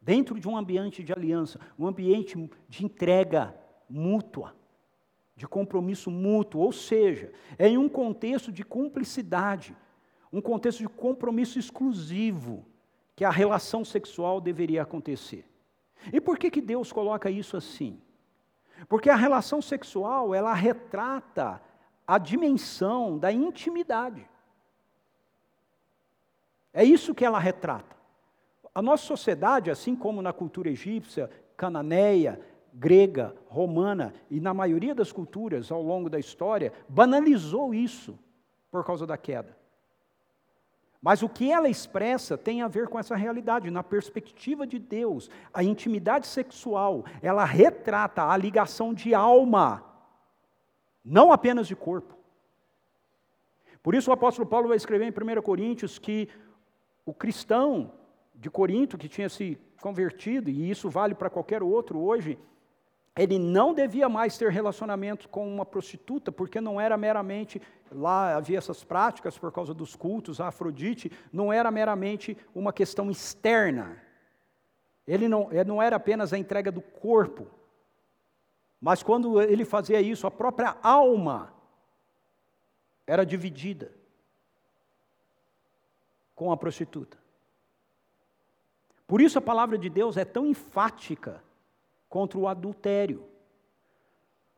Dentro 0.01 0.41
de 0.41 0.49
um 0.49 0.57
ambiente 0.57 1.03
de 1.03 1.13
aliança, 1.13 1.61
um 1.79 1.87
ambiente 1.87 2.51
de 2.69 2.85
entrega 2.85 3.55
mútua 3.89 4.60
de 5.41 5.49
compromisso 5.49 6.11
mútuo, 6.11 6.61
ou 6.61 6.71
seja, 6.71 7.33
é 7.59 7.67
em 7.67 7.79
um 7.79 7.89
contexto 7.89 8.53
de 8.53 8.63
cumplicidade, 8.63 9.75
um 10.31 10.39
contexto 10.39 10.81
de 10.81 10.89
compromisso 10.89 11.59
exclusivo 11.59 12.67
que 13.17 13.25
a 13.25 13.31
relação 13.31 13.83
sexual 13.83 14.39
deveria 14.39 14.83
acontecer. 14.83 15.47
E 16.13 16.21
por 16.21 16.39
que, 16.39 16.51
que 16.51 16.61
Deus 16.61 16.93
coloca 16.93 17.31
isso 17.31 17.57
assim? 17.57 17.99
Porque 18.87 19.09
a 19.09 19.17
relação 19.17 19.63
sexual, 19.63 20.35
ela 20.35 20.53
retrata 20.53 21.59
a 22.07 22.19
dimensão 22.19 23.17
da 23.17 23.33
intimidade. 23.33 24.29
É 26.71 26.85
isso 26.85 27.15
que 27.15 27.25
ela 27.25 27.39
retrata. 27.39 27.97
A 28.75 28.83
nossa 28.83 29.07
sociedade, 29.07 29.71
assim 29.71 29.97
como 29.97 30.21
na 30.21 30.35
cultura 30.35 30.69
egípcia, 30.69 31.31
cananeia, 31.57 32.39
grega, 32.73 33.35
romana 33.47 34.15
e 34.31 34.41
na 34.41 34.55
maioria 34.55 34.95
das 34.95 35.13
culturas 35.13 35.71
ao 35.71 35.83
longo 35.83 36.09
da 36.09 36.19
história, 36.19 36.73
banalizou 36.89 37.75
isso 37.75 38.19
por 38.71 38.85
causa 38.85 39.07
da 39.07 39.17
queda. 39.17 39.57
Mas 41.03 41.23
o 41.23 41.29
que 41.29 41.51
ela 41.51 41.69
expressa 41.69 42.37
tem 42.37 42.61
a 42.61 42.69
ver 42.69 42.89
com 42.89 42.99
essa 42.99 43.17
realidade. 43.17 43.71
Na 43.71 43.83
perspectiva 43.83 44.67
de 44.67 44.79
Deus, 44.79 45.31
a 45.53 45.65
intimidade 45.65 46.27
sexual, 46.27 47.05
ela 47.23 47.45
retrata 47.45 48.25
a 48.27 48.37
ligação 48.37 48.93
de 48.93 49.15
alma, 49.15 49.83
não 51.03 51.33
apenas 51.33 51.67
de 51.67 51.75
corpo. 51.75 52.15
Por 53.83 53.95
isso 53.95 54.11
o 54.11 54.13
apóstolo 54.13 54.47
Paulo 54.47 54.69
vai 54.69 54.77
escrever 54.77 55.07
em 55.07 55.39
1 55.39 55.41
Coríntios 55.41 55.99
que 55.99 56.29
o 57.07 57.15
cristão 57.15 57.93
de 58.35 58.51
Corinto, 58.51 58.99
que 58.99 59.09
tinha 59.09 59.29
se 59.29 59.59
convertido, 59.81 60.51
e 60.51 60.71
isso 60.71 60.91
vale 60.91 61.15
para 61.15 61.31
qualquer 61.31 61.63
outro 61.63 61.99
hoje, 61.99 62.39
ele 63.17 63.39
não 63.39 63.75
devia 63.75 64.09
mais 64.09 64.39
ter 64.39 64.51
relacionamento 64.51 65.29
com 65.29 65.47
uma 65.53 65.67
prostituta, 65.67 66.31
porque 66.31 66.61
não 66.61 66.81
era 66.81 66.97
meramente, 66.97 67.61
lá 67.91 68.37
havia 68.37 68.59
essas 68.59 68.85
práticas 68.85 69.37
por 69.37 69.51
causa 69.51 69.75
dos 69.75 69.97
cultos 69.97 70.41
a 70.41 70.49
Afrodite, 70.49 71.11
não 71.33 71.53
era 71.53 71.71
meramente 71.71 72.37
uma 72.55 72.73
questão 72.73 73.11
externa. 73.11 74.01
Ele 75.07 75.29
não, 75.29 75.53
ele 75.53 75.65
não 75.65 75.83
era 75.83 75.97
apenas 75.97 76.33
a 76.33 76.39
entrega 76.39 76.71
do 76.71 76.81
corpo, 76.81 77.49
mas 78.81 79.03
quando 79.03 79.43
ele 79.43 79.65
fazia 79.65 80.01
isso, 80.01 80.27
a 80.27 80.31
própria 80.31 80.77
alma 80.83 81.53
era 83.07 83.27
dividida 83.27 83.93
com 86.35 86.53
a 86.53 86.57
prostituta. 86.57 87.19
Por 89.07 89.21
isso 89.21 89.37
a 89.37 89.43
palavra 89.43 89.77
de 89.77 89.91
Deus 89.91 90.17
é 90.17 90.25
tão 90.25 90.47
enfática 90.47 91.43
contra 92.11 92.39
o 92.39 92.49
adultério. 92.49 93.25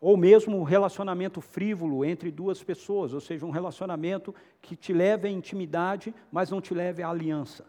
Ou 0.01 0.17
mesmo 0.17 0.59
o 0.59 0.65
relacionamento 0.65 1.41
frívolo 1.41 2.05
entre 2.05 2.31
duas 2.31 2.61
pessoas, 2.65 3.13
ou 3.13 3.21
seja, 3.21 3.47
um 3.47 3.51
relacionamento 3.51 4.35
que 4.61 4.75
te 4.75 4.93
leve 4.93 5.29
à 5.29 5.31
intimidade, 5.31 6.13
mas 6.33 6.51
não 6.51 6.61
te 6.61 6.75
leve 6.75 7.05
à 7.05 7.09
aliança. 7.09 7.65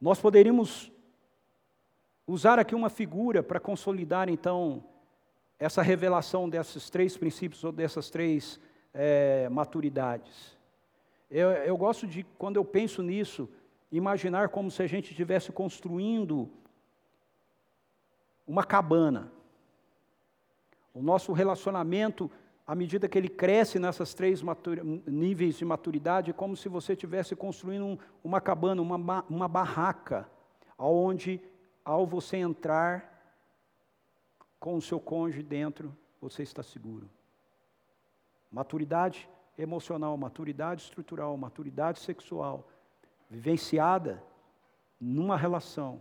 Nós 0.00 0.18
poderíamos 0.18 0.90
usar 2.26 2.58
aqui 2.58 2.74
uma 2.74 2.88
figura 2.88 3.42
para 3.42 3.60
consolidar, 3.60 4.28
então, 4.30 4.82
essa 5.58 5.82
revelação 5.82 6.48
desses 6.48 6.88
três 6.88 7.16
princípios 7.16 7.62
ou 7.64 7.72
dessas 7.72 8.08
três 8.08 8.58
é, 8.94 9.48
maturidades. 9.50 10.56
Eu, 11.30 11.50
eu 11.50 11.76
gosto 11.76 12.06
de, 12.06 12.22
quando 12.38 12.56
eu 12.56 12.64
penso 12.64 13.02
nisso, 13.02 13.48
imaginar 13.90 14.48
como 14.48 14.70
se 14.70 14.82
a 14.82 14.86
gente 14.86 15.10
estivesse 15.10 15.52
construindo 15.52 16.50
uma 18.46 18.64
cabana. 18.64 19.32
O 20.94 21.02
nosso 21.02 21.32
relacionamento, 21.32 22.30
à 22.66 22.74
medida 22.74 23.08
que 23.08 23.18
ele 23.18 23.28
cresce 23.28 23.78
nessas 23.78 24.14
três 24.14 24.40
níveis 25.06 25.56
de 25.56 25.64
maturidade, 25.64 26.30
é 26.30 26.34
como 26.34 26.56
se 26.56 26.68
você 26.68 26.92
estivesse 26.92 27.34
construindo 27.34 27.84
um, 27.84 27.98
uma 28.22 28.40
cabana, 28.40 28.80
uma, 28.80 29.24
uma 29.28 29.48
barraca, 29.48 30.28
onde, 30.78 31.40
ao 31.84 32.06
você 32.06 32.36
entrar 32.36 33.12
com 34.58 34.76
o 34.76 34.82
seu 34.82 34.98
cônjuge 34.98 35.42
dentro, 35.42 35.94
você 36.20 36.42
está 36.42 36.62
seguro. 36.62 37.10
Maturidade 38.50 39.28
emocional, 39.58 40.16
maturidade 40.16 40.82
estrutural, 40.82 41.36
maturidade 41.36 41.98
sexual, 42.00 42.68
vivenciada 43.28 44.22
numa 45.00 45.36
relação 45.36 46.00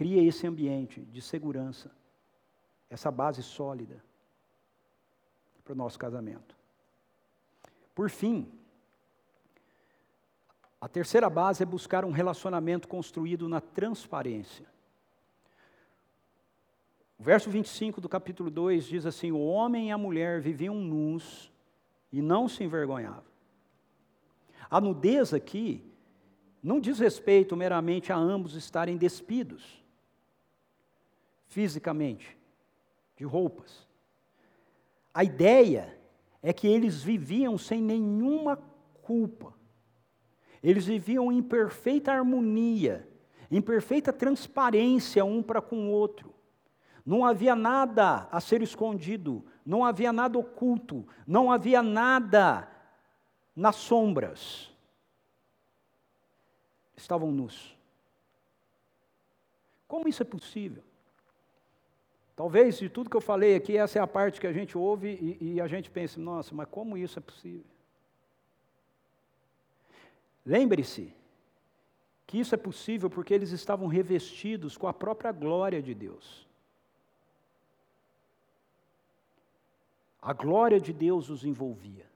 cria 0.00 0.26
esse 0.26 0.46
ambiente 0.46 1.02
de 1.02 1.20
segurança, 1.20 1.90
essa 2.88 3.10
base 3.10 3.42
sólida 3.42 4.02
para 5.62 5.74
o 5.74 5.76
nosso 5.76 5.98
casamento. 5.98 6.56
Por 7.94 8.08
fim, 8.08 8.50
A 10.80 10.88
terceira 10.88 11.28
base 11.28 11.62
é 11.62 11.66
buscar 11.66 12.06
um 12.06 12.10
relacionamento 12.10 12.88
construído 12.88 13.46
na 13.46 13.60
transparência. 13.60 14.64
O 17.18 17.22
verso 17.22 17.50
25 17.50 18.00
do 18.00 18.08
capítulo 18.08 18.50
2 18.50 18.86
diz 18.86 19.04
assim: 19.04 19.30
O 19.30 19.44
homem 19.44 19.88
e 19.88 19.92
a 19.92 19.98
mulher 19.98 20.40
viviam 20.40 20.74
nus 20.76 21.52
e 22.10 22.22
não 22.22 22.48
se 22.48 22.64
envergonhavam. 22.64 23.30
A 24.70 24.80
nudez 24.80 25.34
aqui 25.34 25.84
não 26.62 26.80
diz 26.80 26.98
respeito 26.98 27.54
meramente 27.54 28.10
a 28.10 28.16
ambos 28.16 28.54
estarem 28.54 28.96
despidos, 28.96 29.79
fisicamente, 31.50 32.38
de 33.16 33.24
roupas. 33.24 33.86
A 35.12 35.24
ideia 35.24 35.98
é 36.40 36.52
que 36.52 36.66
eles 36.66 37.02
viviam 37.02 37.58
sem 37.58 37.82
nenhuma 37.82 38.56
culpa. 39.02 39.52
Eles 40.62 40.86
viviam 40.86 41.30
em 41.30 41.42
perfeita 41.42 42.12
harmonia, 42.12 43.06
em 43.50 43.60
perfeita 43.60 44.12
transparência 44.12 45.24
um 45.24 45.42
para 45.42 45.60
com 45.60 45.88
o 45.88 45.90
outro. 45.90 46.32
Não 47.04 47.24
havia 47.24 47.56
nada 47.56 48.28
a 48.30 48.40
ser 48.40 48.62
escondido, 48.62 49.44
não 49.66 49.84
havia 49.84 50.12
nada 50.12 50.38
oculto, 50.38 51.06
não 51.26 51.50
havia 51.50 51.82
nada 51.82 52.70
nas 53.56 53.74
sombras. 53.74 54.72
Estavam 56.96 57.32
nus. 57.32 57.76
Como 59.88 60.08
isso 60.08 60.22
é 60.22 60.26
possível? 60.26 60.84
Talvez 62.40 62.78
de 62.78 62.88
tudo 62.88 63.10
que 63.10 63.16
eu 63.18 63.20
falei 63.20 63.54
aqui, 63.54 63.76
essa 63.76 63.98
é 63.98 64.02
a 64.02 64.06
parte 64.06 64.40
que 64.40 64.46
a 64.46 64.52
gente 64.52 64.78
ouve 64.78 65.08
e, 65.38 65.56
e 65.56 65.60
a 65.60 65.66
gente 65.66 65.90
pensa, 65.90 66.18
nossa, 66.18 66.54
mas 66.54 66.66
como 66.70 66.96
isso 66.96 67.18
é 67.18 67.20
possível? 67.20 67.66
Lembre-se 70.42 71.12
que 72.26 72.40
isso 72.40 72.54
é 72.54 72.56
possível 72.56 73.10
porque 73.10 73.34
eles 73.34 73.50
estavam 73.50 73.86
revestidos 73.88 74.78
com 74.78 74.88
a 74.88 74.92
própria 74.94 75.32
glória 75.32 75.82
de 75.82 75.94
Deus. 75.94 76.48
A 80.22 80.32
glória 80.32 80.80
de 80.80 80.94
Deus 80.94 81.28
os 81.28 81.44
envolvia. 81.44 82.06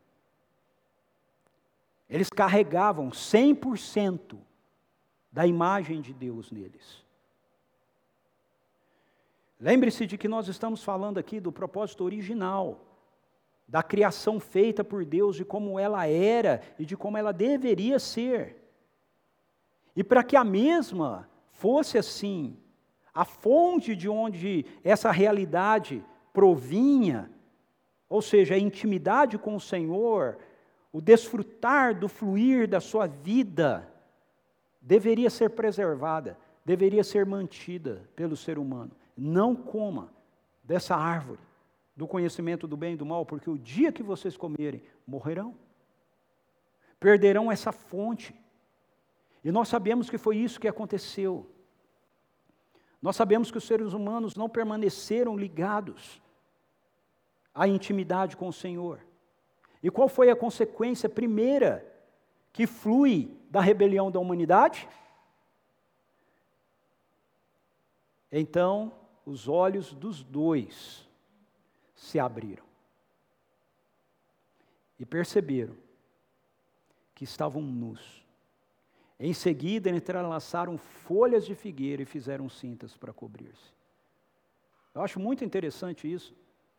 Eles 2.09 2.31
carregavam 2.31 3.11
100% 3.11 4.39
da 5.31 5.47
imagem 5.47 6.01
de 6.01 6.14
Deus 6.14 6.51
neles. 6.51 7.04
Lembre-se 9.65 10.05
de 10.05 10.19
que 10.19 10.29
nós 10.29 10.47
estamos 10.47 10.85
falando 10.85 11.17
aqui 11.17 11.41
do 11.41 11.51
propósito 11.51 12.05
original, 12.05 12.85
da 13.67 13.83
criação 13.83 14.39
feita 14.39 14.85
por 14.85 15.07
Deus, 15.07 15.37
de 15.37 15.43
como 15.43 15.79
ela 15.81 16.07
era 16.07 16.61
e 16.79 16.85
de 16.85 16.99
como 16.99 17.17
ela 17.17 17.33
deveria 17.33 17.99
ser. 17.99 18.62
E 19.97 20.05
para 20.05 20.23
que 20.23 20.37
a 20.37 20.45
mesma 20.45 21.27
fosse 21.51 21.97
assim, 21.97 22.59
a 23.15 23.25
fonte 23.25 23.97
de 23.97 24.07
onde 24.07 24.67
essa 24.85 25.11
realidade 25.11 26.05
provinha, 26.31 27.31
ou 28.07 28.21
seja, 28.21 28.57
a 28.57 28.59
intimidade 28.59 29.39
com 29.39 29.57
o 29.57 29.61
Senhor, 29.61 30.37
o 30.93 31.01
desfrutar 31.01 31.99
do 31.99 32.07
fluir 32.07 32.69
da 32.69 32.81
sua 32.83 33.07
vida, 33.07 33.91
deveria 34.79 35.31
ser 35.31 35.49
preservada, 35.49 36.37
deveria 36.67 37.03
ser 37.03 37.25
mantida 37.25 38.07
pelo 38.15 38.37
ser 38.37 38.59
humano. 38.59 38.91
Não 39.17 39.55
coma 39.55 40.12
dessa 40.62 40.97
árvore 40.97 41.41
do 41.97 42.09
conhecimento 42.09 42.67
do 42.67 42.77
bem 42.77 42.95
e 42.95 42.97
do 42.97 43.07
mal, 43.07 43.25
porque 43.25 43.49
o 43.49 43.59
dia 43.59 43.93
que 43.93 44.03
vocês 44.03 44.37
comerem, 44.37 44.83
morrerão. 45.07 45.55
Perderão 46.99 47.53
essa 47.53 47.71
fonte. 47.71 48.35
E 49.45 49.53
nós 49.53 49.69
sabemos 49.69 50.11
que 50.11 50.19
foi 50.19 50.37
isso 50.37 50.59
que 50.59 50.67
aconteceu. 50.67 51.49
Nós 53.01 53.15
sabemos 53.15 53.51
que 53.51 53.59
os 53.59 53.67
seres 53.67 53.93
humanos 53.93 54.35
não 54.35 54.49
permaneceram 54.49 55.37
ligados 55.37 56.21
à 57.55 57.69
intimidade 57.69 58.37
com 58.37 58.49
o 58.49 58.53
Senhor. 58.53 58.99
E 59.83 59.91
qual 59.91 60.09
foi 60.09 60.31
a 60.31 60.37
consequência 60.37 61.09
primeira 61.09 61.87
que 62.53 62.67
flui 62.67 63.31
da 63.51 63.61
rebelião 63.61 64.11
da 64.11 64.19
humanidade? 64.19 64.89
Então, 68.33 68.93
os 69.25 69.49
olhos 69.49 69.93
dos 69.93 70.22
dois 70.22 71.09
se 71.95 72.18
abriram 72.18 72.64
e 74.99 75.07
perceberam 75.07 75.77
que 77.14 77.25
estavam 77.25 77.62
nus. 77.62 78.25
Em 79.18 79.33
seguida, 79.33 79.89
entrelaçaram 79.91 80.77
folhas 80.77 81.47
de 81.47 81.55
figueira 81.55 82.03
e 82.03 82.07
fizeram 82.07 82.49
cintas 82.49 82.97
para 82.97 83.12
cobrir-se. 83.12 83.72
Eu 84.95 85.03
acho 85.03 85.18
muito 85.18 85.45
interessante 85.45 86.12
isso. 86.12 86.35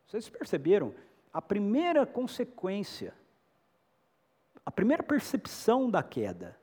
Vocês 0.06 0.30
perceberam? 0.30 0.94
A 1.34 1.42
primeira 1.42 2.06
consequência, 2.06 3.14
a 4.66 4.72
primeira 4.72 5.04
percepção 5.04 5.90
da 5.90 6.02
queda, 6.02 6.58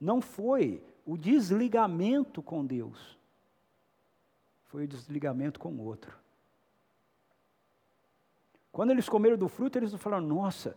não 0.00 0.20
foi 0.20 0.82
o 1.04 1.16
desligamento 1.16 2.42
com 2.42 2.64
Deus, 2.66 3.15
foi 4.66 4.84
o 4.84 4.88
desligamento 4.88 5.58
com 5.60 5.72
o 5.72 5.80
outro. 5.80 6.16
Quando 8.72 8.90
eles 8.90 9.08
comeram 9.08 9.36
do 9.36 9.48
fruto, 9.48 9.78
eles 9.78 9.92
não 9.92 9.98
falaram, 9.98 10.26
nossa, 10.26 10.76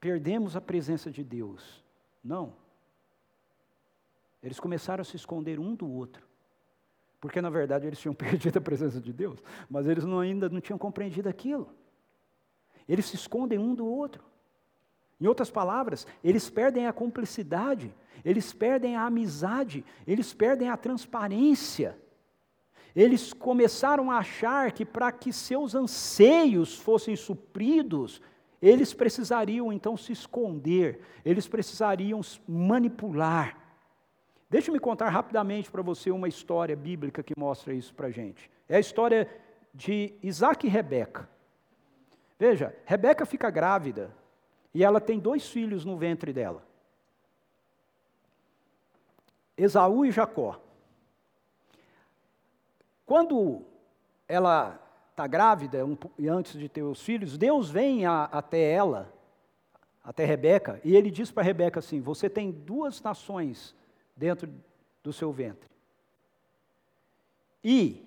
perdemos 0.00 0.56
a 0.56 0.60
presença 0.60 1.10
de 1.10 1.22
Deus. 1.22 1.84
Não. 2.22 2.54
Eles 4.42 4.58
começaram 4.58 5.02
a 5.02 5.04
se 5.04 5.16
esconder 5.16 5.60
um 5.60 5.74
do 5.74 5.88
outro. 5.88 6.26
Porque 7.20 7.40
na 7.40 7.50
verdade 7.50 7.86
eles 7.86 7.98
tinham 7.98 8.12
perdido 8.16 8.58
a 8.58 8.60
presença 8.60 9.00
de 9.00 9.12
Deus, 9.12 9.42
mas 9.70 9.86
eles 9.86 10.04
não, 10.04 10.20
ainda 10.20 10.48
não 10.48 10.60
tinham 10.60 10.78
compreendido 10.78 11.28
aquilo. 11.28 11.72
Eles 12.88 13.06
se 13.06 13.16
escondem 13.16 13.58
um 13.58 13.74
do 13.74 13.86
outro. 13.86 14.24
Em 15.20 15.26
outras 15.26 15.50
palavras, 15.50 16.06
eles 16.22 16.50
perdem 16.50 16.86
a 16.86 16.92
cumplicidade, 16.92 17.94
eles 18.24 18.52
perdem 18.52 18.96
a 18.96 19.06
amizade, 19.06 19.84
eles 20.06 20.34
perdem 20.34 20.68
a 20.68 20.76
transparência 20.76 21.98
eles 22.96 23.34
começaram 23.34 24.10
a 24.10 24.16
achar 24.16 24.72
que 24.72 24.82
para 24.82 25.12
que 25.12 25.30
seus 25.30 25.74
anseios 25.74 26.78
fossem 26.78 27.14
supridos, 27.14 28.22
eles 28.60 28.94
precisariam 28.94 29.70
então 29.70 29.98
se 29.98 30.12
esconder, 30.12 31.00
eles 31.22 31.46
precisariam 31.46 32.22
manipular. 32.48 33.58
Deixe-me 34.48 34.80
contar 34.80 35.10
rapidamente 35.10 35.70
para 35.70 35.82
você 35.82 36.10
uma 36.10 36.26
história 36.26 36.74
bíblica 36.74 37.22
que 37.22 37.38
mostra 37.38 37.74
isso 37.74 37.92
para 37.92 38.06
a 38.06 38.10
gente. 38.10 38.50
É 38.66 38.76
a 38.76 38.80
história 38.80 39.28
de 39.74 40.14
Isaac 40.22 40.66
e 40.66 40.70
Rebeca. 40.70 41.28
Veja, 42.38 42.74
Rebeca 42.86 43.26
fica 43.26 43.50
grávida 43.50 44.10
e 44.72 44.82
ela 44.82 45.02
tem 45.02 45.18
dois 45.18 45.46
filhos 45.50 45.84
no 45.84 45.98
ventre 45.98 46.32
dela: 46.32 46.66
Esaú 49.54 50.06
e 50.06 50.10
Jacó. 50.10 50.65
Quando 53.06 53.62
ela 54.26 54.82
está 55.10 55.26
grávida 55.28 55.86
um, 55.86 55.96
e 56.18 56.28
antes 56.28 56.58
de 56.58 56.68
ter 56.68 56.82
os 56.82 57.00
filhos, 57.00 57.38
Deus 57.38 57.70
vem 57.70 58.04
a, 58.04 58.24
até 58.24 58.72
ela, 58.72 59.10
até 60.02 60.24
Rebeca, 60.24 60.80
e 60.84 60.94
ele 60.94 61.10
diz 61.10 61.30
para 61.30 61.44
Rebeca 61.44 61.78
assim: 61.78 62.00
Você 62.00 62.28
tem 62.28 62.50
duas 62.50 63.00
nações 63.00 63.74
dentro 64.16 64.52
do 65.02 65.12
seu 65.12 65.32
ventre. 65.32 65.70
E 67.62 68.04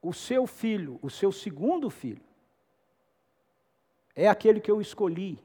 o 0.00 0.12
seu 0.12 0.46
filho, 0.46 0.98
o 1.00 1.08
seu 1.08 1.32
segundo 1.32 1.88
filho, 1.88 2.22
é 4.14 4.28
aquele 4.28 4.60
que 4.60 4.70
eu 4.70 4.80
escolhi 4.80 5.42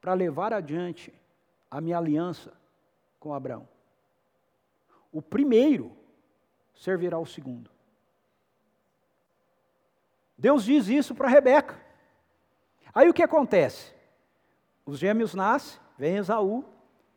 para 0.00 0.14
levar 0.14 0.52
adiante 0.52 1.12
a 1.70 1.80
minha 1.80 1.98
aliança 1.98 2.52
com 3.20 3.34
Abraão. 3.34 3.75
O 5.16 5.22
primeiro 5.22 5.96
servirá 6.74 7.18
o 7.18 7.24
segundo. 7.24 7.70
Deus 10.36 10.62
diz 10.62 10.88
isso 10.88 11.14
para 11.14 11.26
Rebeca. 11.26 11.80
Aí 12.94 13.08
o 13.08 13.14
que 13.14 13.22
acontece? 13.22 13.94
Os 14.84 14.98
gêmeos 14.98 15.32
nascem, 15.32 15.80
vem 15.96 16.18
Esaú, 16.18 16.66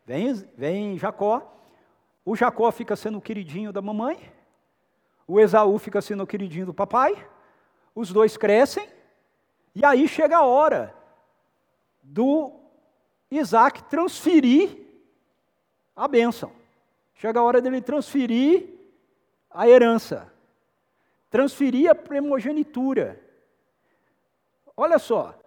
vem, 0.05 0.33
vem 0.55 0.97
Jacó. 0.97 1.53
O 2.23 2.37
Jacó 2.37 2.71
fica 2.71 2.95
sendo 2.95 3.17
o 3.17 3.21
queridinho 3.21 3.73
da 3.73 3.81
mamãe. 3.81 4.31
O 5.27 5.37
Esaú 5.37 5.77
fica 5.77 6.01
sendo 6.01 6.23
o 6.23 6.27
queridinho 6.27 6.67
do 6.67 6.73
papai. 6.73 7.27
Os 7.93 8.13
dois 8.13 8.37
crescem. 8.37 8.87
E 9.75 9.83
aí 9.83 10.07
chega 10.07 10.37
a 10.37 10.45
hora 10.45 10.95
do 12.01 12.61
Isaac 13.29 13.83
transferir 13.89 14.87
a 15.93 16.07
bênção. 16.07 16.58
Chega 17.19 17.37
a 17.41 17.43
hora 17.43 17.61
dele 17.61 17.81
transferir 17.81 18.69
a 19.51 19.67
herança, 19.67 20.31
transferir 21.29 21.91
a 21.91 21.93
primogenitura. 21.93 23.21
Olha 24.75 24.97
só, 24.97 25.37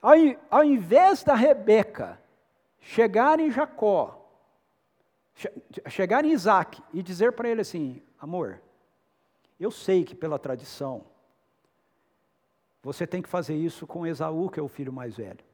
ao, 0.00 0.14
ao 0.50 0.64
invés 0.64 1.22
da 1.22 1.34
Rebeca 1.34 2.18
chegar 2.80 3.38
em 3.38 3.50
Jacó, 3.50 4.26
chegar 5.88 6.24
em 6.24 6.30
Isaac 6.30 6.82
e 6.90 7.02
dizer 7.02 7.32
para 7.32 7.50
ele 7.50 7.60
assim: 7.60 8.02
amor, 8.18 8.58
eu 9.60 9.70
sei 9.70 10.04
que 10.04 10.14
pela 10.14 10.38
tradição 10.38 11.04
você 12.82 13.06
tem 13.06 13.20
que 13.20 13.28
fazer 13.28 13.56
isso 13.56 13.86
com 13.86 14.06
Esaú, 14.06 14.48
que 14.48 14.58
é 14.58 14.62
o 14.62 14.68
filho 14.68 14.90
mais 14.90 15.16
velho. 15.16 15.44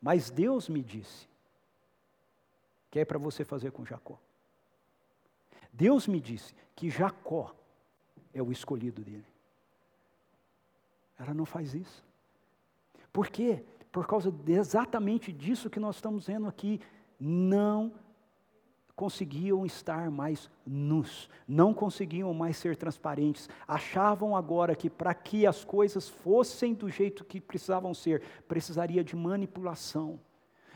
Mas 0.00 0.30
Deus 0.30 0.68
me 0.68 0.80
disse 0.80 1.28
que 2.88 3.00
é 3.00 3.04
para 3.04 3.18
você 3.18 3.44
fazer 3.44 3.72
com 3.72 3.84
Jacó. 3.84 4.16
Deus 5.72 6.06
me 6.06 6.20
disse 6.20 6.54
que 6.74 6.90
Jacó 6.90 7.54
é 8.32 8.42
o 8.42 8.52
escolhido 8.52 9.02
dele. 9.02 9.26
Ela 11.18 11.34
não 11.34 11.44
faz 11.44 11.74
isso. 11.74 12.04
Por 13.12 13.28
quê? 13.28 13.62
Por 13.92 14.06
causa 14.06 14.32
exatamente 14.46 15.32
disso 15.32 15.68
que 15.68 15.80
nós 15.80 15.96
estamos 15.96 16.26
vendo 16.26 16.46
aqui. 16.46 16.80
Não 17.18 17.92
conseguiam 19.00 19.64
estar 19.64 20.10
mais 20.10 20.50
nus, 20.66 21.30
não 21.48 21.72
conseguiam 21.72 22.34
mais 22.34 22.58
ser 22.58 22.76
transparentes, 22.76 23.48
achavam 23.66 24.36
agora 24.36 24.76
que 24.76 24.90
para 24.90 25.14
que 25.14 25.46
as 25.46 25.64
coisas 25.64 26.06
fossem 26.06 26.74
do 26.74 26.90
jeito 26.90 27.24
que 27.24 27.40
precisavam 27.40 27.94
ser, 27.94 28.20
precisaria 28.46 29.02
de 29.02 29.16
manipulação. 29.16 30.20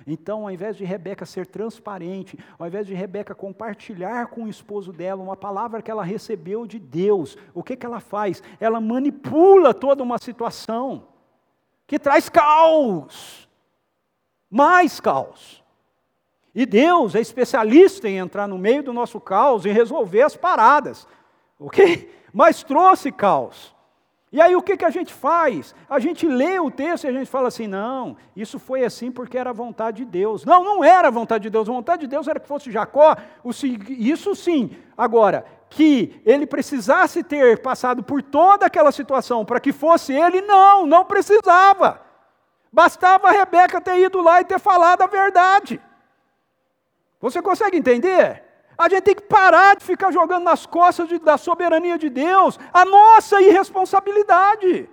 Então, 0.06 0.42
ao 0.42 0.50
invés 0.50 0.76
de 0.76 0.84
Rebeca 0.84 1.24
ser 1.24 1.46
transparente, 1.46 2.38
ao 2.58 2.66
invés 2.66 2.86
de 2.86 2.94
Rebeca 2.94 3.34
compartilhar 3.34 4.26
com 4.26 4.44
o 4.44 4.48
esposo 4.48 4.92
dela 4.92 5.22
uma 5.22 5.36
palavra 5.36 5.80
que 5.80 5.90
ela 5.90 6.04
recebeu 6.04 6.66
de 6.66 6.78
Deus, 6.78 7.36
o 7.54 7.62
que, 7.62 7.76
que 7.76 7.86
ela 7.86 8.00
faz? 8.00 8.42
Ela 8.60 8.80
manipula 8.80 9.72
toda 9.72 10.02
uma 10.02 10.18
situação 10.18 11.08
que 11.86 11.98
traz 11.98 12.28
caos, 12.28 13.48
mais 14.50 15.00
caos. 15.00 15.62
E 16.54 16.64
Deus 16.64 17.14
é 17.14 17.20
especialista 17.20 18.08
em 18.08 18.18
entrar 18.18 18.46
no 18.46 18.56
meio 18.56 18.82
do 18.82 18.92
nosso 18.92 19.18
caos 19.18 19.64
e 19.64 19.70
resolver 19.70 20.22
as 20.22 20.36
paradas, 20.36 21.08
ok? 21.58 22.08
Mas 22.32 22.62
trouxe 22.62 23.10
caos. 23.10 23.73
E 24.34 24.40
aí 24.40 24.56
o 24.56 24.62
que, 24.62 24.76
que 24.76 24.84
a 24.84 24.90
gente 24.90 25.14
faz? 25.14 25.72
A 25.88 26.00
gente 26.00 26.26
lê 26.26 26.58
o 26.58 26.68
texto 26.68 27.04
e 27.04 27.06
a 27.06 27.12
gente 27.12 27.30
fala 27.30 27.46
assim: 27.46 27.68
não, 27.68 28.16
isso 28.34 28.58
foi 28.58 28.84
assim 28.84 29.12
porque 29.12 29.38
era 29.38 29.50
a 29.50 29.52
vontade 29.52 29.98
de 29.98 30.04
Deus. 30.06 30.44
Não, 30.44 30.64
não 30.64 30.82
era 30.82 31.06
a 31.06 31.10
vontade 31.10 31.44
de 31.44 31.50
Deus. 31.50 31.68
A 31.68 31.72
vontade 31.72 32.00
de 32.00 32.08
Deus 32.08 32.26
era 32.26 32.40
que 32.40 32.48
fosse 32.48 32.68
Jacó. 32.68 33.16
Isso 33.88 34.34
sim. 34.34 34.76
Agora, 34.98 35.46
que 35.70 36.20
ele 36.26 36.48
precisasse 36.48 37.22
ter 37.22 37.62
passado 37.62 38.02
por 38.02 38.20
toda 38.20 38.66
aquela 38.66 38.90
situação 38.90 39.44
para 39.44 39.60
que 39.60 39.72
fosse 39.72 40.12
ele, 40.12 40.40
não, 40.40 40.84
não 40.84 41.04
precisava. 41.04 42.00
Bastava 42.72 43.28
a 43.28 43.30
Rebeca 43.30 43.80
ter 43.80 44.00
ido 44.00 44.20
lá 44.20 44.40
e 44.40 44.44
ter 44.44 44.58
falado 44.58 45.02
a 45.02 45.06
verdade. 45.06 45.80
Você 47.20 47.40
consegue 47.40 47.76
entender? 47.76 48.43
A 48.76 48.88
gente 48.88 49.02
tem 49.02 49.14
que 49.14 49.22
parar 49.22 49.76
de 49.76 49.84
ficar 49.84 50.12
jogando 50.12 50.44
nas 50.44 50.66
costas 50.66 51.08
de, 51.08 51.18
da 51.18 51.36
soberania 51.36 51.96
de 51.96 52.08
Deus 52.08 52.58
a 52.72 52.84
nossa 52.84 53.40
irresponsabilidade. 53.40 54.88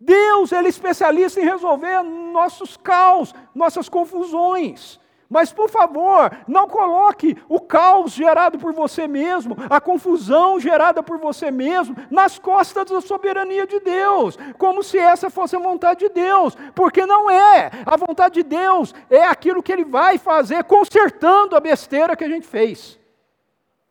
Deus, 0.00 0.50
Ele 0.50 0.66
é 0.66 0.70
especialista 0.70 1.40
em 1.40 1.44
resolver 1.44 2.02
nossos 2.02 2.76
caos, 2.76 3.34
nossas 3.54 3.88
confusões. 3.88 4.98
Mas, 5.30 5.52
por 5.52 5.70
favor, 5.70 6.36
não 6.48 6.66
coloque 6.66 7.40
o 7.48 7.60
caos 7.60 8.10
gerado 8.10 8.58
por 8.58 8.72
você 8.72 9.06
mesmo, 9.06 9.56
a 9.70 9.80
confusão 9.80 10.58
gerada 10.58 11.04
por 11.04 11.18
você 11.18 11.52
mesmo, 11.52 11.94
nas 12.10 12.36
costas 12.36 12.90
da 12.90 13.00
soberania 13.00 13.64
de 13.64 13.78
Deus, 13.78 14.36
como 14.58 14.82
se 14.82 14.98
essa 14.98 15.30
fosse 15.30 15.54
a 15.54 15.60
vontade 15.60 16.00
de 16.00 16.08
Deus, 16.08 16.56
porque 16.74 17.06
não 17.06 17.30
é. 17.30 17.70
A 17.86 17.96
vontade 17.96 18.34
de 18.34 18.42
Deus 18.42 18.92
é 19.08 19.22
aquilo 19.22 19.62
que 19.62 19.70
Ele 19.70 19.84
vai 19.84 20.18
fazer, 20.18 20.64
consertando 20.64 21.54
a 21.54 21.60
besteira 21.60 22.16
que 22.16 22.24
a 22.24 22.28
gente 22.28 22.48
fez. 22.48 22.98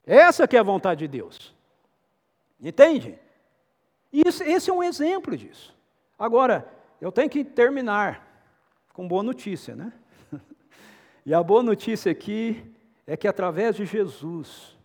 Essa 0.06 0.46
que 0.46 0.58
é 0.58 0.60
a 0.60 0.64
vontade 0.64 1.00
de 1.00 1.08
Deus. 1.08 1.56
Entende? 2.60 3.18
Isso, 4.12 4.44
esse 4.44 4.70
é 4.70 4.74
um 4.74 4.84
exemplo 4.84 5.38
disso. 5.38 5.74
Agora, 6.18 6.68
eu 7.00 7.14
tenho 7.14 7.30
que 7.30 7.46
terminar 7.46 8.28
com 8.92 9.08
boa 9.08 9.24
notícia, 9.24 9.74
né? 9.74 9.94
E 11.26 11.34
a 11.34 11.44
boa 11.44 11.62
notícia 11.62 12.12
aqui 12.12 12.64
é 13.06 13.18
que 13.18 13.28
através 13.28 13.76
de 13.76 13.86
Jesus, 13.86 14.78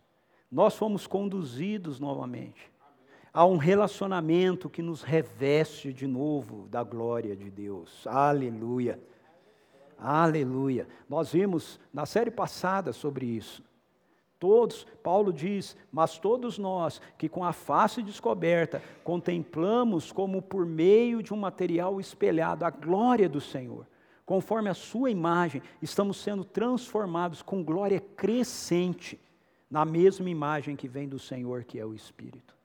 nós 0.51 0.75
fomos 0.75 1.07
conduzidos 1.07 1.99
novamente 1.99 2.71
a 3.33 3.45
um 3.45 3.57
relacionamento 3.57 4.69
que 4.69 4.81
nos 4.81 5.01
reveste 5.01 5.91
de 5.91 6.07
novo 6.07 6.67
da 6.67 6.83
glória 6.83 7.35
de 7.35 7.49
Deus. 7.49 8.05
Aleluia. 8.07 8.99
Aleluia. 9.97 10.87
Nós 11.09 11.31
vimos 11.31 11.79
na 11.93 12.05
série 12.05 12.31
passada 12.31 12.91
sobre 12.91 13.25
isso. 13.25 13.63
Todos, 14.37 14.85
Paulo 15.01 15.31
diz, 15.31 15.75
mas 15.91 16.17
todos 16.17 16.57
nós 16.57 17.01
que 17.17 17.29
com 17.29 17.43
a 17.43 17.53
face 17.53 18.01
descoberta 18.01 18.81
contemplamos 19.03 20.11
como 20.11 20.41
por 20.41 20.65
meio 20.65 21.23
de 21.23 21.33
um 21.33 21.37
material 21.37 21.99
espelhado 21.99 22.65
a 22.65 22.69
glória 22.69 23.29
do 23.29 23.39
Senhor 23.39 23.87
conforme 24.25 24.69
a 24.69 24.73
sua 24.73 25.11
imagem, 25.11 25.61
estamos 25.81 26.17
sendo 26.17 26.43
transformados 26.43 27.41
com 27.41 27.63
glória 27.63 27.99
crescente 27.99 29.19
na 29.69 29.85
mesma 29.85 30.29
imagem 30.29 30.75
que 30.75 30.87
vem 30.87 31.07
do 31.07 31.19
Senhor, 31.19 31.63
que 31.63 31.79
é 31.79 31.85
o 31.85 31.93
Espírito. 31.93 32.55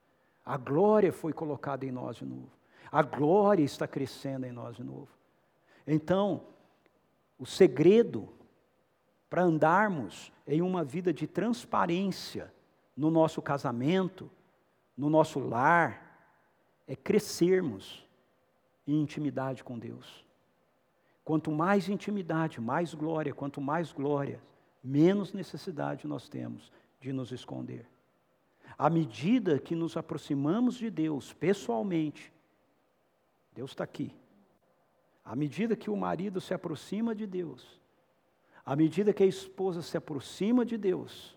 A 0.44 0.56
glória 0.56 1.12
foi 1.12 1.32
colocada 1.32 1.84
em 1.84 1.90
nós 1.90 2.16
de 2.16 2.24
novo. 2.24 2.50
A 2.90 3.02
glória 3.02 3.62
está 3.62 3.86
crescendo 3.86 4.46
em 4.46 4.52
nós 4.52 4.76
de 4.76 4.82
novo. 4.82 5.08
Então, 5.86 6.42
o 7.38 7.46
segredo 7.46 8.28
para 9.28 9.42
andarmos 9.42 10.32
em 10.46 10.60
uma 10.60 10.82
vida 10.82 11.12
de 11.12 11.26
transparência 11.26 12.52
no 12.96 13.10
nosso 13.10 13.40
casamento, 13.40 14.30
no 14.96 15.08
nosso 15.08 15.38
lar, 15.38 16.10
é 16.86 16.96
crescermos 16.96 18.04
em 18.86 19.00
intimidade 19.00 19.62
com 19.62 19.78
Deus. 19.78 20.24
Quanto 21.24 21.50
mais 21.50 21.88
intimidade, 21.88 22.60
mais 22.60 22.94
glória, 22.94 23.34
quanto 23.34 23.60
mais 23.60 23.92
glória, 23.92 24.42
menos 24.82 25.32
necessidade 25.32 26.06
nós 26.06 26.28
temos 26.28 26.72
de 27.00 27.12
nos 27.12 27.32
esconder. 27.32 27.86
À 28.78 28.88
medida 28.88 29.58
que 29.58 29.74
nos 29.74 29.96
aproximamos 29.96 30.76
de 30.76 30.90
Deus 30.90 31.32
pessoalmente, 31.32 32.32
Deus 33.52 33.70
está 33.72 33.84
aqui. 33.84 34.14
À 35.24 35.36
medida 35.36 35.76
que 35.76 35.90
o 35.90 35.96
marido 35.96 36.40
se 36.40 36.54
aproxima 36.54 37.14
de 37.14 37.26
Deus, 37.26 37.80
à 38.64 38.74
medida 38.74 39.12
que 39.12 39.22
a 39.22 39.26
esposa 39.26 39.82
se 39.82 39.96
aproxima 39.96 40.64
de 40.64 40.76
Deus, 40.76 41.36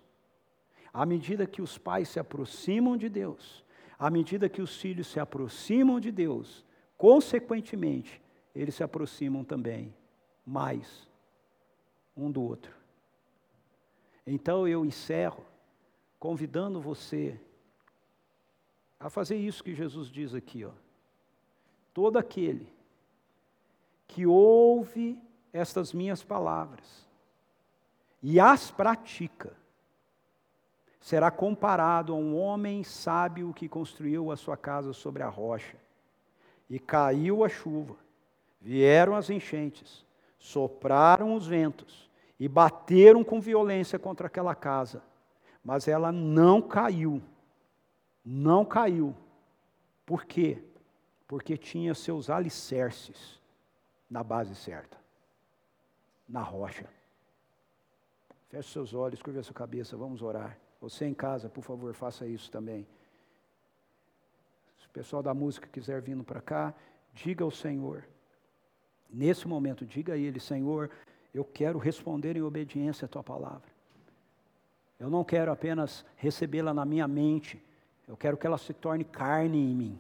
à 0.94 1.06
medida 1.06 1.46
que 1.46 1.62
os 1.62 1.78
pais 1.78 2.10
se 2.10 2.20
aproximam 2.20 2.96
de 2.96 3.10
Deus, 3.10 3.66
à 3.98 4.10
medida 4.10 4.48
que 4.48 4.62
os 4.62 4.78
filhos 4.78 5.08
se 5.08 5.20
aproximam 5.20 6.00
de 6.00 6.12
Deus, 6.12 6.66
consequentemente, 6.98 8.22
eles 8.54 8.76
se 8.76 8.84
aproximam 8.84 9.44
também 9.44 9.94
mais 10.46 11.08
um 12.16 12.32
do 12.32 12.42
outro. 12.42 12.76
Então 14.26 14.68
eu 14.68 14.86
encerro 14.86 15.46
convidando 16.20 16.80
você 16.80 17.40
a 19.00 19.10
fazer 19.10 19.36
isso 19.36 19.64
que 19.64 19.76
Jesus 19.76 20.08
diz 20.08 20.34
aqui, 20.34 20.64
ó. 20.64 20.72
Todo 21.94 22.18
aquele 22.18 22.72
que 24.08 24.26
ouve 24.26 25.22
estas 25.52 25.94
minhas 25.94 26.24
palavras 26.24 27.04
e 28.22 28.40
as 28.40 28.72
pratica, 28.72 29.54
será 31.02 31.30
comparado 31.30 32.14
a 32.14 32.16
um 32.16 32.38
homem 32.40 32.82
sábio 32.82 33.54
que 33.54 33.68
construiu 33.68 34.32
a 34.32 34.38
sua 34.38 34.56
casa 34.56 34.94
sobre 34.94 35.22
a 35.22 35.28
rocha, 35.28 35.76
e 36.70 36.80
caiu 36.80 37.44
a 37.44 37.50
chuva, 37.50 37.98
Vieram 38.64 39.14
as 39.14 39.30
enchentes, 39.30 40.06
sopraram 40.40 41.36
os 41.36 41.46
ventos 41.46 42.10
e 42.40 42.48
bateram 42.48 43.22
com 43.22 43.42
violência 43.42 44.00
contra 44.00 44.28
aquela 44.28 44.56
casa, 44.56 45.04
mas 45.62 45.90
ela 45.90 46.14
não 46.14 46.62
caiu. 46.62 47.22
Não 48.24 48.64
caiu. 48.64 49.14
Por 50.06 50.24
quê? 50.24 50.64
Porque 51.28 51.58
tinha 51.58 51.94
seus 51.94 52.30
alicerces 52.30 53.38
na 54.10 54.24
base 54.24 54.56
certa, 54.56 54.98
na 56.28 56.42
rocha. 56.42 56.90
Feche 58.48 58.72
seus 58.72 58.94
olhos, 58.94 59.22
curva 59.22 59.44
sua 59.44 59.54
cabeça, 59.54 59.98
vamos 59.98 60.22
orar. 60.22 60.58
Você 60.80 61.06
em 61.06 61.14
casa, 61.14 61.50
por 61.50 61.64
favor, 61.64 61.94
faça 61.94 62.26
isso 62.26 62.50
também. 62.50 62.88
Se 64.80 64.88
o 64.88 64.92
pessoal 64.92 65.22
da 65.22 65.34
música 65.34 65.68
quiser 65.68 66.02
vindo 66.02 66.24
para 66.24 66.40
cá, 66.40 66.74
diga 67.14 67.44
ao 67.44 67.52
Senhor 67.52 68.06
Nesse 69.14 69.48
momento, 69.48 69.86
diga 69.86 70.14
a 70.14 70.18
Ele: 70.18 70.40
Senhor, 70.40 70.90
eu 71.32 71.46
quero 71.46 71.78
responder 71.78 72.36
em 72.36 72.42
obediência 72.42 73.06
à 73.06 73.08
Tua 73.08 73.24
palavra. 73.24 73.72
Eu 75.00 75.10
não 75.10 75.24
quero 75.24 75.52
apenas 75.52 76.04
recebê-la 76.16 76.74
na 76.74 76.84
minha 76.84 77.08
mente, 77.08 77.64
eu 78.08 78.18
quero 78.18 78.38
que 78.38 78.48
ela 78.48 78.58
se 78.58 78.74
torne 78.74 79.04
carne 79.04 79.58
em 79.58 79.76
mim, 79.76 80.00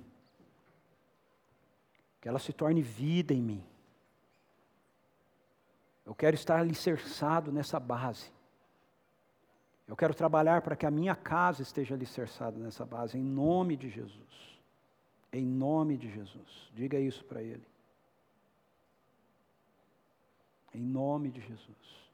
que 2.19 2.27
ela 2.27 2.39
se 2.39 2.51
torne 2.51 2.81
vida 2.81 3.33
em 3.33 3.41
mim. 3.41 3.63
Eu 6.05 6.15
quero 6.15 6.35
estar 6.35 6.59
alicerçado 6.59 7.51
nessa 7.51 7.79
base. 7.79 8.31
Eu 9.87 9.95
quero 9.95 10.13
trabalhar 10.13 10.61
para 10.61 10.75
que 10.75 10.85
a 10.85 10.91
minha 10.91 11.15
casa 11.15 11.61
esteja 11.61 11.95
alicerçada 11.95 12.57
nessa 12.57 12.85
base, 12.85 13.17
em 13.17 13.23
nome 13.23 13.75
de 13.75 13.89
Jesus. 13.89 14.59
Em 15.31 15.45
nome 15.45 15.97
de 15.97 16.09
Jesus. 16.09 16.71
Diga 16.73 16.99
isso 16.99 17.23
para 17.25 17.41
ele. 17.41 17.72
Em 20.73 20.81
nome 20.81 21.29
de 21.31 21.41
Jesus. 21.41 22.12